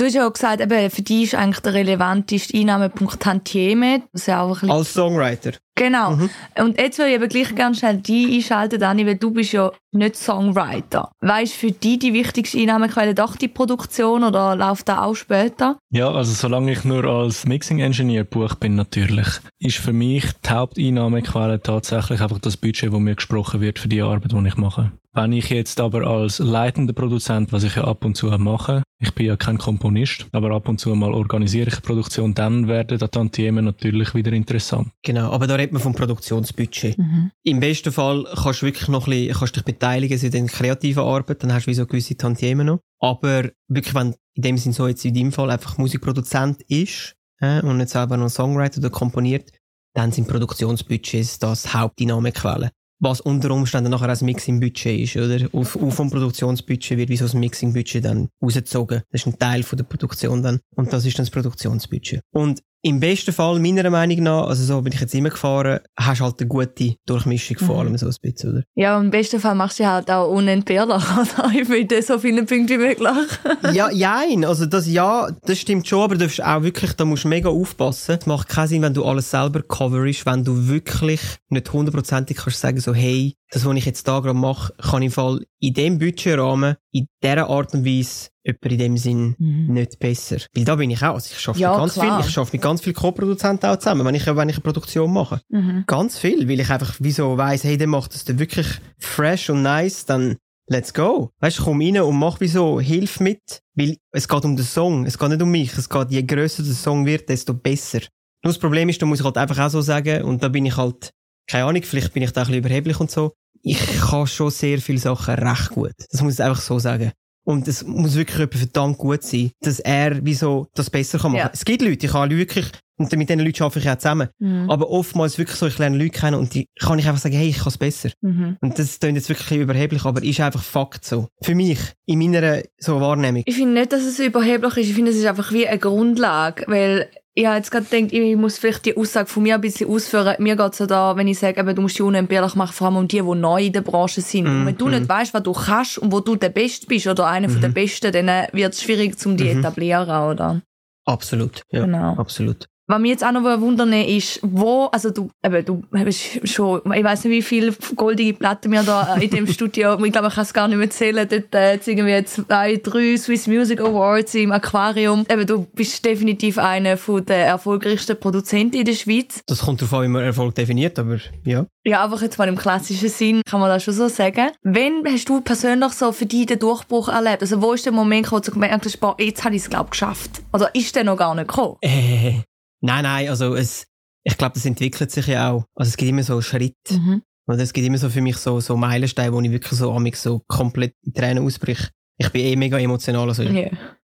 Du 0.00 0.06
hast 0.06 0.14
ja 0.14 0.26
auch 0.26 0.32
gesagt, 0.32 0.62
eben, 0.62 0.90
für 0.90 1.02
dich 1.02 1.24
ist 1.24 1.34
eigentlich 1.34 1.60
der 1.60 1.74
relevanteste 1.74 2.56
Einnahmepunkt 2.56 3.20
Tantieme. 3.20 4.00
Das 4.14 4.24
ja 4.24 4.40
auch 4.40 4.46
ein 4.46 4.52
bisschen 4.52 4.70
Als 4.70 4.94
Songwriter. 4.94 5.52
Genau. 5.74 6.12
Mhm. 6.12 6.30
Und 6.58 6.80
jetzt 6.80 6.96
würde 6.96 7.10
ich 7.10 7.16
aber 7.18 7.28
gleich 7.28 7.54
gerne 7.54 7.74
schnell 7.74 7.98
die 7.98 8.36
einschalten, 8.36 8.80
Dani, 8.80 9.04
weil 9.04 9.16
du 9.16 9.30
bist 9.30 9.52
ja 9.52 9.70
nicht 9.92 10.16
Songwriter. 10.16 11.12
Weißt 11.20 11.52
für 11.52 11.72
dich 11.72 11.98
die 11.98 12.14
wichtigste 12.14 12.56
Einnahmequelle 12.56 13.14
doch 13.14 13.36
die 13.36 13.48
Produktion 13.48 14.24
oder 14.24 14.56
läuft 14.56 14.88
da 14.88 15.02
auch 15.02 15.14
später? 15.14 15.76
Ja, 15.90 16.10
also 16.10 16.32
solange 16.32 16.72
ich 16.72 16.82
nur 16.84 17.04
als 17.04 17.44
Mixing-Engineer 17.44 18.24
buch 18.24 18.54
bin 18.54 18.76
natürlich, 18.76 19.28
ist 19.58 19.76
für 19.76 19.92
mich 19.92 20.24
die 20.46 20.48
Haupteinnahmequelle 20.48 21.60
tatsächlich 21.60 22.22
einfach 22.22 22.38
das 22.38 22.56
Budget, 22.56 22.90
wo 22.90 23.00
mir 23.00 23.16
gesprochen 23.16 23.60
wird 23.60 23.78
für 23.78 23.88
die 23.88 24.00
Arbeit, 24.00 24.32
die 24.32 24.48
ich 24.48 24.56
mache. 24.56 24.92
Wenn 25.12 25.32
ich 25.32 25.50
jetzt 25.50 25.80
aber 25.80 26.06
als 26.06 26.38
leitender 26.38 26.92
Produzent, 26.92 27.52
was 27.52 27.64
ich 27.64 27.74
ja 27.74 27.84
ab 27.84 28.04
und 28.04 28.16
zu 28.16 28.26
mache, 28.26 28.84
ich 29.00 29.12
bin 29.12 29.26
ja 29.26 29.36
kein 29.36 29.58
Komponist, 29.58 30.26
aber 30.30 30.52
ab 30.52 30.68
und 30.68 30.78
zu 30.78 30.94
mal 30.94 31.12
organisiere 31.12 31.68
ich 31.68 31.74
eine 31.74 31.82
Produktion, 31.82 32.32
dann 32.32 32.68
werden 32.68 32.98
die 32.98 33.08
Tantiemen 33.08 33.64
natürlich 33.64 34.14
wieder 34.14 34.32
interessant. 34.32 34.90
Genau, 35.02 35.32
aber 35.32 35.48
da 35.48 35.56
redet 35.56 35.72
man 35.72 35.82
vom 35.82 35.94
Produktionsbudget. 35.94 36.98
Mhm. 36.98 37.32
Im 37.42 37.58
besten 37.58 37.92
Fall 37.92 38.24
kannst 38.40 38.62
du 38.62 38.66
wirklich 38.66 38.88
noch 38.88 39.08
ein 39.08 39.10
bisschen, 39.10 39.34
kannst 39.34 39.56
dich 39.56 39.64
beteiligen 39.64 40.20
in 40.20 40.30
der 40.30 40.46
kreativen 40.46 41.02
Arbeit, 41.02 41.42
dann 41.42 41.52
hast 41.52 41.66
du 41.66 41.70
wie 41.70 41.74
so 41.74 41.86
gewisse 41.86 42.16
Tantiemen 42.16 42.66
noch. 42.66 42.80
Aber 43.00 43.50
wirklich, 43.66 43.94
wenn 43.94 44.14
in 44.34 44.42
dem 44.42 44.58
Sinn 44.58 44.72
so 44.72 44.86
jetzt 44.86 45.04
in 45.04 45.14
deinem 45.14 45.32
Fall 45.32 45.50
einfach 45.50 45.76
Musikproduzent 45.76 46.62
ist 46.68 47.16
äh, 47.40 47.60
und 47.62 47.78
nicht 47.78 47.90
selber 47.90 48.16
noch 48.16 48.28
Songwriter 48.28 48.78
oder 48.78 48.90
komponiert, 48.90 49.50
dann 49.94 50.12
sind 50.12 50.28
Produktionsbudgets 50.28 51.40
das 51.40 51.74
Haupteinnahmequelle 51.74 52.70
was 53.00 53.20
unter 53.20 53.50
Umständen 53.50 53.90
nachher 53.90 54.08
als 54.08 54.22
Mixing-Budget 54.22 55.00
ist, 55.00 55.16
oder? 55.16 55.48
Auf, 55.52 55.76
auf 55.76 55.94
vom 55.94 56.10
Produktionsbudget 56.10 56.98
wird 56.98 57.08
wie 57.08 57.16
so 57.16 57.26
ein 57.26 57.40
Mixing-Budget 57.40 58.04
dann 58.04 58.28
rausgezogen. 58.42 59.02
Das 59.10 59.22
ist 59.22 59.26
ein 59.26 59.38
Teil 59.38 59.62
von 59.62 59.76
der 59.78 59.84
Produktion 59.84 60.42
dann. 60.42 60.60
Und 60.76 60.92
das 60.92 61.04
ist 61.06 61.18
dann 61.18 61.24
das 61.24 61.30
Produktionsbudget. 61.30 62.20
Und 62.32 62.62
im 62.82 62.98
besten 63.00 63.32
Fall, 63.32 63.58
meiner 63.58 63.90
Meinung 63.90 64.22
nach, 64.22 64.46
also 64.46 64.64
so 64.64 64.80
bin 64.80 64.92
ich 64.92 65.00
jetzt 65.00 65.14
immer 65.14 65.28
gefahren, 65.28 65.80
hast 65.98 66.20
halt 66.20 66.40
eine 66.40 66.48
gute 66.48 66.96
Durchmischung 67.06 67.58
vor 67.58 67.74
mhm. 67.74 67.80
allem 67.80 67.98
so 67.98 68.06
ein 68.06 68.14
bisschen, 68.22 68.50
oder? 68.50 68.62
Ja, 68.74 68.98
im 68.98 69.10
besten 69.10 69.38
Fall 69.38 69.54
machst 69.54 69.80
du 69.80 69.86
halt 69.86 70.10
auch 70.10 70.30
unentbehrlich, 70.30 71.02
oder? 71.38 71.50
Ich 71.52 71.66
finde 71.66 72.02
so 72.02 72.18
viele 72.18 72.44
Punkte 72.44 72.74
wie 72.74 72.78
möglich. 72.78 73.08
ja, 73.74 73.90
jein. 73.90 74.44
Also 74.44 74.66
das, 74.66 74.86
ja, 74.86 75.28
das 75.42 75.58
stimmt 75.58 75.86
schon, 75.86 76.02
aber 76.02 76.14
du 76.14 76.20
darfst 76.20 76.42
auch 76.42 76.62
wirklich, 76.62 76.94
da 76.94 77.04
musst 77.04 77.24
du 77.24 77.28
mega 77.28 77.50
aufpassen. 77.50 78.16
Es 78.18 78.26
macht 78.26 78.48
keinen 78.48 78.68
Sinn, 78.68 78.82
wenn 78.82 78.94
du 78.94 79.04
alles 79.04 79.30
selber 79.30 79.62
coverst, 79.62 80.24
wenn 80.24 80.44
du 80.44 80.68
wirklich 80.68 81.20
nicht 81.50 81.72
hundertprozentig 81.72 82.38
kannst 82.38 82.60
sagen, 82.60 82.80
so, 82.80 82.94
hey, 82.94 83.34
das, 83.50 83.66
was 83.66 83.76
ich 83.76 83.84
jetzt 83.84 84.06
da 84.06 84.20
gerade 84.20 84.38
mache, 84.38 84.72
kann 84.78 85.02
im 85.02 85.10
Fall 85.10 85.40
in 85.58 85.74
dem 85.74 85.98
Budgetrahmen, 85.98 86.76
in 86.92 87.08
dieser 87.22 87.48
Art 87.48 87.74
und 87.74 87.84
Weise, 87.84 88.28
jemand 88.44 88.66
in 88.66 88.78
dem 88.78 88.96
Sinn 88.96 89.34
mhm. 89.38 89.74
nicht 89.74 89.98
besser. 89.98 90.38
Weil 90.54 90.64
da 90.64 90.76
bin 90.76 90.90
ich 90.90 91.02
auch. 91.02 91.14
Also 91.14 91.30
ich 91.32 91.40
schaffe 91.40 91.58
ja, 91.58 91.70
mit 91.70 91.78
ganz 91.78 91.94
klar. 91.94 92.20
viel, 92.20 92.26
ich 92.26 92.32
schaffe 92.32 92.50
mit 92.52 92.62
ganz 92.62 92.80
vielen 92.80 92.96
Co-Produzenten 92.96 93.66
auch 93.66 93.76
zusammen, 93.76 94.06
wenn 94.06 94.14
ich, 94.14 94.26
wenn 94.26 94.48
ich 94.48 94.56
eine 94.56 94.62
Produktion 94.62 95.12
mache. 95.12 95.40
Mhm. 95.48 95.84
Ganz 95.86 96.18
viel, 96.18 96.48
weil 96.48 96.60
ich 96.60 96.70
einfach 96.70 96.96
wieso 96.98 97.36
weiss, 97.36 97.64
hey, 97.64 97.76
der 97.76 97.86
macht 97.86 98.14
das 98.14 98.24
dann 98.24 98.38
wirklich 98.38 98.66
fresh 98.98 99.50
und 99.50 99.62
nice, 99.62 100.06
dann 100.06 100.36
let's 100.70 100.94
go. 100.94 101.30
Weißt 101.40 101.58
du, 101.58 101.64
komm 101.64 101.80
rein 101.80 102.00
und 102.00 102.16
mach 102.16 102.40
wieso, 102.40 102.80
hilf 102.80 103.20
mit, 103.20 103.60
weil 103.74 103.96
es 104.12 104.28
geht 104.28 104.44
um 104.44 104.56
den 104.56 104.64
Song, 104.64 105.04
es 105.04 105.18
geht 105.18 105.28
nicht 105.28 105.42
um 105.42 105.50
mich, 105.50 105.76
es 105.76 105.88
geht, 105.88 106.10
je 106.10 106.22
grösser 106.22 106.62
der 106.62 106.74
Song 106.74 107.04
wird, 107.04 107.28
desto 107.28 107.52
besser. 107.54 108.00
Nur 108.42 108.52
das 108.52 108.58
Problem 108.58 108.88
ist, 108.88 109.02
da 109.02 109.06
muss 109.06 109.20
ich 109.20 109.24
halt 109.24 109.36
einfach 109.36 109.58
auch 109.58 109.70
so 109.70 109.82
sagen, 109.82 110.22
und 110.22 110.42
da 110.42 110.48
bin 110.48 110.64
ich 110.64 110.76
halt, 110.76 111.10
keine 111.46 111.64
Ahnung, 111.64 111.82
vielleicht 111.82 112.14
bin 112.14 112.22
ich 112.22 112.32
da 112.32 112.42
ein 112.42 112.46
bisschen 112.46 112.60
überheblich 112.60 112.98
und 113.00 113.10
so, 113.10 113.32
ich 113.62 113.78
kann 114.00 114.26
schon 114.26 114.50
sehr 114.50 114.78
viele 114.78 114.98
Sachen 114.98 115.34
recht 115.34 115.70
gut. 115.70 115.92
Das 116.10 116.22
muss 116.22 116.34
ich 116.34 116.42
einfach 116.42 116.62
so 116.62 116.78
sagen. 116.78 117.12
Und 117.44 117.66
es 117.68 117.84
muss 117.84 118.16
wirklich 118.16 118.38
jemand 118.38 118.54
verdammt 118.54 118.98
gut 118.98 119.22
sein, 119.22 119.50
dass 119.60 119.80
er 119.80 120.24
wieso 120.24 120.68
das 120.74 120.90
besser 120.90 121.18
kann 121.18 121.32
machen. 121.32 121.40
Ja. 121.40 121.50
Es 121.52 121.64
gibt 121.64 121.82
Leute, 121.82 122.06
ich 122.06 122.12
kann 122.12 122.30
wirklich, 122.30 122.66
und 122.98 123.10
mit 123.16 123.30
diesen 123.30 123.40
Leuten 123.40 123.62
arbeite 123.62 123.80
ich 123.80 123.90
auch 123.90 123.96
zusammen. 123.96 124.28
Mhm. 124.38 124.70
Aber 124.70 124.90
oftmals 124.90 125.38
wirklich 125.38 125.56
so, 125.56 125.66
ich 125.66 125.78
lerne 125.78 125.96
Leute 125.96 126.18
kennen 126.18 126.38
und 126.38 126.54
die 126.54 126.66
kann 126.78 126.98
ich 126.98 127.08
einfach 127.08 127.20
sagen, 127.20 127.34
hey, 127.34 127.48
ich 127.48 127.58
kann 127.58 127.68
es 127.68 127.78
besser. 127.78 128.10
Mhm. 128.20 128.58
Und 128.60 128.78
das 128.78 128.98
klingt 129.00 129.16
jetzt 129.16 129.30
wirklich 129.30 129.58
überheblich, 129.58 130.04
aber 130.04 130.22
ist 130.22 130.40
einfach 130.40 130.62
Fakt 130.62 131.04
so. 131.04 131.28
Für 131.42 131.54
mich, 131.54 131.78
in 132.06 132.18
meiner 132.18 132.62
so 132.78 133.00
Wahrnehmung. 133.00 133.42
Ich 133.46 133.56
finde 133.56 133.80
nicht, 133.80 133.92
dass 133.92 134.02
es 134.02 134.18
überheblich 134.18 134.76
ist. 134.76 134.88
Ich 134.88 134.94
finde, 134.94 135.10
es 135.10 135.16
ist 135.16 135.26
einfach 135.26 135.50
wie 135.52 135.66
eine 135.66 135.78
Grundlage, 135.78 136.64
weil 136.66 137.08
ich 137.34 137.46
habe 137.46 137.56
jetzt 137.56 137.70
gerade 137.70 137.86
gedacht, 137.86 138.12
ich 138.12 138.36
muss 138.36 138.58
vielleicht 138.58 138.86
die 138.86 138.96
Aussage 138.96 139.28
von 139.28 139.42
mir 139.42 139.54
ein 139.54 139.60
bisschen 139.60 139.88
ausführen. 139.88 140.34
Mir 140.38 140.56
geht 140.56 140.72
es 140.72 140.80
ja 140.80 140.86
da, 140.86 141.16
wenn 141.16 141.28
ich 141.28 141.38
sage, 141.38 141.60
eben, 141.60 141.74
du 141.74 141.82
musst 141.82 141.96
die 141.98 142.02
unentbehrlich 142.02 142.54
machen, 142.56 142.72
vor 142.72 142.88
allem 142.88 142.96
um 142.96 143.08
die, 143.08 143.22
die 143.22 143.34
neu 143.34 143.66
in 143.66 143.72
der 143.72 143.82
Branche 143.82 144.20
sind. 144.20 144.44
Mm, 144.44 144.48
und 144.48 144.66
wenn 144.66 144.76
du 144.76 144.86
mm. 144.88 144.90
nicht 144.90 145.08
weißt, 145.08 145.32
was 145.32 145.42
du 145.44 145.52
kannst 145.52 145.98
und 145.98 146.10
wo 146.10 146.20
du 146.20 146.34
der 146.34 146.48
Beste 146.48 146.86
bist 146.86 147.06
oder 147.06 147.26
einer 147.26 147.48
mm. 147.48 147.60
der 147.60 147.68
mhm. 147.70 147.74
Besten, 147.74 148.12
dann 148.12 148.48
wird 148.52 148.74
es 148.74 148.82
schwierig, 148.82 149.14
um 149.24 149.36
die 149.36 149.44
-hmm. 149.44 149.58
etablieren, 149.60 150.30
oder? 150.30 150.62
Absolut, 151.04 151.62
ja. 151.70 151.84
Genau. 151.84 152.14
Absolut. 152.16 152.68
Was 152.90 152.98
mich 152.98 153.12
jetzt 153.12 153.24
auch 153.24 153.30
noch 153.30 153.44
wundern 153.60 153.92
ist, 153.92 154.40
wo, 154.42 154.86
also 154.86 155.10
du, 155.10 155.30
eben, 155.44 155.64
du 155.64 155.84
hast 155.94 156.48
schon, 156.48 156.80
ich 156.92 157.04
weiß 157.04 157.22
nicht, 157.22 157.32
wie 157.32 157.42
viele 157.42 157.72
goldige 157.94 158.34
Platten 158.34 158.72
wir 158.72 158.82
da 158.82 159.14
in 159.14 159.30
dem 159.30 159.46
Studio, 159.52 159.96
ich 160.04 160.10
glaube, 160.10 160.26
ich 160.26 160.34
kann 160.34 160.42
es 160.42 160.52
gar 160.52 160.66
nicht 160.66 160.76
mehr 160.76 160.90
zählen, 160.90 161.28
dort 161.28 161.54
äh, 161.54 161.74
jetzt 161.74 162.34
zwei, 162.34 162.80
drei 162.82 163.16
Swiss 163.16 163.46
Music 163.46 163.80
Awards 163.80 164.34
im 164.34 164.50
Aquarium. 164.50 165.24
Eben, 165.30 165.46
du 165.46 165.68
bist 165.72 166.04
definitiv 166.04 166.58
einer 166.58 166.96
der 166.96 167.46
erfolgreichsten 167.46 168.18
Produzenten 168.18 168.78
in 168.78 168.84
der 168.84 168.94
Schweiz. 168.94 169.40
Das 169.46 169.60
kommt 169.60 169.80
darauf 169.80 169.94
an, 169.94 170.02
wie 170.02 170.08
man 170.08 170.24
Erfolg 170.24 170.56
definiert, 170.56 170.98
aber 170.98 171.18
ja. 171.44 171.66
Ja, 171.84 172.04
einfach 172.04 172.20
jetzt 172.22 172.38
mal 172.38 172.48
im 172.48 172.56
klassischen 172.56 173.08
Sinn, 173.08 173.42
kann 173.48 173.60
man 173.60 173.68
das 173.68 173.84
schon 173.84 173.94
so 173.94 174.08
sagen. 174.08 174.50
Wann 174.64 175.04
hast 175.06 175.28
du 175.28 175.40
persönlich 175.40 175.92
so 175.92 176.10
für 176.10 176.26
dich 176.26 176.46
den 176.46 176.58
Durchbruch 176.58 177.08
erlebt? 177.08 177.42
Also 177.42 177.62
wo 177.62 177.72
ist 177.72 177.86
der 177.86 177.92
Moment, 177.92 178.32
wo 178.32 178.40
du 178.40 178.50
gemerkt 178.50 178.84
hast, 178.84 178.98
boah, 178.98 179.14
jetzt 179.20 179.44
habe 179.44 179.54
ich 179.54 179.62
es, 179.62 179.70
glaube 179.70 179.90
geschafft? 179.90 180.42
Oder 180.52 180.74
ist 180.74 180.96
der 180.96 181.04
noch 181.04 181.16
gar 181.16 181.36
nicht 181.36 181.46
gekommen? 181.46 181.76
Äh, 181.82 182.40
Nein, 182.80 183.04
nein, 183.04 183.28
also 183.28 183.54
es, 183.54 183.86
ich 184.24 184.36
glaube, 184.36 184.54
das 184.54 184.64
entwickelt 184.64 185.10
sich 185.10 185.26
ja 185.26 185.50
auch. 185.50 185.64
Also 185.74 185.90
es 185.90 185.96
gibt 185.96 186.10
immer 186.10 186.22
so 186.22 186.40
Schritte. 186.40 186.94
Mhm. 186.94 187.22
Und 187.46 187.58
es 187.58 187.72
gibt 187.72 187.86
immer 187.86 187.98
so 187.98 188.08
für 188.08 188.20
mich 188.20 188.36
so, 188.36 188.60
so 188.60 188.76
Meilensteine, 188.76 189.32
wo 189.32 189.40
ich 189.40 189.50
wirklich 189.50 189.78
so 189.78 189.92
amig 189.92 190.16
so 190.16 190.42
komplett 190.46 190.94
in 191.04 191.12
Tränen 191.12 191.44
ausbrich. 191.44 191.88
Ich 192.16 192.30
bin 192.30 192.42
eh 192.42 192.56
mega 192.56 192.78
emotional. 192.78 193.28
Also 193.28 193.42
yeah. 193.42 193.70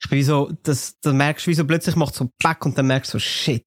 Ich 0.03 0.11
bin 0.11 0.25
so, 0.25 0.51
das, 0.63 0.99
dann 1.01 1.17
merkst 1.19 1.47
du, 1.47 1.51
wie 1.51 1.55
so 1.55 1.65
plötzlich 1.67 1.95
macht 1.95 2.15
so 2.15 2.31
Back 2.43 2.65
und 2.65 2.77
dann 2.77 2.87
merkst 2.87 3.13
du 3.13 3.19
so, 3.19 3.21
shit, 3.21 3.67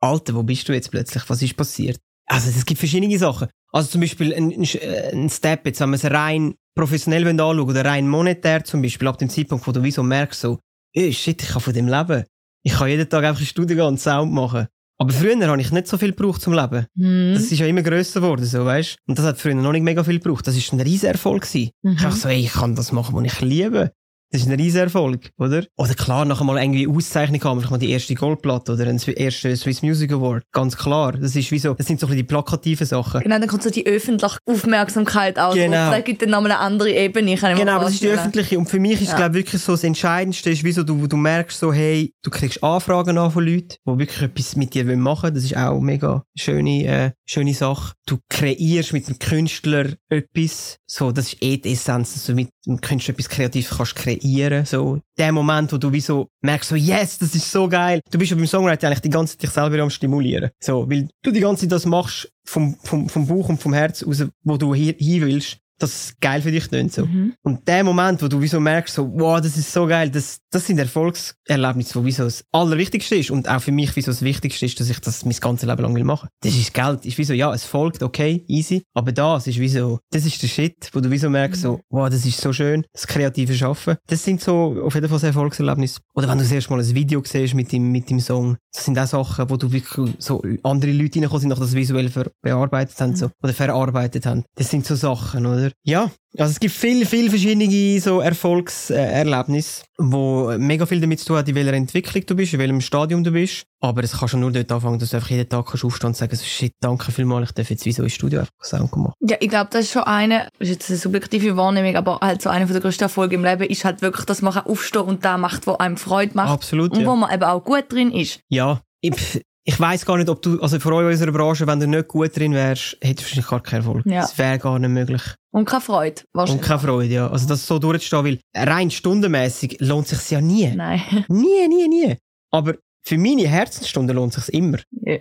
Alter, 0.00 0.34
wo 0.34 0.42
bist 0.42 0.68
du 0.68 0.72
jetzt 0.72 0.90
plötzlich? 0.90 1.28
Was 1.28 1.42
ist 1.42 1.56
passiert? 1.56 1.98
Also 2.26 2.48
es 2.48 2.64
gibt 2.64 2.78
verschiedene 2.78 3.18
Sachen. 3.18 3.48
Also 3.72 3.90
zum 3.90 4.00
Beispiel 4.00 4.32
ein, 4.34 4.52
ein 4.52 5.30
Step, 5.30 5.66
jetzt 5.66 5.80
wenn 5.80 5.90
man 5.90 5.94
es 5.94 6.04
rein 6.04 6.54
professionell 6.74 7.26
anschauen 7.26 7.60
oder 7.60 7.84
rein 7.84 8.08
monetär 8.08 8.64
zum 8.64 8.80
Beispiel, 8.80 9.08
ab 9.08 9.18
dem 9.18 9.28
Zeitpunkt, 9.28 9.66
wo 9.66 9.72
du 9.72 9.82
wie 9.82 9.90
so 9.90 10.02
merkst, 10.02 10.40
so, 10.40 10.58
ey, 10.94 11.12
shit, 11.12 11.42
ich 11.42 11.48
kann 11.48 11.60
von 11.60 11.74
dem 11.74 11.88
leben. 11.88 12.24
Ich 12.62 12.74
kann 12.74 12.88
jeden 12.88 13.08
Tag 13.08 13.24
einfach 13.24 13.40
in 13.40 13.46
Studio 13.46 13.88
und 13.88 14.00
Sound 14.00 14.32
machen. 14.32 14.68
Aber 14.98 15.12
früher 15.12 15.48
habe 15.48 15.60
ich 15.60 15.72
nicht 15.72 15.88
so 15.88 15.98
viel 15.98 16.12
gebraucht 16.12 16.42
zum 16.42 16.52
Leben. 16.52 16.86
Mm. 16.94 17.34
Das 17.34 17.50
ist 17.50 17.58
ja 17.58 17.66
immer 17.66 17.82
grösser 17.82 18.20
geworden, 18.20 18.44
so, 18.44 18.64
weißt 18.64 18.98
Und 19.08 19.18
das 19.18 19.26
hat 19.26 19.38
früher 19.38 19.54
noch 19.54 19.72
nicht 19.72 19.82
mega 19.82 20.04
viel 20.04 20.20
gebraucht. 20.20 20.46
Das 20.46 20.56
ist 20.56 20.72
ein 20.72 20.80
riesen 20.80 21.08
Erfolg 21.08 21.42
gewesen. 21.42 21.70
Mhm. 21.82 21.92
Ich 21.92 22.02
habe 22.04 22.14
so, 22.14 22.28
ey, 22.28 22.40
ich 22.40 22.52
kann 22.52 22.76
das 22.76 22.92
machen, 22.92 23.14
was 23.14 23.24
ich 23.24 23.40
liebe. 23.40 23.92
Das 24.32 24.40
ist 24.40 24.48
ein 24.48 24.58
riesen 24.58 24.80
Erfolg, 24.80 25.30
oder? 25.36 25.62
Oder 25.76 25.92
klar, 25.92 26.24
nachher 26.24 26.44
mal 26.44 26.56
irgendwie 26.56 26.88
Auszeichnung 26.88 27.44
haben, 27.44 27.58
vielleicht 27.58 27.70
mal 27.70 27.76
die 27.76 27.90
erste 27.90 28.14
Goldplatte 28.14 28.72
oder 28.72 28.86
einen 28.86 28.98
ersten 28.98 29.54
Swiss 29.54 29.82
Music 29.82 30.10
Award. 30.10 30.44
Ganz 30.52 30.74
klar. 30.74 31.12
Das 31.12 31.36
ist 31.36 31.50
wie 31.50 31.58
so, 31.58 31.74
das 31.74 31.86
sind 31.86 32.00
so 32.00 32.06
ein 32.06 32.12
bisschen 32.12 32.26
die 32.26 32.28
plakativen 32.28 32.86
Sachen. 32.86 33.20
Genau, 33.20 33.38
dann 33.38 33.46
kommt 33.46 33.62
so 33.62 33.68
die 33.68 33.86
öffentliche 33.86 34.38
Aufmerksamkeit 34.46 35.38
auch. 35.38 35.52
Genau. 35.52 35.90
Das 35.90 36.02
gibt 36.04 36.22
dann 36.22 36.30
nochmal 36.30 36.52
eine 36.52 36.60
andere 36.60 36.90
Ebene. 36.90 37.34
genau, 37.34 37.72
aber 37.72 37.84
das 37.84 37.94
ist 37.94 38.02
die 38.02 38.08
öffentliche. 38.08 38.58
Und 38.58 38.70
für 38.70 38.80
mich 38.80 39.02
ist, 39.02 39.10
ja. 39.10 39.16
glaube 39.16 39.34
wirklich 39.34 39.60
so 39.60 39.72
das 39.72 39.84
Entscheidendste, 39.84 40.48
ist 40.48 40.64
wie 40.64 40.72
so, 40.72 40.82
du, 40.82 41.06
du 41.06 41.18
merkst 41.18 41.58
so, 41.58 41.70
hey, 41.70 42.14
du 42.22 42.30
kriegst 42.30 42.64
Anfragen 42.64 43.18
an 43.18 43.30
von 43.30 43.44
Leuten, 43.44 43.74
die 43.86 43.98
wirklich 43.98 44.22
etwas 44.22 44.56
mit 44.56 44.72
dir 44.72 44.84
machen 44.96 45.24
wollen. 45.24 45.34
Das 45.34 45.44
ist 45.44 45.58
auch 45.58 45.78
mega 45.78 46.24
schöne, 46.34 46.86
äh, 46.86 47.10
schöne 47.26 47.52
Sache. 47.52 47.92
Du 48.06 48.16
kreierst 48.30 48.94
mit 48.94 49.08
dem 49.08 49.18
Künstler 49.18 49.90
etwas. 50.08 50.78
So, 50.86 51.12
das 51.12 51.34
ist 51.34 51.42
eh 51.42 51.58
die 51.58 51.72
Essenz, 51.72 52.14
dass 52.14 52.24
du 52.24 52.34
mit 52.34 52.48
dem 52.66 52.80
Künstler 52.80 53.12
etwas 53.12 53.28
Kreatives 53.28 53.76
kannst 53.76 53.94
kreieren 53.94 54.21
kreieren, 54.22 54.64
so. 54.64 55.00
Der 55.18 55.32
Moment, 55.32 55.72
wo 55.72 55.78
du 55.78 55.92
wie 55.92 56.00
so 56.00 56.28
merkst, 56.40 56.70
so, 56.70 56.76
yes, 56.76 57.18
das 57.18 57.34
ist 57.34 57.50
so 57.50 57.68
geil. 57.68 58.00
Du 58.10 58.18
bist 58.18 58.30
ja 58.30 58.36
beim 58.36 58.46
Songwriting 58.46 58.88
eigentlich 58.88 59.00
die 59.00 59.10
ganze 59.10 59.34
Zeit 59.34 59.42
dich 59.42 59.50
selber 59.50 59.82
am 59.82 59.90
stimulieren. 59.90 60.50
So, 60.60 60.88
weil 60.88 61.08
du 61.22 61.30
die 61.30 61.40
ganze 61.40 61.62
Zeit 61.62 61.72
das 61.72 61.86
machst 61.86 62.32
vom, 62.44 62.76
vom, 62.82 63.08
vom 63.08 63.26
Bauch 63.26 63.48
und 63.48 63.60
vom 63.60 63.72
Herz 63.72 64.02
aus, 64.02 64.24
wo 64.42 64.56
du 64.56 64.74
hin, 64.74 64.94
hin 64.98 65.22
willst. 65.22 65.58
Dass 65.82 65.94
es 65.94 66.20
geil 66.20 66.42
für 66.42 66.50
dich 66.50 66.68
klingt, 66.68 66.92
so. 66.92 67.06
Mhm. 67.06 67.34
Und 67.42 67.66
der 67.66 67.84
Moment, 67.84 68.22
wo 68.22 68.28
du 68.28 68.40
wieso 68.40 68.60
merkst, 68.60 68.94
so, 68.94 69.10
wow, 69.14 69.40
das 69.40 69.56
ist 69.56 69.72
so 69.72 69.86
geil, 69.86 70.10
das, 70.10 70.40
das 70.50 70.66
sind 70.66 70.78
Erfolgserlebnisse, 70.78 71.94
wo 71.94 72.04
wieso 72.04 72.24
das 72.24 72.44
Allerwichtigste 72.52 73.16
ist 73.16 73.30
und 73.30 73.48
auch 73.48 73.60
für 73.60 73.72
mich 73.72 73.94
wieso 73.96 74.10
das 74.10 74.22
Wichtigste 74.22 74.66
ist, 74.66 74.78
dass 74.80 74.90
ich 74.90 75.00
das 75.00 75.24
mein 75.24 75.36
ganzes 75.36 75.68
Leben 75.68 75.82
lang 75.82 75.94
will 75.94 76.04
machen. 76.04 76.28
Das 76.40 76.54
ist 76.54 76.72
Geld, 76.72 77.04
ist 77.06 77.18
wieso, 77.18 77.32
ja, 77.32 77.52
es 77.52 77.64
folgt, 77.64 78.02
okay, 78.02 78.44
easy, 78.48 78.82
aber 78.94 79.12
das 79.12 79.46
ist 79.46 79.58
wieso, 79.58 80.00
das 80.10 80.24
ist 80.24 80.42
der 80.42 80.48
Shit, 80.48 80.90
wo 80.92 81.00
du 81.00 81.10
wieso 81.10 81.30
merkst, 81.30 81.62
so, 81.62 81.72
mhm. 81.74 81.80
wow, 81.90 82.08
das 82.08 82.24
ist 82.24 82.40
so 82.40 82.52
schön, 82.52 82.84
das 82.92 83.06
kreative 83.06 83.54
Schaffen. 83.54 83.96
Das 84.06 84.24
sind 84.24 84.40
so 84.40 84.82
auf 84.84 84.94
jeden 84.94 85.08
Fall 85.08 85.18
so 85.18 85.26
Erfolgserlebnisse. 85.26 86.00
Oder 86.14 86.28
wenn 86.28 86.38
du 86.38 86.44
das 86.44 86.52
erste 86.52 86.72
Mal 86.72 86.80
ein 86.80 86.94
Video 86.94 87.22
siehst 87.24 87.54
mit 87.54 87.72
dem, 87.72 87.90
mit 87.90 88.10
dem 88.10 88.20
Song, 88.20 88.56
das 88.72 88.84
sind 88.84 88.98
auch 88.98 89.06
Sachen, 89.06 89.50
wo 89.50 89.56
du 89.56 89.72
wirklich 89.72 90.14
so 90.18 90.42
andere 90.62 90.92
Leute 90.92 91.20
reinkommen 91.20 91.40
sind, 91.40 91.48
noch 91.50 91.58
das 91.58 91.74
visuell 91.74 92.10
bearbeitet 92.42 93.00
haben, 93.00 93.16
so, 93.16 93.30
oder 93.42 93.52
verarbeitet 93.52 94.26
haben. 94.26 94.44
Das 94.56 94.70
sind 94.70 94.86
so 94.86 94.94
Sachen, 94.94 95.46
oder? 95.46 95.71
Ja, 95.82 96.10
also 96.38 96.50
es 96.50 96.60
gibt 96.60 96.74
viele, 96.74 97.04
viele 97.04 97.28
verschiedene 97.28 98.00
so 98.00 98.20
Erfolgserlebnisse, 98.20 99.84
wo 99.98 100.54
mega 100.56 100.86
viel 100.86 101.00
damit 101.00 101.20
zu 101.20 101.26
tun 101.26 101.36
hat, 101.36 101.48
in 101.48 101.54
welcher 101.54 101.74
Entwicklung 101.74 102.24
du 102.24 102.36
bist, 102.36 102.54
in 102.54 102.58
welchem 102.58 102.80
Stadium 102.80 103.22
du 103.22 103.32
bist. 103.32 103.64
Aber 103.80 104.02
es 104.02 104.12
kann 104.12 104.28
schon 104.28 104.40
nur 104.40 104.50
dort 104.50 104.72
anfangen, 104.72 104.98
dass 104.98 105.10
du 105.10 105.16
einfach 105.16 105.30
jeden 105.30 105.48
Tag 105.48 105.66
kannst 105.66 105.84
aufstehen 105.84 106.08
und 106.08 106.16
sagen, 106.16 106.36
shit, 106.36 106.72
danke 106.80 107.12
vielmals, 107.12 107.50
ich 107.50 107.54
darf 107.54 107.68
jetzt 107.68 107.84
wie 107.84 107.92
so 107.92 108.02
ins 108.02 108.14
Studio 108.14 108.40
einfach 108.40 108.52
Sound 108.62 108.96
machen. 108.96 109.12
Ja, 109.20 109.36
ich 109.40 109.48
glaube, 109.48 109.68
das 109.70 109.82
ist 109.82 109.92
schon 109.92 110.04
eine, 110.04 110.48
das 110.58 110.68
ist 110.68 110.74
jetzt 110.74 110.90
eine 110.90 110.98
subjektive 110.98 111.56
Wahrnehmung, 111.56 111.96
aber 111.96 112.18
halt 112.20 112.40
so 112.40 112.48
eine 112.48 112.66
der 112.66 112.80
größten 112.80 113.04
Erfolge 113.04 113.34
im 113.34 113.44
Leben 113.44 113.64
ist 113.64 113.84
halt 113.84 114.00
wirklich, 114.00 114.24
dass 114.24 114.40
man 114.40 114.56
aufstehen 114.56 115.02
und 115.02 115.24
da 115.24 115.36
macht, 115.36 115.66
wo 115.66 115.74
einem 115.74 115.98
Freude 115.98 116.32
macht. 116.34 116.50
Absolut, 116.50 116.92
Und 116.92 117.02
ja. 117.02 117.06
wo 117.06 117.16
man 117.16 117.32
eben 117.32 117.44
auch 117.44 117.62
gut 117.62 117.92
drin 117.92 118.10
ist. 118.10 118.40
Ja, 118.48 118.80
ich, 119.02 119.42
ich 119.64 119.78
weiss 119.78 120.04
gar 120.04 120.16
nicht, 120.16 120.28
ob 120.28 120.42
du, 120.42 120.60
also 120.60 120.78
vor 120.80 120.92
allem 120.92 121.06
in 121.06 121.12
unserer 121.12 121.32
Branche, 121.32 121.66
wenn 121.66 121.78
du 121.78 121.86
nicht 121.86 122.08
gut 122.08 122.36
drin 122.36 122.52
wärst, 122.52 122.96
hättest 123.00 123.20
du 123.20 123.22
wahrscheinlich 123.22 123.46
gar 123.46 123.62
keinen 123.62 123.80
Erfolg. 123.80 124.06
Ja. 124.06 124.22
Das 124.22 124.36
wäre 124.36 124.58
gar 124.58 124.78
nicht 124.78 124.90
möglich. 124.90 125.22
Und 125.52 125.66
keine 125.66 125.80
Freude, 125.80 126.22
wahrscheinlich. 126.32 126.62
Und 126.62 126.68
keine 126.68 126.80
Freude, 126.80 127.14
ja. 127.14 127.30
Also 127.30 127.46
das 127.46 127.66
so 127.66 127.78
durchzustehen, 127.78 128.24
weil 128.24 128.40
rein 128.54 128.90
stundenmäßig 128.90 129.76
lohnt 129.80 130.08
sich's 130.08 130.30
ja 130.30 130.40
nie. 130.40 130.68
Nein. 130.74 131.02
Nie, 131.28 131.68
nie, 131.68 131.88
nie. 131.88 132.16
Aber 132.50 132.74
für 133.04 133.18
meine 133.18 133.46
Herzensstunde 133.46 134.12
lohnt 134.12 134.32
sich's 134.32 134.48
immer. 134.48 134.78
Ja. 134.90 135.18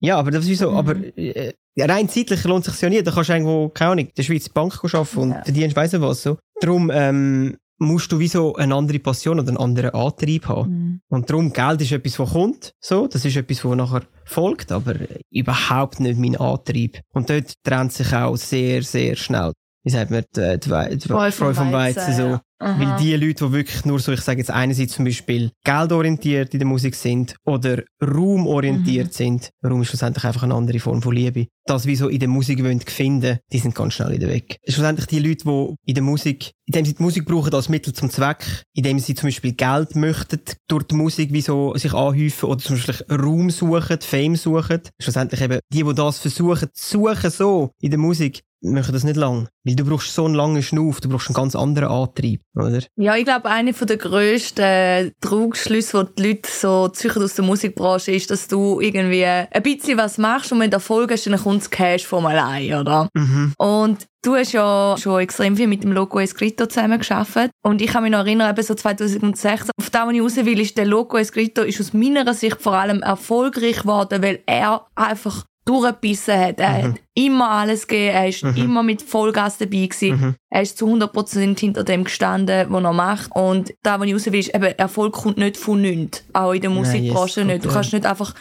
Ja, 0.00 0.18
aber 0.18 0.30
das 0.30 0.46
ist 0.46 0.58
so, 0.58 0.72
mhm. 0.72 0.76
aber 0.76 0.96
äh, 1.16 1.52
rein 1.78 2.08
zeitlich 2.08 2.44
lohnt 2.44 2.64
sich's 2.64 2.80
ja 2.80 2.90
nie. 2.90 3.02
Da 3.02 3.10
kannst 3.10 3.30
du 3.30 3.34
irgendwo, 3.34 3.68
keine 3.70 3.92
Ahnung, 3.92 4.06
in 4.06 4.12
der 4.16 4.22
Schweiz 4.22 4.48
Bank 4.48 4.78
arbeiten 4.82 5.18
und 5.18 5.30
ja. 5.30 5.42
verdienst 5.42 5.76
weiss 5.76 5.98
was 6.00 6.22
so. 6.22 6.38
Darum, 6.60 6.90
ähm, 6.92 7.56
musst 7.78 8.10
du 8.10 8.18
wie 8.18 8.28
so 8.28 8.54
eine 8.54 8.74
andere 8.74 8.98
Passion 8.98 9.38
oder 9.38 9.48
einen 9.48 9.58
anderen 9.58 9.90
Antrieb 9.90 10.48
haben. 10.48 10.70
Mhm. 10.70 11.00
Und 11.08 11.30
darum, 11.30 11.52
Geld 11.52 11.82
ist 11.82 11.92
etwas, 11.92 12.18
was 12.18 12.32
kommt, 12.32 12.74
so, 12.80 13.06
das 13.06 13.24
ist 13.24 13.36
etwas, 13.36 13.64
was 13.64 13.76
nachher 13.76 14.02
folgt, 14.24 14.72
aber 14.72 14.94
überhaupt 15.30 16.00
nicht 16.00 16.18
mein 16.18 16.36
Antrieb. 16.36 17.00
Und 17.12 17.30
dort 17.30 17.52
trennt 17.62 17.92
sich 17.92 18.12
auch 18.14 18.36
sehr, 18.36 18.82
sehr 18.82 19.16
schnell 19.16 19.52
wie 19.86 19.90
sagt 19.90 20.10
man, 20.10 20.24
die, 20.34 20.58
die, 20.58 20.98
die 20.98 21.08
Freude 21.08 21.32
vom 21.32 21.72
Weizen, 21.72 21.72
Weizen 21.72 22.14
so. 22.14 22.40
Ja. 22.60 22.80
Weil 22.80 22.96
die 22.98 23.14
Leute, 23.14 23.44
die 23.44 23.52
wirklich 23.52 23.84
nur 23.84 24.00
so, 24.00 24.10
ich 24.12 24.20
sage 24.20 24.38
jetzt 24.38 24.50
einerseits 24.50 24.94
zum 24.94 25.04
Beispiel 25.04 25.52
geldorientiert 25.62 26.54
in 26.54 26.58
der 26.58 26.66
Musik 26.66 26.96
sind 26.96 27.36
oder 27.44 27.84
raumorientiert 28.02 29.08
mhm. 29.08 29.12
sind, 29.12 29.50
Raum 29.64 29.82
ist 29.82 29.88
schlussendlich 29.88 30.24
einfach 30.24 30.42
eine 30.42 30.54
andere 30.54 30.80
Form 30.80 31.02
von 31.02 31.14
Liebe. 31.14 31.46
Das, 31.66 31.86
wie 31.86 31.94
so 31.94 32.08
in 32.08 32.18
der 32.18 32.28
Musik 32.28 32.64
wollen 32.64 32.80
finden, 32.80 33.38
die 33.52 33.58
sind 33.58 33.74
ganz 33.76 33.94
schnell 33.94 34.12
wieder 34.12 34.28
weg. 34.28 34.58
Schlussendlich 34.66 35.06
die 35.06 35.18
Leute, 35.20 35.44
die 35.44 35.74
in 35.84 35.94
der 35.94 36.02
Musik, 36.02 36.52
indem 36.64 36.84
sie 36.84 36.94
die 36.94 37.02
Musik 37.02 37.26
brauchen 37.26 37.54
als 37.54 37.68
Mittel 37.68 37.92
zum 37.92 38.10
Zweck, 38.10 38.64
indem 38.74 38.98
sie 38.98 39.14
zum 39.14 39.28
Beispiel 39.28 39.52
Geld 39.52 39.94
möchten 39.94 40.40
durch 40.66 40.84
die 40.84 40.94
Musik, 40.96 41.32
wie 41.32 41.42
so 41.42 41.74
sich 41.76 41.92
anhäufen 41.92 42.48
oder 42.48 42.58
zum 42.58 42.76
Beispiel 42.76 43.16
Raum 43.16 43.50
suchen, 43.50 44.00
Fame 44.00 44.34
suchen, 44.34 44.80
schlussendlich 44.98 45.42
eben 45.42 45.60
die, 45.72 45.84
die 45.84 45.94
das 45.94 46.18
versuchen, 46.18 46.70
suchen 46.72 47.30
so 47.30 47.70
in 47.80 47.90
der 47.90 48.00
Musik, 48.00 48.42
machen 48.60 48.92
das 48.92 49.04
nicht 49.04 49.16
lang. 49.16 49.48
Weil 49.64 49.76
du 49.76 49.84
brauchst 49.84 50.14
so 50.14 50.24
einen 50.24 50.34
langen 50.34 50.62
Schnuff, 50.62 51.00
du 51.00 51.08
brauchst 51.08 51.28
einen 51.28 51.34
ganz 51.34 51.54
anderen 51.54 51.88
Antrieb, 51.88 52.42
oder? 52.54 52.80
Ja, 52.96 53.16
ich 53.16 53.24
glaube, 53.24 53.48
einer 53.48 53.72
der 53.72 53.96
grössten 53.96 55.12
Trugschlüsse, 55.20 56.04
die 56.04 56.22
die 56.22 56.28
Leute 56.28 56.50
so 56.50 56.88
züchen 56.88 57.22
aus 57.22 57.34
der 57.34 57.44
Musikbranche 57.44 58.12
ist, 58.12 58.30
dass 58.30 58.48
du 58.48 58.80
irgendwie 58.80 59.24
ein 59.24 59.62
bisschen 59.62 59.98
was 59.98 60.18
machst 60.18 60.52
und 60.52 60.60
wenn 60.60 60.70
du 60.70 60.76
Erfolg 60.76 61.10
hast, 61.12 61.26
dann 61.26 61.38
kommt 61.38 61.62
das 61.62 61.70
Cash 61.70 62.06
von 62.06 62.26
allein, 62.26 62.74
oder? 62.74 63.08
Mhm. 63.14 63.52
Und 63.58 64.06
Du 64.26 64.34
hast 64.34 64.50
ja 64.50 64.96
schon 64.98 65.20
extrem 65.20 65.56
viel 65.56 65.68
mit 65.68 65.84
dem 65.84 65.92
Loco 65.92 66.18
Escrito 66.18 66.66
zusammengearbeitet. 66.66 67.52
Und 67.62 67.80
ich 67.80 67.92
kann 67.92 68.02
mich 68.02 68.10
noch 68.10 68.18
erinnern, 68.18 68.50
eben 68.50 68.60
so 68.64 68.74
2016, 68.74 69.70
auf 69.78 69.90
das, 69.90 70.04
was 70.04 70.12
ich 70.12 70.20
raus 70.20 70.36
will, 70.36 70.58
ist 70.58 70.76
der 70.76 70.84
Loco 70.84 71.16
Escrito 71.16 71.62
ist 71.62 71.80
aus 71.80 71.92
meiner 71.92 72.34
Sicht 72.34 72.60
vor 72.60 72.72
allem 72.72 73.02
erfolgreich 73.02 73.82
geworden, 73.82 74.24
weil 74.24 74.40
er 74.46 74.84
einfach 74.96 75.44
durchgebissen 75.66 76.38
hat. 76.38 76.58
Er 76.58 76.70
mhm. 76.70 76.92
hat 76.92 77.00
immer 77.14 77.50
alles 77.50 77.86
gegeben, 77.86 78.14
er 78.14 78.28
ist 78.28 78.44
mhm. 78.44 78.56
immer 78.56 78.82
mit 78.82 79.02
Vollgas 79.02 79.58
dabei 79.58 79.86
gewesen. 79.86 80.20
Mhm. 80.20 80.34
Er 80.50 80.62
ist 80.62 80.78
zu 80.78 80.86
100% 80.86 81.58
hinter 81.58 81.84
dem 81.84 82.04
gestanden, 82.04 82.66
was 82.70 82.84
er 82.84 82.92
macht. 82.92 83.30
Und 83.34 83.74
da, 83.82 84.00
was 84.00 84.06
ich 84.06 84.14
raus 84.14 84.26
will, 84.26 84.40
ist, 84.40 84.54
eben, 84.54 84.78
Erfolg 84.78 85.12
kommt 85.12 85.38
nicht 85.38 85.56
von 85.56 85.80
nichts. 85.80 86.24
Auch 86.32 86.52
in 86.52 86.62
der 86.62 86.70
Musikbranche 86.70 87.40
yes, 87.40 87.46
nicht. 87.46 87.64
Du 87.64 87.68
kannst 87.68 87.92
nicht 87.92 88.06
einfach 88.06 88.34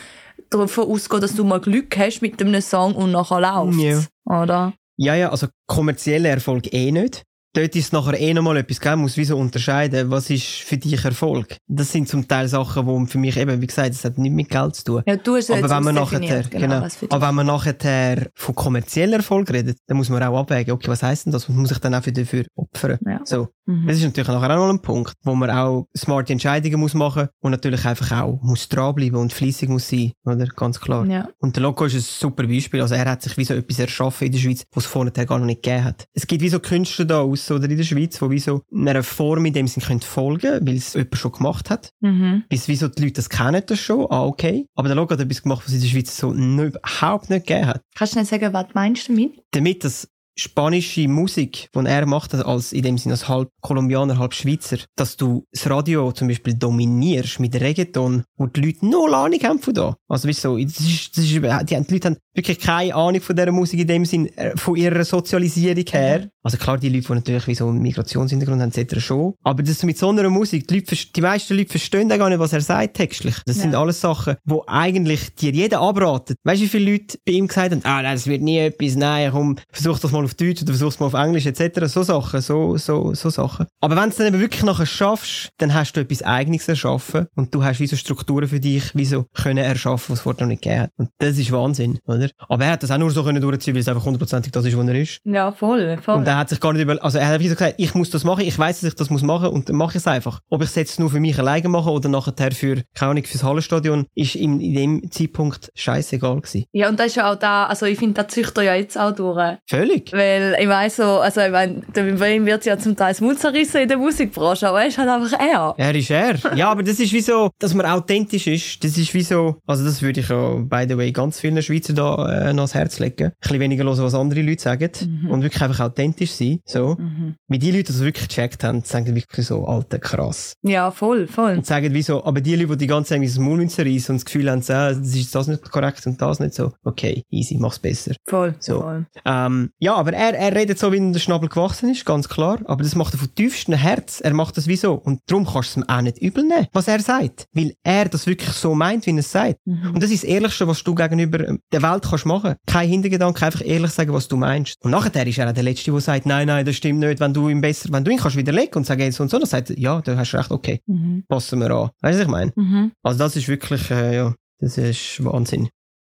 davon 0.50 0.90
ausgehen, 0.90 1.22
dass 1.22 1.36
du 1.36 1.44
mal 1.44 1.60
Glück 1.60 1.98
hast 1.98 2.22
mit 2.22 2.42
einem 2.42 2.62
Song 2.62 2.96
und 2.96 3.12
nachher 3.12 3.42
läuft 3.42 3.80
ja. 3.80 4.02
oder? 4.26 4.74
Ja, 4.98 5.16
ja, 5.16 5.30
also 5.30 5.48
kommerzieller 5.68 6.30
Erfolg 6.30 6.72
eh 6.74 6.92
nicht 6.92 7.24
dort 7.56 7.76
ist 7.76 7.94
nachher 7.94 8.20
eh 8.20 8.34
nochmal 8.34 8.58
etwas 8.58 8.80
geben, 8.80 9.02
muss 9.02 9.18
wie 9.18 9.26
so 9.26 9.38
unterscheiden, 9.38 10.12
was 10.12 10.30
ist 10.30 10.46
für 10.46 10.78
dich 10.78 11.04
Erfolg. 11.04 11.58
Das 11.68 11.92
sind 11.92 12.08
zum 12.08 12.28
Teil 12.28 12.48
Sachen, 12.48 12.86
die 12.88 13.12
für 13.12 13.18
mich 13.18 13.38
eben, 13.38 13.62
wie 13.62 13.68
gesagt, 13.68 13.90
das 13.90 14.04
hat 14.04 14.18
nicht 14.18 14.34
mit 14.34 14.50
Geld 14.50 14.76
zu 14.76 14.84
tun. 14.84 15.04
Ja, 15.06 15.16
du 15.16 15.36
hast 15.36 15.52
aber 15.52 15.70
wenn 15.70 15.84
man 15.84 15.96
nachher, 15.96 16.20
genau, 16.20 16.42
genau 16.50 16.88
aber 17.10 17.28
wenn 17.28 17.36
man 17.36 17.46
nachher 17.48 18.30
von 18.36 18.56
kommerziellem 18.56 19.14
Erfolg 19.14 19.52
redet, 19.52 19.78
dann 19.88 19.98
muss 19.98 20.10
man 20.10 20.22
auch 20.24 20.40
abwägen, 20.40 20.74
okay, 20.74 20.88
was 20.88 21.04
heisst 21.04 21.26
denn 21.26 21.34
das? 21.34 21.48
Was 21.50 21.56
muss 21.56 21.72
ich 21.72 21.80
dann 21.80 21.96
auch 21.96 22.04
für 22.04 22.12
dafür 22.12 22.46
opfern? 22.56 23.00
Ja. 23.06 23.22
So. 23.24 23.50
Mhm. 23.66 23.88
Das 23.88 23.98
ist 23.98 24.04
natürlich 24.04 24.28
nachher 24.28 24.52
auch 24.52 24.68
noch 24.68 24.70
ein 24.70 24.82
Punkt, 24.82 25.14
wo 25.24 25.34
man 25.34 25.50
auch 25.50 25.88
smarte 25.98 26.34
Entscheidungen 26.34 26.80
muss 26.80 26.94
machen 26.94 27.30
und 27.40 27.52
natürlich 27.52 27.86
einfach 27.86 28.12
auch 28.22 28.40
muss 28.42 28.70
dranbleiben 28.70 29.20
und 29.20 29.34
fließig 29.34 29.70
muss 29.70 29.90
sein, 29.90 30.12
oder? 30.24 30.46
Ganz 30.46 30.80
klar. 30.80 31.06
Ja. 31.06 31.30
Und 31.40 31.56
der 31.56 31.64
Loco 31.64 31.86
ist 31.86 31.96
ein 31.96 32.02
super 32.02 32.46
Beispiel. 32.48 32.82
Also 32.82 32.96
er 32.96 33.06
hat 33.06 33.22
sich 33.22 33.38
wie 33.38 33.46
so 33.46 33.54
etwas 33.54 33.80
erschaffen 33.80 34.26
in 34.26 34.32
der 34.32 34.40
Schweiz, 34.40 34.64
was 34.74 34.86
es 34.86 34.90
vorher 34.90 35.26
gar 35.26 35.40
noch 35.40 35.46
nicht 35.46 35.64
gegeben 35.64 35.84
hat. 35.84 36.06
Es 36.14 36.28
gibt 36.28 36.42
wie 36.42 36.50
so 36.50 36.60
Künstler 36.60 37.06
da 37.06 37.22
aus 37.22 37.45
oder 37.52 37.70
in 37.70 37.78
der 37.78 37.84
Schweiz, 37.84 38.20
die 38.20 38.30
wie 38.30 38.40
so 38.40 38.62
einer 38.74 39.04
Form 39.04 39.46
in 39.46 39.54
dem 39.54 39.68
Sinn 39.68 39.84
können 39.84 40.02
folgen 40.02 40.66
weil 40.66 40.76
es 40.76 40.94
jemand 40.94 41.18
schon 41.18 41.32
gemacht 41.32 41.70
hat. 41.70 41.90
Mhm. 42.02 42.44
Bis 42.50 42.68
wie 42.68 42.76
so 42.76 42.88
die 42.88 43.04
Leute 43.04 43.14
das 43.14 43.30
kennen 43.30 43.62
das 43.66 43.80
schon, 43.80 44.08
ah, 44.10 44.26
okay. 44.26 44.68
Aber 44.76 44.88
der 44.88 44.96
Logo 44.96 45.14
hat 45.14 45.20
etwas 45.20 45.42
gemacht, 45.42 45.64
was 45.66 45.70
es 45.70 45.76
in 45.76 45.82
der 45.82 45.88
Schweiz 45.88 46.18
so 46.18 46.34
nicht, 46.34 46.76
überhaupt 46.76 47.30
nicht 47.30 47.48
gegeben 47.48 47.68
hat. 47.68 47.82
Kannst 47.96 48.16
du 48.16 48.20
nicht 48.20 48.30
sagen, 48.30 48.54
was 48.54 48.68
meinst 48.74 49.08
du 49.08 49.14
damit? 49.14 49.44
Damit, 49.52 49.84
dass 49.84 50.08
spanische 50.36 51.08
Musik, 51.08 51.70
die 51.74 51.86
er 51.86 52.06
macht, 52.06 52.34
als 52.34 52.74
in 52.74 52.84
dem 52.84 52.98
Sinne 52.98 53.14
als 53.14 53.28
halb 53.28 53.50
Kolumbianer, 53.62 54.18
halb 54.18 54.34
Schweizer, 54.34 54.78
dass 54.96 55.18
du 55.18 55.46
das 55.52 55.70
Radio 55.70 56.12
zum 56.12 56.28
Beispiel 56.28 56.54
dominierst 56.54 57.40
mit 57.40 57.56
Reggaeton, 57.56 58.24
wo 58.38 58.48
die 58.48 58.62
Leute 58.62 58.86
null 58.86 59.14
Ahnung 59.14 59.40
haben 59.44 59.60
von 59.60 59.74
da. 59.74 59.96
Also 60.08 60.28
weißt 60.28 60.46
du, 60.46 60.58
das 60.58 60.80
ist, 60.80 61.18
das 61.18 61.24
ist, 61.24 61.34
die, 61.34 61.40
die 61.40 61.94
Leute 61.94 62.08
haben 62.08 62.18
wirklich 62.34 62.60
keine 62.60 62.94
Ahnung 62.94 63.22
von 63.22 63.36
dieser 63.36 63.52
Musik 63.52 63.80
in 63.80 63.88
dem 63.88 64.06
Sinn, 64.06 64.28
äh, 64.38 64.56
von 64.58 64.76
ihrer 64.76 65.04
Sozialisierung 65.06 65.86
her. 65.90 66.20
Mhm. 66.20 66.30
Also 66.44 66.58
klar, 66.58 66.78
die 66.78 66.90
Leute, 66.90 67.08
die 67.08 67.14
natürlich 67.14 67.48
wie 67.48 67.56
so 67.56 67.68
einen 67.68 67.82
Migrationshintergrund 67.82 68.62
haben, 68.62 68.72
etc. 68.72 69.00
schon. 69.00 69.34
Aber 69.44 69.64
das 69.64 69.82
mit 69.84 69.98
so 69.98 70.10
einer 70.10 70.30
Musik, 70.30 70.68
die, 70.68 70.76
Leute, 70.76 70.96
die 70.96 71.22
meisten 71.22 71.56
Leute 71.56 71.70
verstehen 71.70 72.10
gar 72.10 72.30
nicht, 72.30 72.40
was 72.40 72.54
er 72.54 72.62
sagt 72.62 72.98
textlich. 72.98 73.36
Das 73.46 73.58
ja. 73.58 73.64
sind 73.64 73.76
alles 73.76 74.02
Sachen, 74.02 74.36
wo 74.44 74.64
eigentlich 74.68 75.34
dir 75.36 75.52
jeder 75.52 75.80
abratet. 75.80 76.38
Weißt 76.44 76.62
du, 76.62 76.66
wie 76.66 76.70
viele 76.70 76.92
Leute 76.92 77.18
bei 77.26 77.34
ihm 77.34 77.48
gesagt 77.48 77.72
haben, 77.72 77.82
ah, 77.84 78.02
nein, 78.02 78.16
das 78.16 78.28
wird 78.28 78.42
nie 78.42 78.60
etwas, 78.60 78.96
nein, 78.96 79.32
komm, 79.32 79.56
versuch 79.72 80.00
das 80.00 80.12
mal 80.12 80.25
auf 80.26 80.36
Deutsch 80.36 80.62
oder 80.62 80.74
versuch 80.74 80.90
es 80.90 81.00
mal 81.00 81.08
auf 81.08 81.14
Englisch, 81.14 81.46
etc. 81.46 81.86
So 81.86 82.04
Sachen, 82.04 82.42
so, 82.42 82.78
so, 82.78 83.14
so 83.14 83.30
Sachen. 83.30 83.68
Aber 83.82 83.96
wenn 83.96 84.04
du 84.04 84.10
es 84.10 84.16
dann 84.18 84.28
eben 84.28 84.40
wirklich 84.40 84.64
nachher 84.64 84.86
schaffst, 84.86 85.50
dann 85.58 85.74
hast 85.74 85.94
du 85.94 86.02
etwas 86.02 86.22
Eigenes 86.24 86.68
erschaffen 86.68 87.28
und 87.36 87.54
du 87.54 87.64
hast 87.64 87.80
wie 87.80 87.88
so 87.88 87.96
Strukturen 87.96 88.48
für 88.48 88.60
dich, 88.60 88.96
wie 88.96 89.06
so 89.06 89.26
können 89.34 89.64
erschaffen, 89.64 90.12
was 90.12 90.20
es 90.20 90.24
vorher 90.24 90.44
noch 90.44 90.50
nicht 90.50 90.64
gegeben 90.64 90.84
hat. 90.84 90.92
Und 90.98 91.10
das 91.20 91.38
ist 91.38 91.52
Wahnsinn, 91.52 92.00
oder? 92.06 92.30
Aber 92.48 92.66
er 92.66 92.72
hat 92.72 92.84
das 92.84 92.92
auch 92.92 92.98
nur 92.98 93.12
so 93.12 93.24
können 93.24 93.42
durchziehen, 93.42 93.74
weil 93.74 93.82
es 93.82 93.88
einfach 93.88 94.06
hundertprozentig 94.06 94.52
das 94.52 94.66
ist, 94.66 94.78
was 94.78 94.88
er 94.88 94.96
ist. 94.96 95.22
Ja, 95.24 95.52
voll, 95.52 95.98
voll. 96.02 96.16
Und 96.16 96.28
er 96.28 96.38
hat 96.38 96.50
sich 96.50 96.60
gar 96.60 96.74
nicht 96.74 96.82
über, 96.82 97.04
also 97.04 97.18
er 97.18 97.28
hat 97.28 97.40
wie 97.40 97.48
so 97.48 97.56
gesagt, 97.56 97.76
ich 97.78 97.94
muss 97.94 98.10
das 98.10 98.24
machen, 98.24 98.42
ich 98.42 98.58
weiß, 98.58 98.82
dass 98.82 98.90
ich 98.90 98.96
das 98.96 99.10
muss 99.10 99.22
machen 99.22 99.50
und 99.50 99.70
dann 99.70 99.76
mache 99.76 99.92
ich 99.92 99.98
es 99.98 100.08
einfach. 100.08 100.42
Ob 100.50 100.62
ich 100.62 100.70
es 100.70 100.76
jetzt 100.76 101.00
nur 101.00 101.10
für 101.10 101.20
mich 101.20 101.38
alleine 101.38 101.70
mache 101.70 101.90
oder 101.90 102.10
nachher 102.10 102.52
für, 102.52 102.84
keine 102.94 103.12
Ahnung, 103.12 103.24
fürs 103.24 103.44
Hallenstadion, 103.44 104.06
ist 104.16 104.36
in, 104.36 104.60
in 104.60 104.74
dem 104.74 105.12
Zeitpunkt 105.12 105.72
scheißegal 105.76 106.42
gewesen. 106.42 106.66
Ja, 106.72 106.90
und 106.90 107.00
das 107.00 107.08
ist 107.08 107.16
ja 107.16 107.32
auch 107.32 107.36
da, 107.36 107.66
also 107.66 107.86
ich 107.86 108.00
finde, 108.00 108.22
das 108.22 108.34
züchtet 108.34 108.64
ja 108.64 108.76
jetzt 108.76 108.98
auch 108.98 109.12
durch. 109.12 109.58
Völlig. 109.68 110.12
Weil 110.16 110.56
ich 110.60 110.68
weiss 110.68 110.96
so, 110.96 111.20
also 111.20 111.42
ich 111.42 111.52
meine, 111.52 111.82
bei 111.94 112.36
ihm 112.36 112.46
wird 112.46 112.66
ja 112.66 112.78
zum 112.78 112.96
Teil 112.96 113.10
das 113.10 113.22
Mund 113.22 113.40
zerrissen 113.40 113.82
in 113.82 113.88
der 113.88 113.98
Musikbranche, 113.98 114.68
aber 114.68 114.82
er 114.82 114.88
ist 114.88 114.98
halt 114.98 115.10
einfach 115.10 115.40
er. 115.40 115.76
Er 115.78 115.96
ist 115.96 116.10
er. 116.10 116.36
ja, 116.56 116.70
aber 116.70 116.84
das 116.84 117.00
ist 117.00 117.12
wie 117.12 117.22
so, 117.22 117.50
dass 117.60 117.74
man 117.74 117.86
authentisch 117.86 118.48
ist, 118.48 118.84
das 118.84 118.98
ist 118.98 119.14
wie 119.14 119.24
so, 119.24 119.58
also 119.68 119.84
das 119.84 120.02
würde 120.02 120.22
ich 120.22 120.30
ja, 120.30 120.56
by 120.56 120.86
the 120.88 120.98
way, 120.98 121.12
ganz 121.12 121.40
vielen 121.40 121.62
Schweizer 121.62 121.94
da 121.94 122.30
äh, 122.30 122.48
ans 122.48 122.74
Herz 122.74 123.00
legen. 123.00 123.26
Ein 123.26 123.34
bisschen 123.42 123.60
weniger 123.60 123.84
hören, 123.84 123.98
was 123.98 124.16
andere 124.16 124.42
Leute 124.42 124.62
sagen 124.62 124.92
mhm. 125.02 125.30
und 125.30 125.44
wirklich 125.44 125.62
einfach 125.62 125.82
authentisch 125.82 126.32
sein, 126.32 126.60
so. 126.66 126.96
Mhm. 126.98 127.36
Wie 127.48 127.60
die 127.60 127.72
Leute, 127.72 127.84
die 127.84 127.94
das 127.94 128.02
wirklich 128.02 128.28
gecheckt 128.28 128.64
haben, 128.64 128.82
sagen 128.84 129.16
wirklich 129.16 129.46
so, 129.46 129.66
alter, 129.66 130.00
krass. 130.00 130.54
Ja, 130.64 130.92
voll, 130.92 131.28
voll. 131.28 131.58
Und 131.58 131.66
sagen 131.66 131.94
wie 131.94 132.02
so, 132.02 132.24
aber 132.24 132.42
die 132.42 132.56
Leute, 132.56 132.78
die 132.78 132.86
die 132.86 132.88
ganze 132.88 133.10
Zeit 133.10 133.24
das 133.24 133.38
Mund 133.38 133.72
zerreißen 133.72 134.14
und 134.14 134.22
das 134.22 134.26
Gefühl 134.26 134.50
haben, 134.50 134.64
das 134.66 134.98
ist 134.98 135.34
das 135.34 135.48
nicht 135.48 135.70
korrekt 135.70 136.06
und 136.06 136.22
das 136.22 136.40
nicht 136.40 136.54
so, 136.54 136.72
okay, 136.84 137.24
easy, 137.30 137.58
mach's 137.60 137.80
besser. 137.80 138.14
Voll, 138.26 138.56
so. 138.60 138.82
voll. 138.82 139.06
Ähm, 139.26 139.72
ja, 139.80 140.05
aber 140.08 140.14
er, 140.18 140.34
er 140.38 140.54
redet 140.56 140.78
so, 140.80 140.92
wie 140.92 140.98
ihm 140.98 141.14
der 141.14 141.20
Schnabel 141.20 141.50
gewachsen 141.50 141.90
ist, 141.90 142.06
ganz 142.06 142.30
klar. 142.30 142.60
Aber 142.66 142.84
das 142.84 142.96
macht 142.96 143.14
er 143.14 143.20
von 143.20 143.34
tiefstem 143.34 143.74
Herz. 143.76 144.22
Er 144.22 144.34
macht 144.34 144.56
das 144.58 144.68
wieso. 144.68 144.94
Und 144.94 145.22
darum 145.28 145.46
kannst 145.46 145.76
du 145.76 145.80
es 145.82 145.86
ihm 145.86 145.90
auch 145.90 146.02
nicht 146.02 146.18
übel 146.20 146.44
nehmen, 146.44 146.68
was 146.74 146.88
er 146.88 147.00
sagt. 147.00 147.48
Weil 147.54 147.74
er 147.84 148.06
das 148.08 148.28
wirklich 148.28 148.50
so 148.52 148.76
meint, 148.76 149.06
wie 149.06 149.12
er 149.12 149.18
es 149.18 149.32
sagt. 149.32 149.58
Mhm. 149.66 149.92
Und 149.96 150.04
das 150.04 150.12
ist 150.12 150.24
das 150.24 150.30
Ehrlichste, 150.30 150.68
was 150.68 150.84
du 150.84 150.94
gegenüber 150.96 151.48
ähm, 151.48 151.60
der 151.72 151.82
Welt 151.82 152.04
kannst 152.10 152.26
machen. 152.26 152.56
Kein 152.68 152.88
Hintergedanke, 152.90 153.46
einfach 153.46 153.62
ehrlich 153.66 153.92
sagen, 153.92 154.14
was 154.14 154.28
du 154.28 154.38
meinst. 154.38 154.76
Und 154.84 154.92
nachher 154.92 155.26
ist 155.28 155.38
er 155.38 155.50
auch 155.50 155.54
der 155.54 155.64
Letzte, 155.64 155.92
der 155.92 156.00
sagt, 156.02 156.26
nein, 156.26 156.48
nein, 156.48 156.66
das 156.66 156.76
stimmt 156.76 157.00
nicht. 157.00 157.20
Wenn 157.20 157.34
du 157.34 157.50
ihm 157.50 157.62
besser, 157.62 157.90
wenn 157.92 158.04
du 158.04 158.12
ihn 158.12 158.18
kannst 158.20 158.38
widerlegen 158.38 158.76
und 158.76 158.86
sagen, 158.86 159.12
so 159.12 159.24
und 159.24 159.30
so, 159.30 159.40
dann 159.40 159.48
sagt 159.48 159.72
er, 159.72 159.80
ja, 159.80 160.02
du 160.02 160.16
hast 160.18 160.34
recht, 160.34 160.52
okay, 160.52 160.80
Mhm. 160.88 161.24
passen 161.28 161.60
wir 161.60 161.72
an. 161.72 161.90
Weißt 162.02 162.16
du, 162.16 162.20
was 162.20 162.26
ich 162.26 162.28
meine? 162.28 162.52
Mhm. 162.56 162.92
Also 163.04 163.20
das 163.20 163.36
ist 163.36 163.48
wirklich, 163.48 163.90
äh, 163.92 164.16
ja, 164.16 164.34
das 164.60 164.78
ist 164.78 165.24
Wahnsinn. 165.24 165.70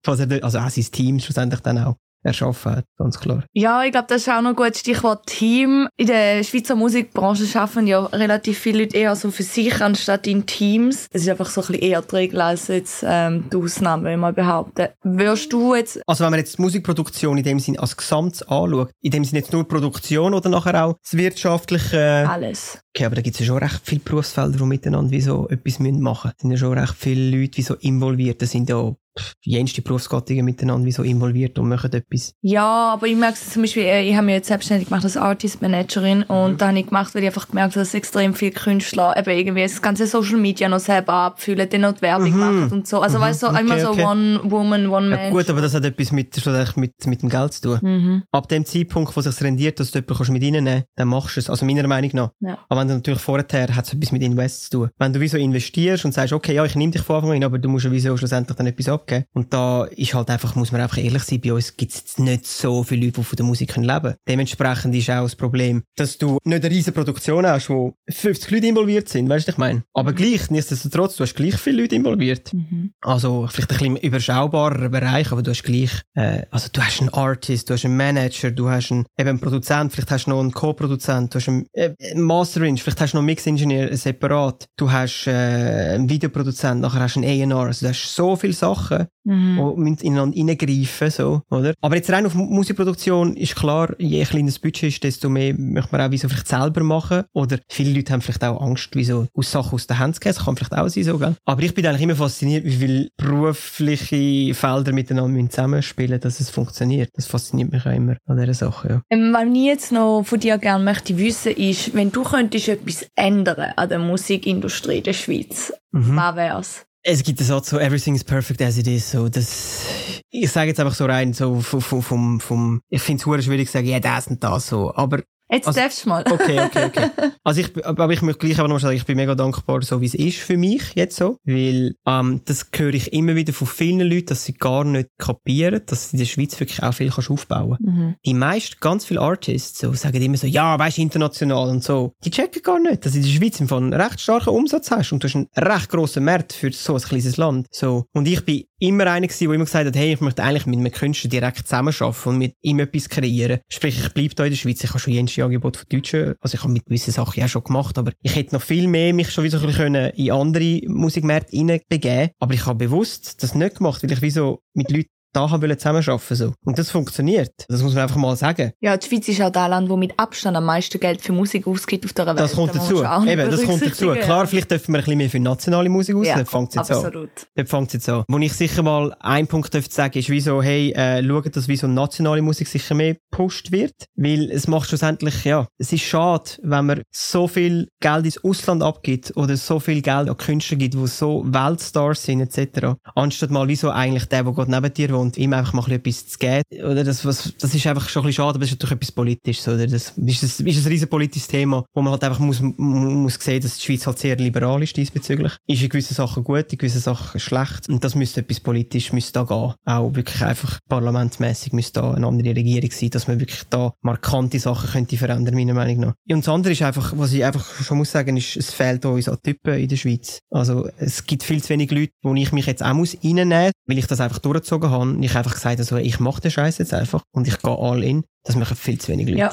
Da- 0.04 0.12
also 0.42 0.58
auch 0.58 0.70
sein 0.70 0.84
Team 0.92 1.18
schlussendlich 1.20 1.60
dann 1.60 1.78
auch 1.78 1.96
erschaffen 2.22 2.76
hat, 2.76 2.84
ganz 2.96 3.18
klar. 3.18 3.44
Ja, 3.52 3.84
ich 3.84 3.92
glaube, 3.92 4.06
das 4.08 4.22
ist 4.22 4.28
auch 4.28 4.40
noch 4.40 4.50
ein 4.50 4.56
gutes 4.56 4.80
Stichwort 4.80 5.26
Team. 5.26 5.88
In 5.96 6.06
der 6.06 6.42
Schweizer 6.42 6.74
Musikbranche 6.74 7.46
schaffen 7.46 7.86
ja 7.86 8.04
relativ 8.06 8.58
viele 8.58 8.80
Leute 8.80 8.96
eher 8.96 9.14
so 9.16 9.30
für 9.30 9.42
sich 9.42 9.80
anstatt 9.80 10.26
in 10.26 10.46
Teams. 10.46 11.06
Es 11.10 11.22
ist 11.22 11.28
einfach 11.28 11.48
so 11.48 11.60
ein 11.60 11.66
bisschen 11.68 11.82
eher 11.82 12.02
die 12.02 12.16
Regel 12.16 12.40
als 12.40 12.68
jetzt 12.68 13.04
ähm, 13.06 13.44
die 13.52 13.56
Ausnahme, 13.56 14.04
wenn 14.04 14.20
man 14.20 14.34
behaupten. 14.34 14.88
Würdest 15.02 15.52
du 15.52 15.74
jetzt... 15.74 16.00
Also 16.06 16.24
wenn 16.24 16.30
man 16.30 16.40
jetzt 16.40 16.58
die 16.58 16.62
Musikproduktion 16.62 17.38
in 17.38 17.44
dem 17.44 17.60
Sinn 17.60 17.78
als 17.78 17.96
Gesamt 17.96 18.48
anschaut, 18.48 18.90
in 19.00 19.10
dem 19.10 19.24
Sinn 19.24 19.36
jetzt 19.36 19.52
nur 19.52 19.66
Produktion 19.66 20.34
oder 20.34 20.48
nachher 20.48 20.84
auch 20.84 20.96
das 21.02 21.16
wirtschaftliche, 21.16 22.28
Alles. 22.28 22.80
okay, 22.94 23.06
aber 23.06 23.16
da 23.16 23.22
gibt 23.22 23.34
es 23.34 23.40
ja 23.40 23.46
schon 23.46 23.58
recht 23.58 23.80
viele 23.84 24.00
Berufsfelder, 24.00 24.58
die 24.58 24.64
miteinander 24.64 25.10
wie 25.10 25.20
so 25.20 25.48
etwas 25.48 25.78
machen 25.78 25.98
müssen. 26.02 26.22
Da 26.22 26.32
sind 26.38 26.50
ja 26.50 26.56
schon 26.56 26.78
recht 26.78 26.94
viele 26.96 27.38
Leute 27.38 27.58
wie 27.58 27.62
so 27.62 27.74
involviert. 27.74 28.40
Sind 28.48 28.68
ja 28.68 28.94
jenste 29.42 29.82
Berufsgattungen 29.82 30.44
miteinander 30.44 30.86
wie 30.86 30.92
so 30.92 31.02
involviert 31.02 31.58
und 31.58 31.68
machen 31.68 31.92
etwas. 31.92 32.34
Ja, 32.42 32.92
aber 32.92 33.06
ich 33.06 33.16
merke 33.16 33.34
es 33.34 33.50
zum 33.50 33.62
Beispiel, 33.62 33.82
äh, 33.84 34.08
ich 34.08 34.14
habe 34.14 34.26
mich 34.26 34.34
jetzt 34.36 34.48
selbstständig 34.48 34.88
gemacht 34.88 35.04
als 35.04 35.16
Artist 35.16 35.62
Managerin 35.62 36.22
und 36.24 36.52
Mhm. 36.52 36.58
da 36.58 36.68
habe 36.68 36.78
ich 36.78 36.86
gemacht, 36.86 37.14
weil 37.14 37.22
ich 37.22 37.28
einfach 37.28 37.48
gemerkt 37.48 37.72
habe, 37.74 37.80
dass 37.80 37.94
extrem 37.94 38.34
viele 38.34 38.52
Künstler 38.52 39.16
eben 39.16 39.30
irgendwie 39.30 39.62
das 39.62 39.80
ganze 39.82 40.06
Social 40.06 40.36
Media 40.38 40.68
noch 40.68 40.80
selber 40.80 41.12
abfüllen, 41.14 41.68
dann 41.68 41.80
noch 41.82 41.92
die 41.92 42.02
Werbung 42.02 42.36
machen 42.38 42.72
und 42.72 42.86
so. 42.86 43.00
Also 43.00 43.20
weißt 43.20 43.42
du, 43.42 43.46
so, 43.46 43.52
Mhm. 43.52 43.58
Okay, 43.58 43.64
immer 43.66 43.80
so 43.80 43.90
okay. 43.90 44.04
One 44.04 44.40
Woman, 44.44 44.86
One 44.88 45.10
Ja, 45.10 45.16
Man. 45.16 45.30
gut, 45.32 45.48
aber 45.50 45.60
das 45.60 45.74
hat 45.74 45.84
etwas 45.84 46.12
mit, 46.12 46.34
mit, 46.76 47.06
mit 47.06 47.22
dem 47.22 47.28
Geld 47.28 47.52
zu 47.52 47.60
tun. 47.62 47.78
Mhm. 47.82 48.22
Ab 48.32 48.48
dem 48.48 48.64
Zeitpunkt, 48.64 49.14
wo 49.16 49.20
es 49.20 49.26
sich 49.26 49.40
rendiert, 49.44 49.80
dass 49.80 49.90
du 49.90 49.98
jemanden 49.98 50.14
kannst 50.16 50.30
mit 50.32 50.42
reinnehmen 50.42 50.72
kannst, 50.74 50.86
dann 50.96 51.08
machst 51.08 51.36
du 51.36 51.40
es. 51.40 51.50
Also 51.50 51.64
meiner 51.66 51.86
Meinung 51.86 52.10
nach. 52.14 52.30
Ja. 52.40 52.58
Aber 52.68 52.80
wenn 52.80 52.88
du 52.88 52.94
natürlich 52.94 53.20
vorher 53.20 53.46
hat 53.74 53.86
es 53.86 53.92
etwas 53.92 54.12
mit 54.12 54.22
Invest 54.22 54.64
zu 54.64 54.70
tun. 54.70 54.90
Wenn 54.98 55.12
du 55.12 55.20
wie 55.20 55.28
so 55.28 55.36
investierst 55.38 56.04
und 56.04 56.12
sagst, 56.12 56.32
okay, 56.32 56.54
ja, 56.54 56.64
ich 56.64 56.74
nehme 56.74 56.92
dich 56.92 57.02
von 57.02 57.16
Anfang 57.16 57.32
an, 57.36 57.44
aber 57.44 57.58
du 57.58 57.68
musst 57.68 57.84
ja 57.84 57.90
wieso 57.90 58.16
schlussendlich 58.16 58.56
dann 58.56 58.66
etwas 58.66 58.88
abgeben. 59.08 59.24
Und 59.34 59.52
da 59.52 59.84
ist 59.84 60.14
halt 60.14 60.30
einfach, 60.30 60.54
muss 60.54 60.72
man 60.72 60.80
einfach 60.80 60.98
ehrlich 60.98 61.22
sein, 61.22 61.40
bei 61.40 61.52
uns 61.52 61.76
gibt 61.76 61.92
es 61.92 62.18
nicht 62.18 62.46
so 62.46 62.82
viele 62.82 63.06
Leute, 63.06 63.20
die 63.20 63.24
von 63.24 63.36
der 63.36 63.46
Musik 63.46 63.74
können 63.74 63.86
leben 63.86 64.00
können. 64.00 64.16
Dementsprechend 64.28 64.94
ist 64.94 65.10
auch 65.10 65.22
das 65.22 65.36
Problem, 65.36 65.82
dass 65.96 66.18
du 66.18 66.38
nicht 66.44 66.64
eine 66.64 66.74
riesige 66.74 66.92
Produktion 66.92 67.46
hast, 67.46 67.70
wo 67.70 67.94
50 68.08 68.50
Leute 68.50 68.66
involviert 68.66 69.08
sind, 69.08 69.28
weißt 69.28 69.48
du, 69.48 69.52
ich 69.52 69.58
meine? 69.58 69.82
Aber 69.94 70.12
gleich, 70.12 70.50
nichtsdestotrotz, 70.50 71.16
du 71.16 71.24
hast 71.24 71.34
gleich 71.34 71.56
viele 71.56 71.82
Leute 71.82 71.96
involviert. 71.96 72.52
Mhm. 72.52 72.92
Also 73.00 73.46
vielleicht 73.50 73.72
ein 73.72 73.78
bisschen 73.78 73.96
überschaubarer 73.96 74.88
Bereich, 74.88 75.32
aber 75.32 75.42
du 75.42 75.50
hast 75.50 75.62
gleich, 75.62 76.02
äh, 76.14 76.42
also 76.50 76.68
du 76.72 76.80
hast 76.80 77.00
einen 77.00 77.10
Artist, 77.10 77.68
du 77.68 77.74
hast 77.74 77.84
einen 77.84 77.96
Manager, 77.96 78.50
du 78.50 78.68
hast 78.68 78.92
einen, 78.92 79.06
eben 79.18 79.28
einen 79.28 79.40
Produzent, 79.40 79.92
vielleicht 79.92 80.10
hast 80.10 80.26
du 80.26 80.30
noch 80.30 80.40
einen 80.40 80.52
Co-Produzent, 80.52 81.34
du 81.34 81.38
hast 81.38 81.48
einen, 81.48 81.66
äh, 81.72 81.94
einen 82.10 82.22
Mastering, 82.22 82.76
vielleicht 82.76 83.00
hast 83.00 83.12
du 83.12 83.16
noch 83.16 83.20
einen 83.20 83.26
Mix-Engineer 83.26 83.96
separat, 83.96 84.66
du 84.76 84.90
hast 84.90 85.26
äh, 85.26 85.94
einen 85.94 86.08
Videoproduzent, 86.08 86.80
nachher 86.80 87.00
hast 87.00 87.16
du 87.16 87.20
einen 87.20 87.52
A&R, 87.52 87.66
also 87.66 87.86
du 87.86 87.90
hast 87.90 88.14
so 88.14 88.36
viele 88.36 88.52
Sachen, 88.52 88.97
Mhm. 89.24 89.56
die 89.76 89.80
müssen 89.82 90.02
ineinander 90.06 90.36
reingreifen, 90.38 91.10
so, 91.10 91.42
oder? 91.50 91.74
Aber 91.80 91.96
jetzt 91.96 92.10
rein 92.10 92.24
auf 92.26 92.34
Mu- 92.34 92.46
Musikproduktion 92.46 93.36
ist 93.36 93.54
klar, 93.56 93.94
je 93.98 94.24
kleiner 94.24 94.46
das 94.46 94.58
Budget 94.58 94.84
ist, 94.84 95.04
desto 95.04 95.28
mehr 95.28 95.54
möchte 95.58 95.90
man 95.92 96.00
auch 96.06 96.10
wie 96.10 96.18
so 96.18 96.28
vielleicht 96.28 96.48
selber 96.48 96.82
machen. 96.82 97.24
Oder 97.34 97.58
viele 97.68 97.92
Leute 97.94 98.12
haben 98.12 98.22
vielleicht 98.22 98.42
auch 98.44 98.60
Angst, 98.60 98.94
wie 98.94 99.04
so 99.04 99.26
aus 99.34 99.50
Sachen 99.50 99.74
aus 99.74 99.86
der 99.86 99.98
Hand 99.98 100.14
zu 100.14 100.20
gehen. 100.20 100.32
Das 100.34 100.44
kann 100.44 100.56
vielleicht 100.56 100.72
auch 100.74 100.88
sein, 100.88 101.04
so, 101.04 101.18
gell? 101.18 101.34
Aber 101.44 101.62
ich 101.62 101.74
bin 101.74 101.86
eigentlich 101.86 102.02
immer 102.02 102.16
fasziniert, 102.16 102.64
wie 102.64 102.72
viele 102.76 103.08
berufliche 103.16 104.54
Felder 104.54 104.92
miteinander 104.92 105.48
zusammenspielen 105.50 106.20
dass 106.20 106.40
es 106.40 106.50
funktioniert. 106.50 107.10
Das 107.14 107.26
fasziniert 107.26 107.72
mich 107.72 107.84
auch 107.86 107.92
immer 107.92 108.16
an 108.26 108.38
dieser 108.38 108.54
Sache, 108.54 108.88
ja. 108.88 109.02
Ähm, 109.10 109.32
was 109.32 109.44
ich 109.52 109.64
jetzt 109.64 109.92
noch 109.92 110.22
von 110.24 110.40
dir 110.40 110.58
gerne 110.58 110.82
möchte 110.84 111.16
wissen, 111.18 111.52
ist, 111.52 111.94
wenn 111.94 112.10
du 112.12 112.22
könntest 112.22 112.68
etwas 112.68 113.06
ändern 113.14 113.72
an 113.76 113.88
der 113.88 113.98
Musikindustrie 113.98 115.00
der 115.00 115.12
Schweiz, 115.12 115.72
Mhm. 115.92 116.16
was 116.16 116.36
wär's? 116.36 116.84
Es 117.02 117.22
gibt 117.22 117.38
den 117.38 117.46
Satz 117.46 117.70
so, 117.70 117.78
everything 117.78 118.14
is 118.14 118.24
perfect 118.24 118.60
as 118.60 118.76
it 118.76 118.86
is, 118.86 119.10
so, 119.10 119.28
das, 119.28 119.86
ich 120.30 120.50
sage 120.50 120.68
jetzt 120.68 120.80
einfach 120.80 120.94
so 120.94 121.06
rein, 121.06 121.32
so, 121.32 121.60
vom, 121.60 122.02
vom, 122.02 122.40
vom, 122.40 122.80
ich 122.88 123.02
finde 123.02 123.36
es 123.36 123.44
schwierig 123.44 123.68
zu 123.68 123.72
sagen, 123.72 123.86
ja, 123.86 124.00
das 124.00 124.26
und 124.26 124.42
das, 124.42 124.66
so, 124.66 124.94
aber 124.94 125.22
Jetzt 125.50 125.66
Also- 125.66 125.80
darfst 125.80 126.04
du 126.04 126.08
mal. 126.10 126.24
Okay, 126.30 126.60
okay, 126.60 126.84
okay. 126.86 127.10
Also 127.44 127.62
ich, 127.62 127.86
aber 127.86 128.10
ich 128.12 128.20
möchte 128.20 128.40
gleich 128.46 128.58
aber 128.58 128.68
noch 128.68 128.78
sagen, 128.78 128.94
ich 128.96 129.06
bin 129.06 129.16
mega 129.16 129.34
dankbar, 129.34 129.80
so 129.80 130.02
wie 130.02 130.06
es 130.06 130.14
ist 130.14 130.36
für 130.38 130.58
mich 130.58 130.82
jetzt 130.94 131.16
so, 131.16 131.38
weil 131.44 131.94
ähm, 132.06 132.42
das 132.44 132.66
höre 132.76 132.92
ich 132.92 133.12
immer 133.14 133.34
wieder 133.36 133.54
von 133.54 133.66
vielen 133.66 134.00
Leuten, 134.06 134.26
dass 134.26 134.44
sie 134.44 134.52
gar 134.52 134.84
nicht 134.84 135.08
kapieren, 135.16 135.80
dass 135.86 136.10
du 136.10 136.16
in 136.16 136.18
der 136.18 136.26
Schweiz 136.26 136.60
wirklich 136.60 136.82
auch 136.82 136.92
viel 136.92 137.10
kannst 137.10 137.30
aufbauen. 137.30 137.78
Mhm. 137.80 138.14
Die 138.26 138.34
meisten, 138.34 138.76
ganz 138.80 139.06
viele 139.06 139.20
Artists, 139.22 139.78
so 139.80 139.94
sagen 139.94 140.20
immer 140.20 140.36
so, 140.36 140.46
ja, 140.46 140.78
weißt 140.78 140.98
international 140.98 141.70
und 141.70 141.82
so. 141.82 142.12
Die 142.24 142.30
checken 142.30 142.62
gar 142.62 142.78
nicht, 142.80 143.06
dass 143.06 143.12
du 143.12 143.18
in 143.18 143.24
der 143.24 143.30
Schweiz 143.30 143.58
im 143.60 143.68
Fall 143.68 143.78
einen 143.78 143.94
recht 143.94 144.20
starken 144.20 144.50
Umsatz 144.50 144.90
hast 144.90 145.12
und 145.12 145.24
du 145.24 145.28
hast 145.28 145.36
einen 145.36 145.48
recht 145.56 145.88
grossen 145.88 146.24
Markt 146.24 146.52
für 146.52 146.70
so 146.72 146.94
ein 146.96 147.00
kleines 147.00 147.38
Land. 147.38 147.68
So. 147.70 148.04
Und 148.12 148.28
ich 148.28 148.44
bin 148.44 148.64
immer 148.80 149.06
einer 149.06 149.26
gewesen, 149.26 149.46
der 149.46 149.54
immer 149.54 149.64
gesagt 149.64 149.86
hat, 149.86 149.96
hey, 149.96 150.12
ich 150.12 150.20
möchte 150.20 150.42
eigentlich 150.42 150.66
mit 150.66 150.78
einem 150.78 150.92
Künstler 150.92 151.30
direkt 151.30 151.58
zusammenarbeiten 151.66 152.28
und 152.28 152.38
mit 152.38 152.54
ihm 152.60 152.78
etwas 152.80 153.08
kreieren. 153.08 153.60
Sprich, 153.70 153.98
ich 153.98 154.12
bleibe 154.12 154.34
da 154.34 154.44
in 154.44 154.50
der 154.50 154.56
Schweiz. 154.56 154.84
Ich 154.84 154.90
habe 154.90 154.98
schon 154.98 155.14
jenste 155.38 155.44
Angebot 155.44 155.76
von 155.76 155.86
Deutschen, 155.88 156.34
also 156.40 156.54
ich 156.54 156.62
habe 156.62 156.72
mit 156.72 156.86
gewissen 156.86 157.12
Sachen 157.12 157.40
ja 157.40 157.48
schon 157.48 157.64
gemacht, 157.64 157.98
aber 157.98 158.12
ich 158.22 158.34
hätte 158.34 158.54
noch 158.54 158.62
viel 158.62 158.86
mehr 158.86 159.14
mich 159.14 159.30
schon 159.30 159.44
wieder 159.44 159.60
ein 159.60 159.66
bisschen 159.66 159.94
in 159.94 160.30
andere 160.30 160.80
Musikmärkte 160.86 161.56
hineinbegeben. 161.56 162.30
Aber 162.38 162.54
ich 162.54 162.66
habe 162.66 162.86
bewusst 162.86 163.42
das 163.42 163.54
nicht 163.54 163.76
gemacht, 163.76 164.02
weil 164.02 164.12
ich 164.12 164.22
wie 164.22 164.30
so 164.30 164.62
mit 164.74 164.90
Leuten 164.90 165.10
da 165.32 165.50
haben 165.50 165.62
wollen 165.62 165.78
zusammenarbeiten 165.78 166.34
so. 166.34 166.52
Und 166.64 166.78
das 166.78 166.90
funktioniert. 166.90 167.52
Das 167.68 167.82
muss 167.82 167.94
man 167.94 168.04
einfach 168.04 168.16
mal 168.16 168.36
sagen. 168.36 168.72
Ja, 168.80 168.96
die 168.96 169.06
Schweiz 169.06 169.28
ist 169.28 169.40
auch 169.42 169.50
das 169.50 169.68
Land, 169.68 169.90
das 169.90 169.96
mit 169.96 170.18
Abstand 170.18 170.56
am 170.56 170.64
meisten 170.64 170.98
Geld 170.98 171.20
für 171.20 171.32
Musik 171.32 171.66
ausgibt 171.66 172.04
auf 172.04 172.12
der 172.12 172.26
Welt. 172.26 172.38
Das 172.38 172.54
kommt 172.54 172.74
Da 172.74 172.78
dazu. 172.78 173.04
Eben, 173.26 173.50
das 173.50 173.64
kommt 173.64 173.84
dazu. 173.84 174.10
Klar, 174.12 174.46
vielleicht 174.46 174.70
dürfen 174.70 174.92
wir 174.92 174.98
ein 174.98 175.04
bisschen 175.04 175.18
mehr 175.18 175.30
für 175.30 175.40
nationale 175.40 175.88
Musik 175.88 176.16
aus. 176.16 176.26
Ja, 176.26 176.44
fängt 176.44 176.70
es 176.70 176.74
jetzt 176.76 176.90
an. 176.90 176.96
absolut. 176.96 177.30
Dort 177.54 177.68
fängt 177.68 177.92
jetzt 177.92 178.08
an. 178.08 178.24
Wo 178.28 178.38
ich 178.38 178.52
sicher 178.52 178.82
mal 178.82 179.14
einen 179.20 179.46
Punkt 179.46 179.72
dürfte 179.72 179.94
sagen, 179.94 180.18
ist 180.18 180.30
wie 180.30 180.40
so, 180.40 180.62
hey, 180.62 180.92
äh, 180.92 181.22
schauen, 181.26 181.50
dass 181.52 181.68
wie 181.68 181.76
so 181.76 181.86
nationale 181.86 182.42
Musik 182.42 182.68
sicher 182.68 182.94
mehr 182.94 183.16
gepusht 183.30 183.72
wird. 183.72 183.94
Weil 184.16 184.50
es 184.50 184.66
macht 184.66 184.88
schlussendlich, 184.88 185.44
ja, 185.44 185.66
es 185.78 185.92
ist 185.92 186.02
schade, 186.02 186.50
wenn 186.62 186.86
man 186.86 187.02
so 187.10 187.48
viel 187.48 187.88
Geld 188.00 188.24
ins 188.24 188.42
Ausland 188.42 188.82
abgibt 188.82 189.36
oder 189.36 189.56
so 189.56 189.80
viel 189.80 190.02
Geld 190.02 190.28
an 190.28 190.36
Künstler 190.36 190.76
gibt, 190.76 190.94
die 190.94 191.06
so 191.06 191.44
Weltstars 191.46 192.22
sind, 192.22 192.40
etc. 192.40 192.94
Anstatt 193.14 193.50
mal 193.50 193.68
wie 193.68 193.76
so 193.76 193.90
eigentlich 193.90 194.26
der, 194.26 194.44
der 194.44 194.52
gerade 194.52 194.70
neben 194.70 194.92
dir 194.94 195.10
wohnt, 195.18 195.36
ihm 195.36 195.52
einfach 195.52 195.72
mal 195.72 195.90
etwas 195.90 196.26
zu 196.28 196.38
geben. 196.38 196.62
Oder 196.84 197.04
das, 197.04 197.24
was, 197.24 197.52
das 197.58 197.74
ist 197.74 197.86
einfach 197.86 198.08
schon 198.08 198.22
ein 198.22 198.26
bisschen 198.28 198.42
schade, 198.44 198.50
aber 198.50 198.58
das 198.60 198.68
ist 198.70 198.74
natürlich 198.80 198.96
etwas 198.96 199.12
Politisches, 199.12 199.68
oder? 199.68 199.86
Das 199.86 200.12
ist, 200.16 200.16
ein- 200.60 200.66
ist 200.66 200.84
ein 200.84 200.88
riesen 200.88 201.08
politisches 201.08 201.48
Thema, 201.48 201.84
wo 201.94 202.02
man 202.02 202.12
halt 202.12 202.24
einfach 202.24 202.38
muss, 202.38 202.60
mu- 202.60 202.74
muss 202.78 203.34
sehen, 203.34 203.60
dass 203.62 203.76
die 203.78 203.84
Schweiz 203.84 204.06
halt 204.06 204.18
sehr 204.18 204.36
liberal 204.36 204.82
ist 204.82 204.96
diesbezüglich. 204.96 205.52
Ist 205.66 205.82
in 205.82 205.88
gewissen 205.88 206.14
Sachen 206.14 206.44
gut, 206.44 206.72
in 206.72 206.78
gewissen 206.78 207.00
Sachen 207.00 207.40
schlecht. 207.40 207.88
Und 207.88 208.02
das 208.04 208.14
müsste 208.14 208.40
etwas 208.40 208.60
politisch, 208.60 209.12
müsste 209.12 209.32
da 209.32 209.42
gehen. 209.44 209.74
Auch 209.84 210.14
wirklich 210.14 210.42
einfach 210.42 210.78
parlamentsmäßig 210.88 211.72
müsste 211.72 212.00
da 212.00 212.12
eine 212.12 212.26
andere 212.26 212.54
Regierung 212.54 212.90
sein, 212.90 213.10
dass 213.10 213.28
man 213.28 213.40
wirklich 213.40 213.62
da 213.70 213.92
markante 214.02 214.58
Sachen 214.58 214.90
könnte 214.90 215.16
verändern, 215.16 215.54
meiner 215.54 215.74
Meinung 215.74 216.00
nach. 216.00 216.14
Und 216.30 216.40
das 216.46 216.48
andere 216.48 216.72
ist 216.72 216.82
einfach, 216.82 217.12
was 217.16 217.32
ich 217.32 217.44
einfach 217.44 217.64
schon 217.82 217.98
muss 217.98 218.10
sagen, 218.12 218.36
ist, 218.36 218.56
es 218.56 218.72
fehlt 218.72 219.04
uns 219.04 219.28
an 219.28 219.38
Typen 219.42 219.74
in 219.78 219.88
der 219.88 219.96
Schweiz. 219.96 220.38
Also, 220.50 220.88
es 220.98 221.24
gibt 221.26 221.42
viel 221.42 221.62
zu 221.62 221.70
wenig 221.70 221.90
Leute, 221.90 222.12
wo 222.22 222.34
ich 222.34 222.52
mich 222.52 222.66
jetzt 222.66 222.82
auch 222.84 222.94
muss 222.94 223.16
reinnehmen, 223.24 223.72
weil 223.86 223.98
ich 223.98 224.06
das 224.06 224.20
einfach 224.20 224.38
durchgezogen 224.38 224.90
habe. 224.90 225.07
Und 225.16 225.22
ich 225.22 225.36
einfach 225.36 225.54
gesagt 225.54 225.78
habe, 225.78 225.84
so, 225.84 225.96
ich 225.96 226.20
mache 226.20 226.40
den 226.40 226.50
Scheiß 226.50 226.78
jetzt 226.78 226.94
einfach 226.94 227.22
und 227.32 227.46
ich 227.48 227.58
gehe 227.58 227.78
all 227.78 228.02
in. 228.02 228.24
Das 228.44 228.56
machen 228.56 228.76
viel 228.76 228.98
zu 228.98 229.08
wenig 229.08 229.28
Leute. 229.28 229.38
Ja. 229.38 229.50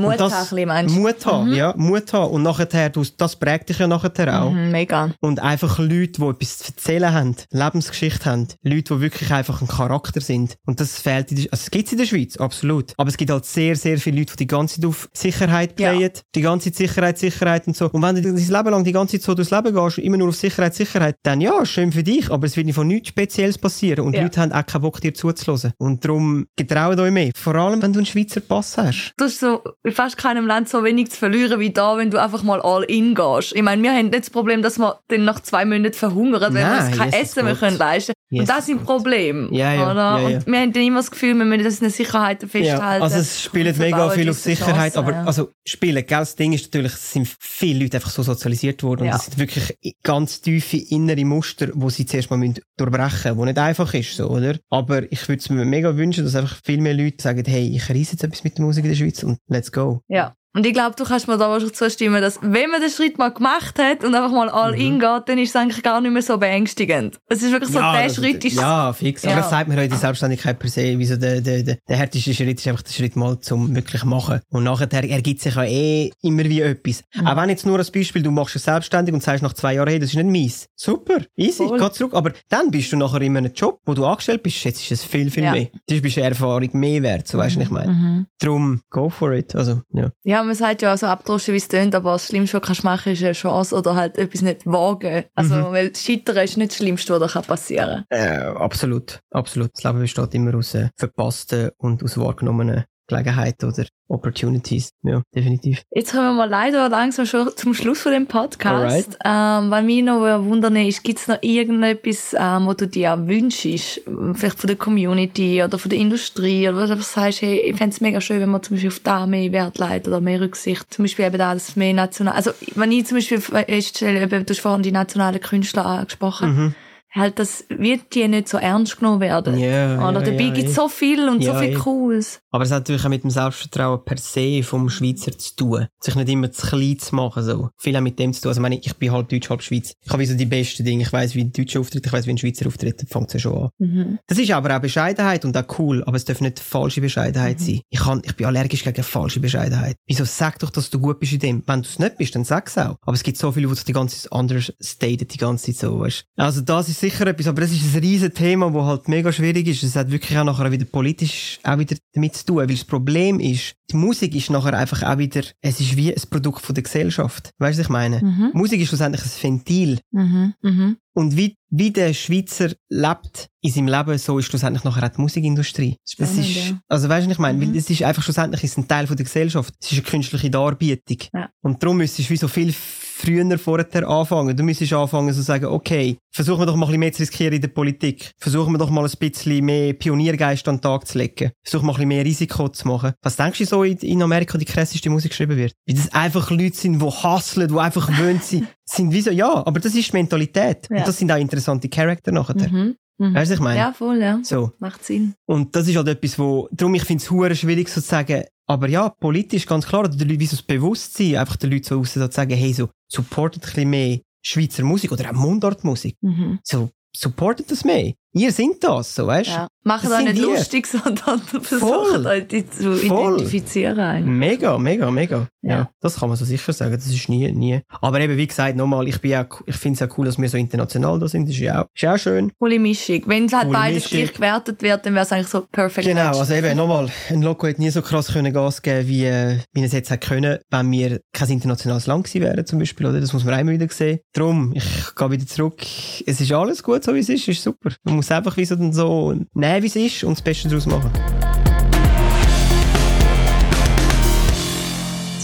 Mut 0.00 0.18
das- 0.20 0.32
haben, 0.32 0.40
ein 0.40 0.48
bisschen, 0.48 0.68
meinst 0.68 0.96
du? 0.96 1.00
Mut 1.00 1.26
haben, 1.26 1.52
ja, 1.54 1.74
Mut 1.76 2.12
haben. 2.12 2.30
Und 2.32 2.42
nachher, 2.42 2.90
das 2.90 3.36
prägt 3.36 3.68
dich 3.68 3.78
ja 3.78 3.86
nachher 3.86 4.42
auch. 4.42 4.50
Mhm, 4.50 4.70
mega. 4.70 5.10
Und 5.20 5.40
einfach 5.40 5.78
Leute, 5.78 6.12
die 6.20 6.22
etwas 6.22 6.58
zu 6.58 6.72
erzählen 6.72 7.12
haben, 7.12 7.36
Lebensgeschichte 7.50 8.24
haben, 8.30 8.48
Leute, 8.62 8.94
die 8.94 9.00
wirklich 9.00 9.30
einfach 9.32 9.60
ein 9.60 9.68
Charakter 9.68 10.20
sind. 10.20 10.56
Und 10.66 10.80
das 10.80 10.98
fehlt 11.00 11.30
in 11.30 11.36
der, 11.38 11.46
also 11.52 11.62
es 11.62 11.70
gibt's 11.70 11.92
in 11.92 11.98
der 11.98 12.06
Schweiz, 12.06 12.36
absolut. 12.36 12.92
Aber 12.96 13.08
es 13.08 13.16
gibt 13.16 13.30
halt 13.30 13.44
sehr, 13.44 13.76
sehr 13.76 13.98
viele 13.98 14.18
Leute, 14.18 14.32
die 14.32 14.38
die 14.38 14.46
ganze 14.46 14.76
Zeit 14.80 14.84
auf 14.86 15.08
Sicherheit 15.12 15.78
Ja. 15.80 15.90
playen, 15.92 16.10
die 16.34 16.40
ganze 16.40 16.70
Zeit 16.72 16.76
Sicherheit, 16.88 17.18
Sicherheit 17.18 17.66
und 17.66 17.76
so. 17.76 17.86
Und 17.90 18.02
wenn 18.02 18.16
du 18.16 18.22
dein 18.22 18.34
Leben 18.36 18.70
lang 18.70 18.84
die 18.84 18.92
ganze 18.92 19.18
Zeit 19.18 19.22
so 19.26 19.34
durchs 19.34 19.50
Leben 19.50 19.74
gehst, 19.74 19.98
immer 19.98 20.16
nur 20.16 20.28
auf 20.28 20.36
Sicherheit, 20.36 20.74
Sicherheit, 20.74 21.16
dann 21.22 21.40
ja, 21.40 21.64
schön 21.66 21.92
für 21.92 22.02
dich, 22.02 22.30
aber 22.30 22.46
es 22.46 22.56
wird 22.56 22.66
nicht 22.66 22.74
von 22.74 22.86
nichts 22.86 23.08
Spezielles 23.08 23.58
passieren. 23.58 24.04
Und 24.06 24.14
Ja. 24.14 24.20
die 24.20 24.24
Leute 24.24 24.40
haben 24.40 24.52
auch 24.52 24.66
keinen 24.66 24.82
Bock, 24.82 25.00
dir 25.00 25.14
zuzuhören. 25.14 25.72
Und 25.78 26.04
darum 26.04 26.46
getraut 26.56 26.98
euch 26.98 27.10
mehr. 27.10 27.30
Vor 27.34 27.54
allem, 27.54 27.82
wenn 27.82 27.92
du 27.92 27.98
einen 27.98 28.06
Schweizer 28.06 28.40
Pass 28.40 28.76
hast. 28.78 29.12
Du 29.16 29.24
hast 29.24 29.40
so 29.40 29.62
in 29.90 29.96
fast 29.96 30.16
keinem 30.16 30.46
Land 30.46 30.68
so 30.68 30.84
wenig 30.84 31.10
zu 31.10 31.18
verlieren 31.18 31.60
wie 31.60 31.70
da, 31.70 31.96
wenn 31.96 32.10
du 32.10 32.22
einfach 32.22 32.42
mal 32.42 32.60
all 32.60 32.84
in 32.84 33.14
gehst. 33.14 33.54
Ich 33.54 33.62
meine, 33.62 33.82
wir 33.82 33.92
haben 33.92 34.10
nicht 34.10 34.20
das 34.20 34.30
Problem, 34.30 34.62
dass 34.62 34.78
wir 34.78 35.00
dann 35.08 35.24
nach 35.24 35.40
zwei 35.40 35.64
Monaten 35.64 35.94
verhungern, 35.94 36.54
wenn 36.54 36.66
wir 36.66 36.86
uns 36.86 36.96
kein 36.96 37.10
Jesus 37.10 37.20
Essen 37.20 37.44
mehr 37.44 37.56
können 37.56 37.78
leisten 37.78 38.12
können. 38.30 38.40
Und 38.40 38.48
das 38.48 38.68
ist 38.68 38.70
ein 38.70 38.84
Problem. 38.84 39.48
Ja, 39.52 39.74
ja, 39.74 39.90
oder? 39.90 39.94
ja, 39.94 40.28
ja. 40.28 40.36
Und 40.38 40.46
wir 40.46 40.58
haben 40.58 40.72
dann 40.72 40.82
immer 40.82 41.00
das 41.00 41.10
Gefühl, 41.10 41.34
wir 41.34 41.44
müssen 41.44 41.64
das 41.64 41.74
in 41.74 41.80
der 41.80 41.90
Sicherheit 41.90 42.40
festhalten. 42.40 42.66
Ja, 42.66 43.02
also 43.02 43.16
es 43.18 43.42
spielt 43.42 43.76
mega 43.78 44.10
viel 44.10 44.30
auf 44.30 44.38
Sicherheit, 44.38 44.94
Chancen, 44.94 44.98
aber 44.98 45.12
ja. 45.12 45.24
also 45.24 45.50
spielen, 45.64 46.04
gell, 46.06 46.18
das 46.18 46.36
Ding 46.36 46.52
ist 46.52 46.66
natürlich, 46.66 46.92
es 46.92 47.12
sind 47.12 47.28
viele 47.38 47.84
Leute 47.84 47.96
einfach 47.96 48.10
so 48.10 48.22
sozialisiert 48.22 48.82
worden 48.82 49.02
und 49.02 49.14
es 49.14 49.26
sind 49.26 49.38
wirklich 49.38 49.76
ganz 50.02 50.40
tiefe 50.40 50.76
innere 50.76 51.24
Muster, 51.24 51.68
wo 51.74 51.90
sie 51.90 52.06
zuerst 52.06 52.30
mal 52.30 52.36
müssen 52.36 52.60
durchbrechen 52.76 53.30
müssen, 53.30 53.36
wo 53.36 53.44
nicht 53.44 53.58
einfach 53.58 53.92
ist, 53.94 54.16
so, 54.16 54.28
oder? 54.28 54.58
Aber 54.70 55.10
ich 55.12 55.28
würde 55.28 55.40
es 55.40 55.50
mir 55.50 55.64
mega 55.64 55.96
wünschen, 55.96 56.24
dass 56.24 56.34
einfach 56.36 56.60
viel 56.64 56.80
mehr 56.80 56.94
Leute 56.94 57.22
sagen, 57.22 57.42
hey, 57.46 57.68
ich 57.74 57.88
reise 57.90 58.12
jetzt 58.12 58.24
etwas 58.24 58.44
mit 58.44 58.58
der 58.58 58.64
Musik 58.64 58.84
in 58.84 58.90
der 58.90 58.96
Schweiz 58.96 59.22
und 59.22 59.38
let's 59.48 59.72
go. 59.72 60.02
Ja. 60.08 60.34
Und 60.52 60.66
ich 60.66 60.72
glaube, 60.72 60.96
du 60.96 61.04
kannst 61.04 61.28
mir 61.28 61.38
da 61.38 61.48
wahrscheinlich 61.48 61.76
zustimmen, 61.76 62.20
dass 62.20 62.38
wenn 62.42 62.70
man 62.70 62.80
den 62.80 62.90
Schritt 62.90 63.18
mal 63.18 63.28
gemacht 63.32 63.78
hat 63.78 64.02
und 64.02 64.14
einfach 64.14 64.32
mal 64.32 64.48
all 64.48 64.74
in 64.74 64.98
geht, 64.98 65.22
dann 65.28 65.38
ist 65.38 65.50
es 65.50 65.56
eigentlich 65.56 65.82
gar 65.82 66.00
nicht 66.00 66.10
mehr 66.12 66.22
so 66.22 66.38
beängstigend. 66.38 67.18
Es 67.28 67.42
ist 67.42 67.52
wirklich 67.52 67.70
so, 67.70 67.78
der 67.78 68.04
das- 68.04 68.16
Schritt 68.16 68.44
ist... 68.44 68.56
Ja, 68.56 68.92
fix. 68.92 69.22
Aber 69.24 69.34
Ja. 69.34 69.40
das 69.40 69.50
sagt 69.50 69.68
mir 69.68 69.76
heute 69.76 69.96
Selbstständigkeit 69.96 70.58
per 70.58 70.68
se. 70.68 70.98
Wieso 70.98 71.16
der, 71.16 71.40
der, 71.40 71.62
der, 71.62 71.78
der 71.88 71.96
härteste 71.96 72.34
Schritt 72.34 72.58
ist 72.58 72.66
einfach 72.66 72.82
der 72.82 72.92
Schritt 72.92 73.14
mal 73.14 73.38
zum 73.40 73.74
wirklich 73.74 74.02
machen. 74.04 74.40
Und 74.50 74.64
nachher 74.64 74.92
ergibt 74.92 75.40
sich 75.40 75.54
ja 75.54 75.62
eh 75.64 76.10
immer 76.22 76.44
wie 76.44 76.60
etwas. 76.62 77.04
Mhm. 77.14 77.26
Auch 77.28 77.36
wenn 77.36 77.48
jetzt 77.50 77.64
nur 77.64 77.78
als 77.78 77.90
Beispiel, 77.90 78.22
du 78.22 78.30
machst 78.32 78.56
es 78.56 78.64
selbstständig 78.64 79.14
und 79.14 79.22
sagst 79.22 79.42
nach 79.44 79.52
zwei 79.52 79.74
Jahren, 79.74 79.88
hey, 79.88 79.98
das 80.00 80.10
ist 80.10 80.16
nicht 80.16 80.26
mies. 80.26 80.66
Super, 80.74 81.18
easy, 81.36 81.66
Voll. 81.68 81.78
geh 81.78 81.90
zurück. 81.92 82.14
Aber 82.14 82.32
dann 82.48 82.70
bist 82.72 82.90
du 82.92 82.96
nachher 82.96 83.20
in 83.22 83.36
einem 83.36 83.52
Job, 83.54 83.78
wo 83.86 83.94
du 83.94 84.04
angestellt 84.04 84.42
bist. 84.42 84.64
Jetzt 84.64 84.80
ist 84.82 84.90
es 84.90 85.04
viel, 85.04 85.30
viel 85.30 85.44
Ja. 85.44 85.52
mehr. 85.52 85.68
Das 85.86 86.00
bist 86.00 86.18
eine 86.18 86.28
Erfahrung 86.30 86.68
mehr 86.72 87.02
wert, 87.04 87.28
so 87.28 87.38
weißt 87.38 87.54
du, 87.54 87.60
was 87.60 87.66
ich 87.66 87.70
meine. 87.72 87.92
Mhm. 87.92 88.26
Drum, 88.40 88.80
go 88.90 89.08
for 89.08 89.32
it. 89.32 89.54
Also, 89.54 89.82
ja. 89.92 90.10
Ja, 90.24 90.39
man 90.44 90.54
sagt 90.54 90.82
ja 90.82 90.96
so 90.96 91.06
abdroschen, 91.06 91.54
wie 91.54 91.58
es 91.58 91.68
tönt, 91.68 91.94
aber 91.94 92.12
das 92.12 92.26
Schlimmste, 92.28 92.56
was 92.56 92.60
du 92.62 92.66
kannst 92.66 92.84
machen 92.84 93.12
ist 93.12 93.22
eine 93.22 93.32
Chance 93.32 93.74
oder 93.76 93.94
halt 93.94 94.18
etwas 94.18 94.42
nicht 94.42 94.66
wagen. 94.66 95.24
Also, 95.34 95.54
Mhm. 95.54 95.72
weil 95.72 95.96
Scheitern 95.96 96.36
ist 96.38 96.56
nicht 96.56 96.70
das 96.70 96.76
Schlimmste, 96.78 97.20
was 97.20 97.32
dir 97.32 97.40
passieren 97.42 98.04
kann. 98.10 98.18
Äh, 98.18 98.38
absolut, 98.56 99.20
absolut. 99.30 99.70
Das 99.74 99.84
Leben 99.84 100.00
besteht 100.00 100.34
immer 100.34 100.54
aus 100.56 100.74
äh, 100.74 100.88
verpassten 100.96 101.70
und 101.78 102.02
aus 102.02 102.16
wahrgenommenen 102.18 102.84
Gelegenheiten 103.10 103.66
oder 103.68 103.84
Opportunities. 104.08 104.90
Ja, 105.02 105.22
definitiv. 105.34 105.82
Jetzt 105.94 106.12
kommen 106.12 106.28
wir 106.28 106.32
mal 106.32 106.48
leider 106.48 106.88
langsam 106.88 107.26
schon 107.26 107.50
zum 107.56 107.74
Schluss 107.74 108.00
von 108.00 108.12
dem 108.12 108.26
Podcast. 108.26 109.16
Ähm, 109.24 109.70
was 109.70 109.84
mich 109.84 110.02
noch 110.02 110.20
wundern 110.44 110.76
ist, 110.76 111.02
gibt 111.04 111.18
es 111.18 111.28
noch 111.28 111.38
irgendetwas, 111.42 112.34
ähm, 112.38 112.66
wo 112.66 112.72
du 112.74 112.86
dir 112.86 113.16
wünschst? 113.26 114.00
Vielleicht 114.34 114.58
von 114.58 114.68
der 114.68 114.76
Community 114.76 115.62
oder 115.62 115.78
von 115.78 115.90
der 115.90 115.98
Industrie 115.98 116.68
oder 116.68 116.88
was 116.88 116.88
du 116.90 117.02
sagst, 117.02 117.42
hey, 117.42 117.60
ich 117.60 117.76
fände 117.76 117.94
es 117.94 118.00
mega 118.00 118.20
schön, 118.20 118.40
wenn 118.40 118.48
man 118.50 118.62
zum 118.62 118.76
Beispiel 118.76 118.90
auf 118.90 119.00
da 119.00 119.26
mehr 119.26 119.52
Wert 119.52 119.78
legt 119.78 120.08
oder 120.08 120.20
mehr 120.20 120.40
Rücksicht. 120.40 120.92
Zum 120.92 121.04
Beispiel 121.04 121.26
eben 121.26 121.38
da, 121.38 121.54
dass 121.54 121.76
mehr 121.76 121.94
national, 121.94 122.34
also 122.34 122.50
wenn 122.74 122.92
ich 122.92 123.06
zum 123.06 123.18
Beispiel 123.18 123.40
feststelle, 123.40 124.26
du 124.26 124.44
hast 124.48 124.60
vorhin 124.60 124.82
die 124.82 124.92
nationalen 124.92 125.40
Künstler 125.40 125.86
angesprochen, 125.86 126.50
Mhm. 126.50 126.74
Halt, 127.12 127.38
das 127.38 127.64
wird 127.68 128.14
die 128.14 128.26
nicht 128.28 128.48
so 128.48 128.58
ernst 128.58 128.98
genommen 128.98 129.20
werden. 129.20 129.58
Ja, 129.58 130.08
Oder 130.08 130.20
dabei 130.20 130.44
ja, 130.44 130.50
gibt 130.50 130.68
es 130.68 130.76
ja. 130.76 130.82
so 130.82 130.88
viel 130.88 131.28
und 131.28 131.42
Ja, 131.42 131.54
so 131.54 131.60
viel. 131.60 131.74
Cooles. 131.74 132.40
Aber 132.50 132.64
es 132.64 132.70
hat 132.70 132.80
natürlich 132.80 133.04
auch 133.04 133.08
mit 133.08 133.22
dem 133.22 133.30
Selbstvertrauen 133.30 134.04
per 134.04 134.16
se 134.16 134.62
vom 134.62 134.88
Schweizer 134.88 135.36
zu 135.36 135.56
tun. 135.56 135.86
Sich 136.00 136.14
nicht 136.14 136.28
immer 136.28 136.50
zu 136.52 136.66
klein 136.66 136.98
zu 136.98 137.14
machen, 137.14 137.42
so. 137.42 137.70
Viel 137.76 137.96
auch 137.96 138.00
mit 138.00 138.18
dem 138.18 138.32
zu 138.32 138.42
tun. 138.42 138.50
Also, 138.50 138.60
ich 138.60 138.62
meine, 138.62 138.78
ich 138.78 138.96
bin 138.96 139.12
halb 139.12 139.28
Deutsch, 139.28 139.50
halb 139.50 139.62
Schweiz. 139.62 139.94
Ich 140.02 140.12
habe 140.12 140.24
so 140.26 140.34
die 140.34 140.46
besten 140.46 140.84
Dinge. 140.84 141.02
Ich 141.02 141.12
weiss, 141.12 141.34
wie 141.34 141.42
ein 141.42 141.52
Deutscher 141.52 141.80
auftritt, 141.80 142.06
ich 142.06 142.12
weiss, 142.12 142.26
wie 142.26 142.30
ein 142.30 142.38
Schweizer 142.38 142.66
auftritt. 142.66 143.02
Da 143.02 143.06
fängt 143.06 143.28
es 143.28 143.34
ja 143.34 143.40
schon 143.40 143.56
an. 143.56 143.70
Mhm. 143.78 144.18
Das 144.26 144.38
ist 144.38 144.50
aber 144.50 144.76
auch 144.76 144.80
Bescheidenheit 144.80 145.44
und 145.44 145.56
auch 145.56 145.78
cool, 145.78 146.04
aber 146.04 146.16
es 146.16 146.24
darf 146.24 146.40
nicht 146.40 146.60
falsche 146.60 147.00
Bescheidenheit 147.00 147.60
sein. 147.60 147.80
Ich, 147.90 148.00
kann, 148.00 148.22
ich 148.24 148.36
bin 148.36 148.46
allergisch 148.46 148.84
gegen 148.84 149.02
falsche 149.02 149.40
Bescheidenheit. 149.40 149.96
Wieso 150.06 150.24
sag 150.24 150.58
doch, 150.60 150.70
dass 150.70 150.90
du 150.90 151.00
gut 151.00 151.18
bist 151.18 151.32
in 151.32 151.38
dem? 151.40 151.62
Wenn 151.66 151.82
du 151.82 151.88
es 151.88 151.98
nicht 151.98 152.18
bist, 152.18 152.34
dann 152.34 152.44
sag's 152.44 152.78
auch. 152.78 152.96
Aber 153.02 153.14
es 153.14 153.22
gibt 153.22 153.38
so 153.38 153.52
viele, 153.52 153.68
die 153.68 153.74
sich 153.74 153.84
die 153.84 153.92
ganze 153.92 154.22
Zeit 154.22 154.32
anders 154.32 154.72
staten, 154.80 155.26
die 155.26 155.38
ganze 155.38 155.66
Zeit 155.66 155.76
so, 155.76 156.00
weißt. 156.00 156.24
Also 156.36 156.60
das 156.60 156.88
ist 156.88 156.99
sicher 157.00 157.26
etwas, 157.26 157.46
aber 157.48 157.62
das 157.62 157.72
ist 157.72 157.94
ein 157.94 158.00
riesen 158.00 158.32
Thema, 158.32 158.72
wo 158.72 158.84
halt 158.84 159.08
mega 159.08 159.32
schwierig 159.32 159.66
ist. 159.66 159.82
Es 159.82 159.96
hat 159.96 160.10
wirklich 160.10 160.38
auch 160.38 160.44
nachher 160.44 160.70
wieder 160.70 160.84
politisch 160.84 161.58
auch 161.64 161.78
wieder 161.78 161.96
damit 162.14 162.36
zu 162.36 162.46
tun, 162.46 162.56
weil 162.58 162.66
das 162.68 162.84
Problem 162.84 163.40
ist, 163.40 163.74
die 163.90 163.96
Musik 163.96 164.34
ist 164.34 164.50
nachher 164.50 164.74
einfach 164.74 165.02
auch 165.02 165.18
wieder, 165.18 165.42
es 165.60 165.80
ist 165.80 165.96
wie 165.96 166.14
ein 166.14 166.22
Produkt 166.30 166.64
von 166.64 166.74
der 166.74 166.84
Gesellschaft. 166.84 167.50
Weißt 167.58 167.78
du, 167.78 167.80
was 167.80 167.86
ich 167.86 167.88
meine? 167.88 168.20
Mhm. 168.22 168.50
Musik 168.54 168.80
ist 168.80 168.88
schlussendlich 168.88 169.22
ein 169.22 169.42
Ventil. 169.42 169.98
Mhm. 170.12 170.54
Mhm. 170.62 170.96
Und 171.12 171.36
wie, 171.36 171.56
wie 171.70 171.90
der 171.90 172.14
Schweizer 172.14 172.70
lebt 172.88 173.48
in 173.62 173.72
seinem 173.72 173.88
Leben, 173.88 174.16
so 174.16 174.38
ist 174.38 174.46
schlussendlich 174.46 174.84
nachher 174.84 175.04
auch 175.04 175.14
die 175.14 175.20
Musikindustrie. 175.20 175.96
das 176.04 176.12
Spannend, 176.12 176.38
ist, 176.38 176.68
ja. 176.68 176.78
also 176.88 177.08
weißt 177.08 177.26
du, 177.26 177.30
was 177.30 177.36
ich 177.36 177.40
meine? 177.40 177.58
Mhm. 177.58 177.70
Weil 177.72 177.76
es 177.76 177.90
ist 177.90 178.02
einfach 178.02 178.22
schlussendlich 178.22 178.62
ist 178.62 178.78
ein 178.78 178.86
Teil 178.86 179.06
von 179.06 179.16
der 179.16 179.24
Gesellschaft. 179.24 179.74
Es 179.80 179.90
ist 179.90 179.98
eine 179.98 180.02
künstliche 180.02 180.50
Darbietung. 180.50 181.18
Ja. 181.32 181.50
Und 181.62 181.82
darum 181.82 181.96
müsstest 181.96 182.28
du 182.28 182.32
wie 182.34 182.38
so 182.38 182.48
viel 182.48 182.72
früher 183.20 183.58
vorher 183.58 184.08
anfangen. 184.08 184.56
Du 184.56 184.62
müsstest 184.62 184.92
anfangen 184.92 185.32
so 185.32 185.42
sagen, 185.42 185.66
okay, 185.66 186.16
versuchen 186.32 186.60
wir 186.60 186.66
doch 186.66 186.76
mal 186.76 186.86
ein 186.86 186.88
bisschen 186.88 187.00
mehr 187.00 187.12
zu 187.12 187.22
riskieren 187.22 187.54
in 187.54 187.60
der 187.60 187.68
Politik. 187.68 188.32
Versuchen 188.38 188.72
wir 188.72 188.78
doch 188.78 188.90
mal 188.90 189.04
ein 189.04 189.12
bisschen 189.18 189.64
mehr 189.64 189.92
Pioniergeist 189.92 190.66
an 190.68 190.76
den 190.76 190.82
Tag 190.82 191.06
zu 191.06 191.18
legen. 191.18 191.52
Versuchen 191.62 191.86
wir 191.86 191.92
ein 191.92 191.96
bisschen 191.96 192.08
mehr 192.08 192.24
Risiko 192.24 192.68
zu 192.68 192.88
machen. 192.88 193.12
Was 193.22 193.36
denkst 193.36 193.58
du 193.58 193.64
so 193.66 193.84
in, 193.84 194.22
Amerika 194.22 194.58
die 194.58 194.64
krasseste 194.64 195.10
Musik 195.10 195.30
geschrieben 195.30 195.56
wird? 195.56 195.72
Weil 195.86 195.96
das 195.96 196.12
einfach 196.12 196.50
Leute 196.50 196.76
sind, 196.76 197.00
die 197.00 197.04
hustlen, 197.04 197.68
die 197.68 197.78
einfach 197.78 198.06
gewöhnt 198.18 198.42
sind. 198.42 198.66
sind 198.84 199.12
wie 199.12 199.20
so, 199.20 199.30
ja, 199.30 199.66
aber 199.66 199.80
das 199.80 199.94
ist 199.94 200.08
die 200.12 200.16
Mentalität. 200.16 200.88
Ja. 200.90 200.98
Und 200.98 201.08
das 201.08 201.18
sind 201.18 201.30
auch 201.30 201.38
interessante 201.38 201.88
Charakter 201.88 202.32
nachher. 202.32 202.56
Mhm. 202.56 202.96
Mhm. 203.20 203.34
Weißt 203.34 203.50
du, 203.50 203.54
ich 203.54 203.60
meine? 203.60 203.78
Ja, 203.78 203.92
voll, 203.92 204.20
ja. 204.20 204.40
So. 204.42 204.72
Macht 204.78 205.04
Sinn. 205.04 205.34
Und 205.46 205.76
das 205.76 205.86
ist 205.86 205.96
halt 205.96 206.08
etwas, 206.08 206.38
wo, 206.38 206.68
darum, 206.72 206.94
ich 206.94 207.04
finde 207.04 207.22
es 207.22 207.58
schwierig 207.58 207.88
so 207.90 208.00
zu 208.00 208.08
sagen, 208.08 208.44
aber 208.70 208.88
ja, 208.88 209.08
politisch 209.08 209.66
ganz 209.66 209.84
klar, 209.84 210.02
oder 210.02 210.10
die 210.10 210.22
Leute, 210.22 210.38
wie 210.38 210.46
so 210.46 210.56
das 210.56 210.62
Bewusstsein, 210.62 211.36
einfach 211.36 211.56
den 211.56 211.72
Leuten 211.72 211.84
so 211.84 211.96
raus 211.96 212.12
zu 212.12 212.30
sagen, 212.30 212.56
hey, 212.56 212.72
so, 212.72 212.88
supportet 213.08 213.64
ein 213.64 213.66
bisschen 213.66 213.90
mehr 213.90 214.20
Schweizer 214.46 214.84
Musik 214.84 215.10
oder 215.10 215.28
auch 215.28 215.34
Mundartmusik. 215.34 216.16
Mhm. 216.20 216.60
So, 216.62 216.90
supportet 217.14 217.70
das 217.72 217.84
mehr. 217.84 218.14
Ihr 218.32 218.52
sind 218.52 218.82
das, 218.84 219.14
so, 219.14 219.26
weißt 219.26 219.48
du? 219.48 219.52
Ja. 219.54 219.68
Machen 219.82 220.10
Das 220.10 220.22
nicht 220.22 220.36
wir. 220.36 220.46
lustig, 220.46 220.86
sondern 220.86 221.40
versuchen 221.62 222.26
euch 222.26 222.46
zu 222.70 222.92
identifizieren. 223.02 223.98
eigentlich. 223.98 224.26
Mega, 224.36 224.78
mega, 224.78 225.10
mega. 225.10 225.46
Ja. 225.62 225.70
Ja. 225.70 225.90
das 226.00 226.16
kann 226.18 226.28
man 226.28 226.36
so 226.38 226.44
sicher 226.44 226.72
sagen. 226.72 226.92
Das 226.92 227.06
ist 227.06 227.28
nie, 227.28 227.50
nie. 227.52 227.80
Aber 228.00 228.20
eben, 228.20 228.36
wie 228.36 228.46
gesagt, 228.46 228.76
nochmal, 228.76 229.08
ich 229.08 229.20
bin 229.20 229.34
auch, 229.36 229.60
ich 229.66 229.76
finde 229.76 230.02
es 230.02 230.08
auch 230.10 230.18
cool, 230.18 230.26
dass 230.26 230.38
wir 230.38 230.48
so 230.48 230.58
international 230.58 231.18
da 231.18 231.28
sind. 231.28 231.48
Das 231.48 231.54
ist 231.54 231.60
ja 231.60 231.82
auch, 231.82 231.86
ist 231.94 232.04
auch 232.06 232.18
schön. 232.18 232.52
Coole 232.58 232.78
Mischung. 232.78 233.22
Wenn 233.26 233.46
es 233.46 233.52
halt 233.52 233.72
beides 233.72 234.04
gleich 234.08 234.32
gewertet 234.32 234.82
wird, 234.82 235.04
dann 235.06 235.14
wäre 235.14 235.24
es 235.24 235.32
eigentlich 235.32 235.48
so 235.48 235.62
perfekt. 235.62 236.06
Genau, 236.06 236.26
match. 236.28 236.38
also 236.38 236.54
eben, 236.54 236.76
nochmal, 236.76 237.08
ein 237.30 237.42
Loco 237.42 237.66
hätte 237.66 237.80
nie 237.80 237.90
so 237.90 238.02
krass 238.02 238.28
können 238.32 238.52
Gas 238.52 238.82
geben 238.82 239.08
wie, 239.08 239.24
äh, 239.24 239.58
wie 239.72 239.82
es 239.82 239.92
jetzt 239.92 240.10
hätte 240.10 240.26
können, 240.28 240.58
wenn 240.70 240.90
wir 240.92 241.20
kein 241.32 241.48
internationales 241.50 242.06
Land 242.06 242.24
gewesen 242.26 242.42
wären, 242.44 242.66
zum 242.66 242.78
Beispiel, 242.78 243.06
oder? 243.06 243.20
Das 243.20 243.32
muss 243.32 243.44
man 243.44 243.58
immer 243.58 243.72
wieder 243.72 243.88
sehen. 243.88 244.20
Drum, 244.34 244.72
ich 244.74 244.84
gehe 245.14 245.30
wieder 245.30 245.46
zurück. 245.46 245.80
Es 246.26 246.40
ist 246.40 246.52
alles 246.52 246.82
gut, 246.82 247.02
so 247.02 247.14
wie 247.14 247.20
es 247.20 247.28
ist, 247.28 247.48
ist 247.48 247.62
super. 247.62 247.90
Man 248.04 248.19
muss 248.20 248.30
einfach 248.30 248.54
wie 248.58 248.66
so, 248.66 248.76
so 248.92 249.32
nehmen, 249.54 249.82
wie 249.82 249.86
es 249.86 249.96
ist 249.96 250.24
und 250.24 250.32
das 250.36 250.42
Beste 250.42 250.68
daraus 250.68 250.84
machen. 250.84 251.10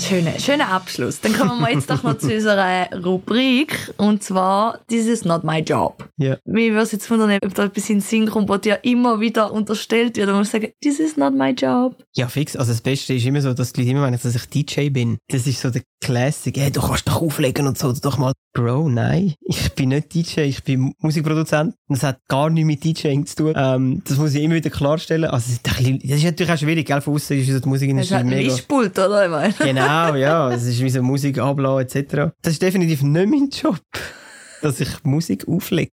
Schöner, 0.08 0.38
schöner 0.38 0.68
Abschluss. 0.68 1.20
Dann 1.20 1.32
kommen 1.32 1.60
wir 1.60 1.72
jetzt 1.72 1.90
doch 1.90 2.04
noch 2.04 2.16
zu 2.16 2.32
unserer 2.32 2.88
Rubrik. 3.04 3.92
Und 3.96 4.22
zwar, 4.22 4.78
this 4.88 5.06
is 5.06 5.24
not 5.24 5.42
my 5.42 5.58
job. 5.58 6.08
Ja. 6.16 6.36
Mir 6.44 6.70
würde 6.70 6.82
es 6.82 6.92
jetzt 6.92 7.10
wundern, 7.10 7.36
ob 7.44 7.54
da 7.54 7.64
etwas 7.64 7.90
in 7.90 8.00
Sinn 8.00 8.30
kommt, 8.30 8.48
was 8.48 8.60
dir 8.60 8.78
immer 8.84 9.18
wieder 9.18 9.52
unterstellt 9.52 10.16
wird. 10.16 10.28
Und 10.28 10.36
man 10.36 10.44
sagen, 10.44 10.68
this 10.80 11.00
is 11.00 11.16
not 11.16 11.34
my 11.34 11.50
job. 11.50 11.96
Ja, 12.14 12.28
fix. 12.28 12.54
Also 12.54 12.70
das 12.70 12.82
Beste 12.82 13.14
ist 13.14 13.26
immer 13.26 13.40
so, 13.40 13.52
dass 13.52 13.72
die 13.72 13.80
Leute 13.80 13.90
immer 13.92 14.02
meinen, 14.02 14.18
dass 14.22 14.32
ich 14.34 14.46
DJ 14.48 14.90
bin. 14.90 15.18
Das 15.28 15.46
ist 15.46 15.60
so 15.60 15.70
der 15.70 15.82
Classic. 16.00 16.56
Hey, 16.56 16.70
du 16.70 16.80
kannst 16.80 17.08
doch 17.08 17.20
auflegen 17.20 17.66
und 17.66 17.76
so. 17.76 17.92
Doch 17.92 18.16
mal, 18.16 18.32
Bro, 18.52 18.88
nein. 18.88 19.34
Ich 19.40 19.72
bin 19.74 19.88
nicht 19.90 20.14
DJ, 20.14 20.42
ich 20.42 20.62
bin 20.62 20.94
Musikproduzent. 21.00 21.74
Das 21.88 22.02
hat 22.02 22.20
gar 22.28 22.48
nichts 22.48 22.66
mit 22.66 22.84
DJing 22.84 23.26
zu 23.26 23.36
tun. 23.36 23.54
Ähm, 23.56 24.02
das 24.06 24.16
muss 24.18 24.34
ich 24.34 24.42
immer 24.42 24.54
wieder 24.54 24.70
klarstellen. 24.70 25.28
Also, 25.30 25.52
das 25.62 25.80
ist 25.80 26.24
natürlich 26.24 26.52
auch 26.52 26.56
schwierig, 26.58 26.86
gell? 26.86 27.00
Von 27.00 27.14
außen 27.14 27.36
ist 27.36 27.46
die 27.48 27.52
Das 27.52 27.60
ist 27.60 27.66
Musikindustrie 27.66 28.14
halt 28.14 28.24
ein 28.24 28.30
mega. 28.30 28.52
Mischpult, 28.52 28.98
oder? 28.98 29.24
Ich 29.24 29.30
meine. 29.30 29.54
Genau, 29.58 29.86
ja. 30.16 30.50
Es 30.50 30.64
ist 30.64 30.80
wie 30.80 30.90
so 30.90 31.02
Musik 31.02 31.38
ablassen, 31.38 32.00
etc. 32.00 32.32
Das 32.42 32.54
ist 32.54 32.62
definitiv 32.62 33.02
nicht 33.02 33.28
mein 33.28 33.48
Job. 33.50 33.80
Dass 34.62 34.80
ich 34.80 35.04
Musik 35.04 35.46
auflege. 35.46 35.92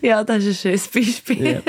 Ja, 0.00 0.24
das 0.24 0.44
ist 0.44 0.64
ein 0.64 0.78
schönes 0.78 0.88
Beispiel. 0.88 1.46
Ja. 1.46 1.60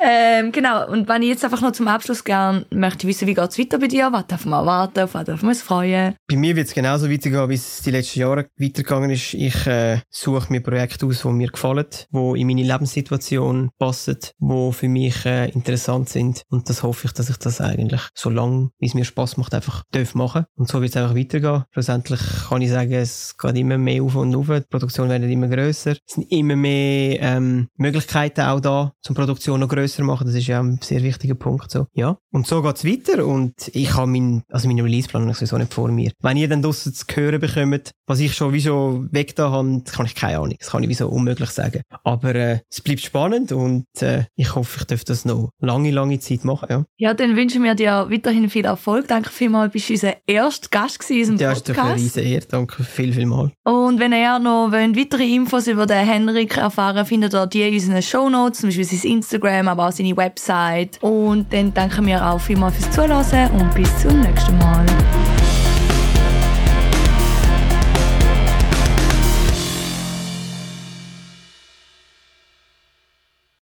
Ähm, 0.00 0.52
genau, 0.52 0.88
und 0.88 1.08
wenn 1.08 1.22
ich 1.22 1.28
jetzt 1.28 1.44
einfach 1.44 1.60
noch 1.60 1.72
zum 1.72 1.88
Abschluss 1.88 2.24
gerne 2.24 2.66
möchte 2.70 3.06
wissen, 3.06 3.26
wie 3.26 3.34
geht 3.34 3.50
es 3.50 3.58
weiter 3.58 3.78
bei 3.78 3.86
dir? 3.86 4.08
Was 4.12 4.26
darf 4.26 4.44
man 4.44 4.60
erwarten? 4.60 5.00
Auf 5.00 5.14
was 5.14 5.24
darf 5.24 5.42
man 5.42 5.54
sich 5.54 5.62
freuen? 5.62 6.14
Bei 6.28 6.36
mir 6.36 6.56
wird 6.56 6.68
es 6.68 6.74
genauso 6.74 7.10
weitergehen, 7.10 7.48
wie 7.48 7.54
es 7.54 7.82
die 7.82 7.90
letzten 7.90 8.20
Jahre 8.20 8.46
weitergegangen 8.58 9.10
ist. 9.10 9.34
Ich 9.34 9.66
äh, 9.66 10.00
suche 10.10 10.52
mir 10.52 10.60
Projekte 10.60 11.06
aus, 11.06 11.22
die 11.22 11.28
mir 11.28 11.48
gefallen, 11.48 11.86
die 12.10 12.40
in 12.40 12.46
meine 12.46 12.62
Lebenssituation 12.62 13.70
passen, 13.78 14.18
die 14.38 14.72
für 14.72 14.88
mich 14.88 15.26
äh, 15.26 15.50
interessant 15.50 16.08
sind. 16.08 16.42
Und 16.48 16.68
das 16.68 16.82
hoffe 16.82 17.06
ich, 17.06 17.12
dass 17.12 17.30
ich 17.30 17.36
das 17.36 17.60
eigentlich 17.60 18.02
so 18.14 18.30
lange, 18.30 18.70
wie 18.78 18.86
es 18.86 18.94
mir 18.94 19.04
Spaß 19.04 19.36
macht, 19.36 19.54
einfach 19.54 19.82
darf 19.92 20.14
machen. 20.14 20.44
Und 20.56 20.68
so 20.68 20.80
wird 20.80 20.90
es 20.90 20.96
einfach 20.96 21.16
weitergehen. 21.16 21.64
Schlussendlich 21.72 22.20
kann 22.48 22.62
ich 22.62 22.70
sagen, 22.70 22.92
es 22.92 23.36
geht 23.36 23.56
immer 23.56 23.78
mehr 23.78 24.02
auf 24.02 24.14
und 24.16 24.34
auf. 24.34 24.46
Die 24.46 24.60
Produktion 24.68 25.08
wird 25.08 25.22
immer 25.22 25.48
grösser. 25.48 25.92
Es 25.92 26.14
sind 26.14 26.30
immer 26.30 26.56
mehr 26.56 27.20
ähm, 27.20 27.68
Möglichkeiten 27.76 28.42
auch 28.42 28.60
da, 28.60 28.92
zum 29.02 29.14
Produktionen 29.14 29.59
noch 29.60 29.68
grösser 29.68 30.02
machen. 30.04 30.26
Das 30.26 30.34
ist 30.34 30.46
ja 30.46 30.60
ein 30.60 30.78
sehr 30.82 31.02
wichtiger 31.02 31.34
Punkt. 31.34 31.70
So. 31.70 31.86
Ja. 31.92 32.18
Und 32.32 32.46
so 32.46 32.62
geht's 32.62 32.84
weiter 32.84 33.26
und 33.26 33.54
ich 33.72 33.94
habe 33.94 34.10
meinen, 34.10 34.42
also 34.50 34.68
meinen 34.68 34.80
Releaseplan 34.80 35.32
sowieso 35.32 35.58
nicht 35.58 35.72
vor 35.72 35.88
mir. 35.88 36.12
Wenn 36.20 36.36
ihr 36.36 36.48
dann 36.48 36.62
draussen 36.62 36.94
zu 36.94 37.04
hören 37.12 37.40
bekommt, 37.40 37.92
was 38.06 38.20
ich 38.20 38.34
schon 38.34 38.52
wie 38.52 38.60
so 38.60 39.04
weg 39.10 39.36
da 39.36 39.50
habe, 39.50 39.82
das 39.84 39.94
kann 39.94 40.06
ich 40.06 40.14
keine 40.14 40.38
Ahnung. 40.38 40.56
Das 40.58 40.70
kann 40.70 40.82
ich 40.82 40.88
wie 40.88 40.94
so 40.94 41.08
unmöglich 41.08 41.50
sagen. 41.50 41.82
Aber 42.04 42.34
äh, 42.34 42.60
es 42.70 42.80
bleibt 42.80 43.00
spannend 43.00 43.52
und 43.52 43.84
äh, 44.00 44.24
ich 44.36 44.54
hoffe, 44.54 44.78
ich 44.80 44.86
darf 44.86 45.04
das 45.04 45.24
noch 45.24 45.50
lange, 45.60 45.90
lange 45.90 46.18
Zeit 46.18 46.44
machen. 46.44 46.66
Ja, 46.68 46.84
ja 46.96 47.14
dann 47.14 47.36
wünschen 47.36 47.62
wir 47.62 47.74
dir 47.74 48.08
weiterhin 48.10 48.50
viel 48.50 48.64
Erfolg. 48.64 49.08
Danke 49.08 49.30
vielmals, 49.30 49.72
bist 49.72 49.88
du 49.88 49.94
unser 49.94 50.14
erster 50.26 50.68
Gast 50.70 50.98
gewesen 50.98 51.38
in 51.38 51.46
unserem 51.46 51.54
Podcast. 51.54 51.68
Ja, 51.68 51.82
ist 51.82 51.86
eine 51.86 51.94
riesen 51.94 52.22
Ehre. 52.22 52.46
Danke 52.46 52.84
viel, 52.84 53.12
viel 53.12 53.26
mal. 53.26 53.52
Und 53.64 54.00
wenn 54.00 54.12
ihr 54.12 54.38
noch 54.38 54.72
wollt, 54.72 54.96
weitere 54.96 55.34
Infos 55.34 55.66
über 55.66 55.86
den 55.86 56.06
Henrik 56.06 56.56
erfahren 56.56 57.06
findet 57.06 57.34
ihr 57.34 57.46
die 57.46 57.62
in 57.62 57.74
unseren 57.74 58.02
Shownotes, 58.02 58.60
zum 58.60 58.68
Beispiel 58.68 58.84
sein 58.84 59.10
Instagram, 59.50 59.68
aber 59.68 59.88
auch 59.88 59.92
seine 59.92 60.16
Website. 60.16 60.98
Und 61.02 61.52
dann 61.52 61.74
danken 61.74 62.06
wir 62.06 62.24
auch 62.24 62.40
vielmals 62.40 62.76
fürs 62.76 62.90
Zuhören 62.90 63.50
und 63.52 63.74
bis 63.74 63.98
zum 63.98 64.20
nächsten 64.20 64.56
Mal. 64.58 64.86